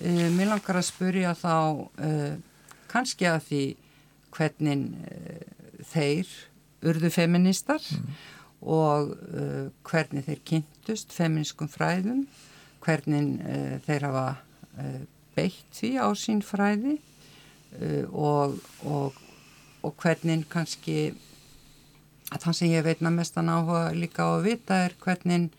Uh, 0.02 0.30
mér 0.34 0.48
langar 0.50 0.80
að 0.80 0.88
spurja 0.88 1.34
þá 1.38 1.56
uh, 1.78 2.32
kannski 2.90 3.28
að 3.30 3.44
því 3.50 3.64
hvernig 4.34 4.86
þeir 5.92 6.30
urðu 6.88 7.10
feministar 7.14 7.84
mm. 7.84 8.14
og 8.64 9.12
hvernig 9.86 10.24
þeir 10.26 10.40
kynntust 10.48 11.12
feminískum 11.14 11.68
fræðum, 11.70 12.24
hvernig 12.82 13.82
þeir 13.86 14.08
hafa 14.08 14.26
beitt 15.36 15.78
því 15.78 15.92
á 16.02 16.08
sín 16.18 16.42
fræði 16.44 16.98
og, 18.12 18.58
og, 18.84 19.20
og 19.86 19.94
hvernig 20.02 20.48
kannski 20.52 21.12
að 22.32 22.46
það 22.46 22.58
sem 22.58 22.72
ég 22.74 22.86
veitna 22.88 23.12
mestan 23.14 23.52
áhuga 23.52 23.92
líka 23.96 24.26
á 24.28 24.30
að 24.34 24.46
vita 24.50 24.80
er 24.88 24.96
hvernig 25.04 25.50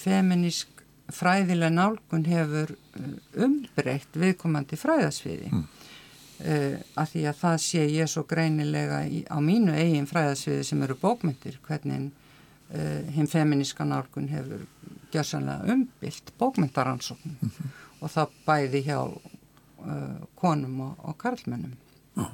feminísk 0.00 0.80
fræðilega 1.14 1.72
nálgun 1.74 2.26
hefur 2.28 2.74
uh, 2.74 3.44
umbreytt 3.44 4.16
viðkomandi 4.18 4.78
fræðasviði 4.80 5.50
mm. 5.52 5.66
uh, 6.44 6.76
að 7.00 7.12
því 7.14 7.24
að 7.30 7.38
það 7.42 7.58
sé 7.66 7.84
ég 7.90 8.10
svo 8.10 8.24
greinilega 8.30 9.02
í, 9.06 9.22
á 9.26 9.38
mínu 9.42 9.74
eigin 9.76 10.08
fræðasviði 10.10 10.66
sem 10.70 10.82
eru 10.86 10.98
bókmyndir 11.00 11.58
hvernig 11.66 12.10
uh, 12.10 12.19
hinn 13.14 13.26
feminíska 13.26 13.84
nálgun 13.84 14.28
hefur 14.30 14.66
gjörsanlega 15.10 15.74
umbylt 15.74 16.32
bókmyndaransóknum 16.38 17.36
mm 17.40 17.50
-hmm. 17.50 17.70
og 18.00 18.10
það 18.10 18.36
bæði 18.46 18.82
hjá 18.86 19.00
uh, 19.00 20.22
konum 20.34 20.80
og, 20.80 20.94
og 20.98 21.18
karlmennum. 21.18 21.76
Já. 22.16 22.30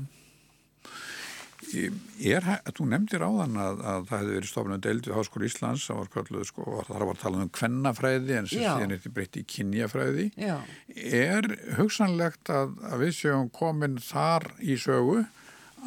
Er, 2.23 2.45
þú 2.77 2.85
nefndir 2.87 3.25
áðan 3.27 3.57
að, 3.59 3.81
að 3.91 4.05
það 4.09 4.21
hefði 4.21 4.35
verið 4.37 4.51
stofnum 4.51 4.81
deild 4.81 5.09
við 5.09 5.17
Háskóri 5.17 5.49
Íslands 5.49 5.89
var, 5.89 6.09
kalluð, 6.15 6.45
sko, 6.47 6.85
það 6.87 7.07
var 7.09 7.19
talað 7.21 7.43
um 7.43 7.51
kvennafræði 7.59 8.37
en 8.39 8.47
er 8.47 8.93
þetta 8.93 9.13
breytt 9.17 9.39
í 9.41 9.43
kynjafræði 9.51 10.27
Já. 10.39 10.61
er 10.95 11.49
hugsanlegt 11.81 12.53
að, 12.55 12.77
að 12.87 13.03
við 13.03 13.13
séum 13.19 13.51
komin 13.51 13.99
þar 13.99 14.47
í 14.63 14.79
sögu 14.79 15.25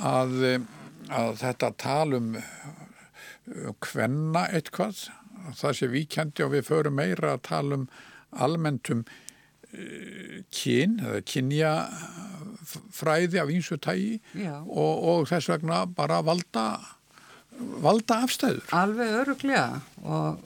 að, 0.04 0.36
að 1.08 1.32
þetta 1.46 1.72
talum 1.80 2.36
kvenna 3.84 4.48
eitthvað. 4.54 5.08
Það 5.58 5.76
sé 5.78 5.90
við 5.90 6.08
kendi 6.14 6.46
og 6.46 6.54
við 6.54 6.68
förum 6.68 7.00
meira 7.00 7.34
að 7.36 7.46
tala 7.48 7.80
um 7.80 7.86
almenntum 8.38 9.06
uh, 9.06 10.40
kyn 10.54 11.00
eða 11.02 11.24
kynja 11.26 11.74
fræði 12.94 13.40
af 13.42 13.50
einsu 13.50 13.78
tægi 13.82 14.20
og, 14.46 14.94
og 15.10 15.28
þess 15.30 15.50
vegna 15.50 15.84
bara 15.96 16.20
valda, 16.26 16.66
valda 17.82 18.22
afstæður. 18.26 18.68
Alveg 18.78 19.16
öruglega 19.24 19.82
og, 20.04 20.44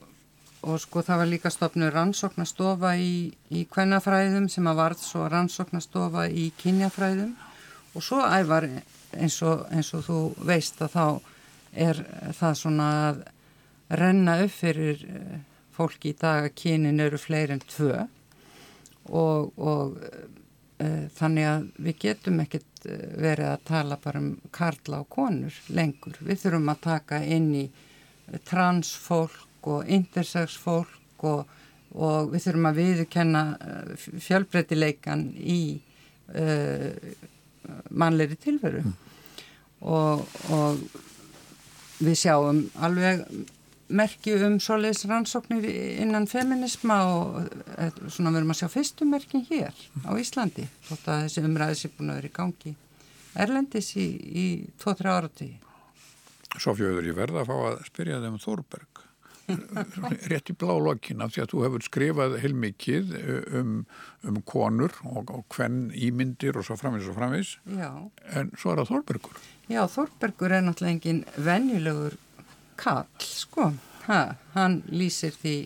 og 0.63 0.79
sko 0.79 1.03
það 1.03 1.23
var 1.23 1.31
líka 1.31 1.51
stopnu 1.53 1.89
rannsóknastofa 1.91 2.95
í, 3.01 3.33
í 3.51 3.65
kvennafræðum 3.71 4.47
sem 4.51 4.69
að 4.71 4.79
varð 4.79 5.03
svo 5.03 5.27
rannsóknastofa 5.31 6.29
í 6.31 6.49
kynjafræðum. 6.61 7.35
Og 7.93 8.01
svo 8.05 8.23
ævar 8.23 8.69
eins 9.13 9.37
og, 9.45 9.67
eins 9.73 9.91
og 9.93 10.07
þú 10.07 10.19
veist 10.47 10.81
að 10.81 10.95
þá 10.95 11.05
er 11.73 11.99
það 12.37 12.59
svona 12.59 12.89
að 13.07 13.23
renna 13.93 14.37
upp 14.43 14.53
fyrir 14.53 15.03
eh, 15.09 15.39
fólki 15.73 16.13
í 16.13 16.19
dag 16.19 16.47
að 16.47 16.55
kynin 16.61 17.01
eru 17.01 17.19
fleiri 17.21 17.57
en 17.57 17.65
tvö 17.65 18.05
og, 19.09 19.51
og 19.57 19.97
Eh, 20.83 21.05
þannig 21.13 21.47
að 21.47 21.65
við 21.85 21.99
getum 22.01 22.39
ekkert 22.43 22.87
eh, 22.89 23.03
verið 23.21 23.49
að 23.51 23.65
tala 23.69 23.97
bara 24.01 24.19
um 24.23 24.31
karla 24.51 25.03
og 25.03 25.09
konur 25.13 25.57
lengur. 25.69 26.17
Við 26.19 26.41
þurfum 26.41 26.71
að 26.73 26.81
taka 26.87 27.19
inn 27.23 27.51
í 27.55 27.65
transfólk 28.47 29.69
og 29.69 29.91
intersex-fólk 29.91 31.27
og, 31.29 31.53
og 31.93 32.33
við 32.33 32.47
þurfum 32.47 32.69
að 32.71 32.79
viðkenna 32.81 33.43
fjölbreytileikan 34.25 35.23
í 35.39 35.59
uh, 36.33 36.89
mannleiri 37.91 38.37
tilveru 38.39 38.81
mm. 38.83 38.93
og, 39.87 40.23
og 40.55 40.81
við 42.03 42.19
sjáum 42.23 42.63
alveg 42.83 43.25
merki 43.93 44.33
um 44.45 44.55
svoleiðis 44.63 45.03
rannsóknir 45.09 45.65
innan 46.01 46.25
feminisma 46.29 46.99
og 47.09 47.51
eh, 47.77 47.91
svona 48.07 48.31
við 48.33 48.41
erum 48.41 48.53
að 48.53 48.61
sjá 48.61 48.69
fyrstu 48.73 49.07
merkin 49.09 49.45
hér 49.49 49.75
á 50.07 50.11
Íslandi 50.17 50.65
þótt 50.87 51.09
að 51.11 51.25
þessi 51.25 51.45
umræðis 51.45 51.85
er 51.85 51.93
búin 51.97 52.13
að 52.13 52.21
vera 52.21 52.31
í 52.31 52.37
gangi 52.39 52.75
Erlendis 53.33 53.95
í, 53.97 54.07
í 54.29 54.45
2-3 54.81 55.09
ára 55.09 55.29
tíu. 55.33 55.55
Sofjóður, 56.61 57.07
ég 57.09 57.17
verða 57.17 57.41
að 57.41 57.49
fá 57.49 57.55
að 57.71 57.79
spyrja 57.87 58.19
þig 58.21 58.29
um 58.29 58.41
Þórberg 58.43 59.02
rétt 60.31 60.51
í 60.51 60.55
blá 60.55 60.73
lokin 60.79 61.23
af 61.23 61.33
því 61.33 61.43
að 61.43 61.49
þú 61.51 61.63
hefur 61.65 61.85
skrifað 61.85 62.35
heilmikið 62.43 63.15
eh, 63.19 63.57
um, 63.59 63.73
um 64.27 64.39
konur 64.47 64.95
og, 65.09 65.33
og 65.33 65.43
hvenn 65.55 65.89
ímyndir 65.91 66.59
og 66.59 66.67
svo 66.67 66.77
framvis 66.79 67.09
og 67.11 67.17
framvis 67.17 67.57
Já. 67.67 67.89
en 68.37 68.53
svo 68.55 68.73
er 68.73 68.81
það 68.81 68.93
Þórbergur. 68.93 69.41
Já, 69.71 69.81
Þórbergur 69.91 70.55
er 70.55 70.63
náttúrulega 70.63 70.95
engin 70.95 71.23
venjulegur 71.35 72.17
kall 72.79 73.07
sko. 73.23 73.71
Ha, 74.07 74.21
hann 74.55 74.81
lýsir 74.91 75.35
því 75.39 75.57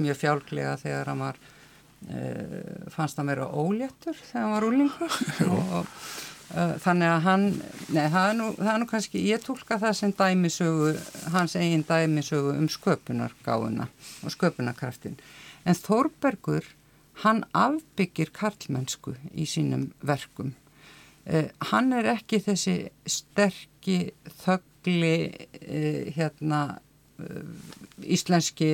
mjög 0.00 0.18
fjálglega 0.18 0.76
þegar 0.80 1.10
hann 1.10 1.24
var 1.26 1.38
uh, 1.38 2.90
fannst 2.94 3.18
hann 3.20 3.30
vera 3.30 3.48
óléttur 3.50 4.16
þegar 4.18 4.44
hann 4.44 4.54
var 4.56 4.68
úlingur 4.68 5.16
og 5.46 5.72
uh, 5.82 6.10
þannig 6.50 7.06
að 7.06 7.20
hann 7.26 7.44
nei, 7.94 8.06
það 8.10 8.24
er, 8.24 8.36
nú, 8.38 8.46
það 8.58 8.70
er 8.72 8.80
nú 8.82 8.88
kannski, 8.90 9.24
ég 9.28 9.44
tólka 9.44 9.78
það 9.78 9.92
sem 10.00 10.14
dæmisögu, 10.18 10.94
hans 11.34 11.56
eigin 11.58 11.84
dæmisögu 11.86 12.56
um 12.56 12.66
sköpunargáuna 12.70 13.86
og 14.24 14.34
sköpunarkraftin 14.34 15.18
en 15.68 15.78
Þórbergur 15.78 16.66
hann 17.22 17.44
afbyggir 17.54 18.32
karlmennsku 18.32 19.14
í 19.36 19.44
sínum 19.46 19.90
verkum. 20.00 20.54
Uh, 21.28 21.50
hann 21.70 21.92
er 21.92 22.08
ekki 22.14 22.40
þessi 22.42 22.76
sterkir 23.04 24.10
þögg 24.40 24.66
mikli 24.80 25.30
uh, 25.68 26.12
hérna 26.14 26.78
uh, 27.18 27.42
íslenski 28.02 28.70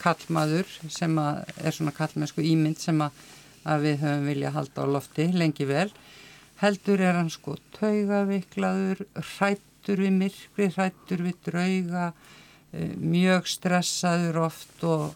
kallmaður 0.00 0.66
sem 0.88 1.18
er 1.18 1.72
svona 1.72 1.92
kallmennsku 1.92 2.42
ímynd 2.42 2.78
sem 2.78 3.00
að, 3.00 3.10
að 3.64 3.80
við 3.86 4.00
höfum 4.02 4.26
vilja 4.26 4.50
halda 4.52 4.84
á 4.84 4.86
lofti 4.86 5.30
lengi 5.32 5.64
vel 5.64 5.90
heldur 6.60 7.00
er 7.00 7.16
hann 7.18 7.30
sko 7.32 7.56
taugaviklaður 7.76 9.04
hrættur 9.16 10.04
við 10.04 10.12
myrkri, 10.18 10.68
hrættur 10.74 11.24
við 11.24 11.40
drauga 11.48 12.10
uh, 12.12 12.94
mjög 13.00 13.48
stressaður 13.50 14.42
oft 14.46 14.84
og, 14.84 15.10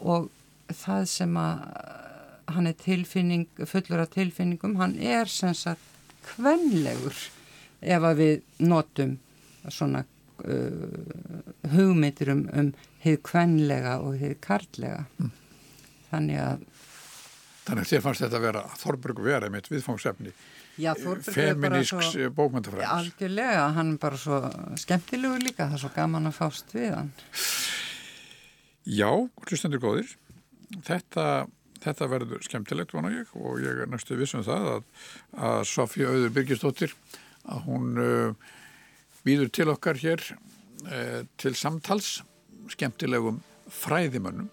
og 0.00 0.30
það 0.72 1.06
sem 1.12 1.38
að 1.40 1.62
hann 2.46 2.70
er 2.70 2.76
tilfinning, 2.78 3.46
fullur 3.66 4.04
af 4.04 4.12
tilfinningum 4.14 4.76
hann 4.80 4.96
er 5.02 5.30
sem 5.30 5.54
sagt 5.56 5.82
kvenlegur 6.26 7.16
ef 7.82 8.06
að 8.06 8.20
við 8.20 8.36
notum 8.62 9.16
svona 9.68 10.04
uh, 10.46 11.72
hugmyndir 11.74 12.32
um, 12.34 12.46
um 12.54 12.72
hið 13.04 13.20
kvenlega 13.26 13.98
og 14.02 14.16
hið 14.20 14.36
karlega 14.44 15.04
mm. 15.18 15.36
þannig 16.10 16.42
að 16.46 16.64
Þannig 17.66 17.82
að 17.82 17.88
þér 17.90 18.02
fannst 18.04 18.22
þetta 18.22 18.38
að 18.38 18.44
vera 18.44 18.60
Þorberg 18.78 19.20
vera 19.26 19.48
mitt 19.50 19.66
viðfóngsefni 20.76 21.34
feminísks 21.36 22.12
bókmyndafræðis 22.36 22.92
Algjörlega, 22.92 23.66
hann 23.76 23.94
er 23.94 24.00
bara 24.02 24.20
svo 24.20 24.40
skemmtilegur 24.80 25.44
líka, 25.44 25.66
það 25.66 25.78
er 25.78 25.84
svo 25.84 25.92
gaman 25.96 26.30
að 26.30 26.38
fást 26.38 26.74
við 26.76 26.94
hann 26.94 27.12
Já, 28.86 29.10
hlustendur 29.48 29.82
góðir 29.82 30.12
þetta, 30.86 31.46
þetta 31.82 32.10
verður 32.12 32.44
skemmtilegt 32.46 32.94
vona 32.94 33.14
ég 33.14 33.32
og 33.38 33.62
ég 33.64 33.82
er 33.84 33.90
næstu 33.90 34.18
vissum 34.18 34.44
það 34.46 34.70
að, 34.76 34.84
að 35.48 35.64
Sofía 35.72 36.12
Auður 36.12 36.36
Birgisdóttir 36.36 36.94
að 37.46 37.66
hún 37.66 37.90
uh, 38.02 38.52
býður 39.26 39.50
til 39.54 39.70
okkar 39.72 39.98
hér 39.98 40.22
eh, 40.86 41.22
til 41.40 41.54
samtals 41.58 42.20
skemmtilegum 42.70 43.40
fræðimönnum 43.72 44.50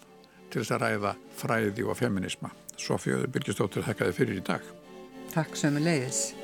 til 0.50 0.62
þess 0.62 0.76
að 0.76 0.84
ræða 0.84 1.16
fræði 1.38 1.86
og 1.90 1.98
feminisma. 1.98 2.54
Sofíu 2.78 3.22
Birgistóttir 3.30 3.86
þakkaði 3.86 4.18
fyrir 4.18 4.40
í 4.42 4.46
dag. 4.46 4.66
Takk 5.34 5.56
er 5.80 5.82
leiðis. 5.82 6.43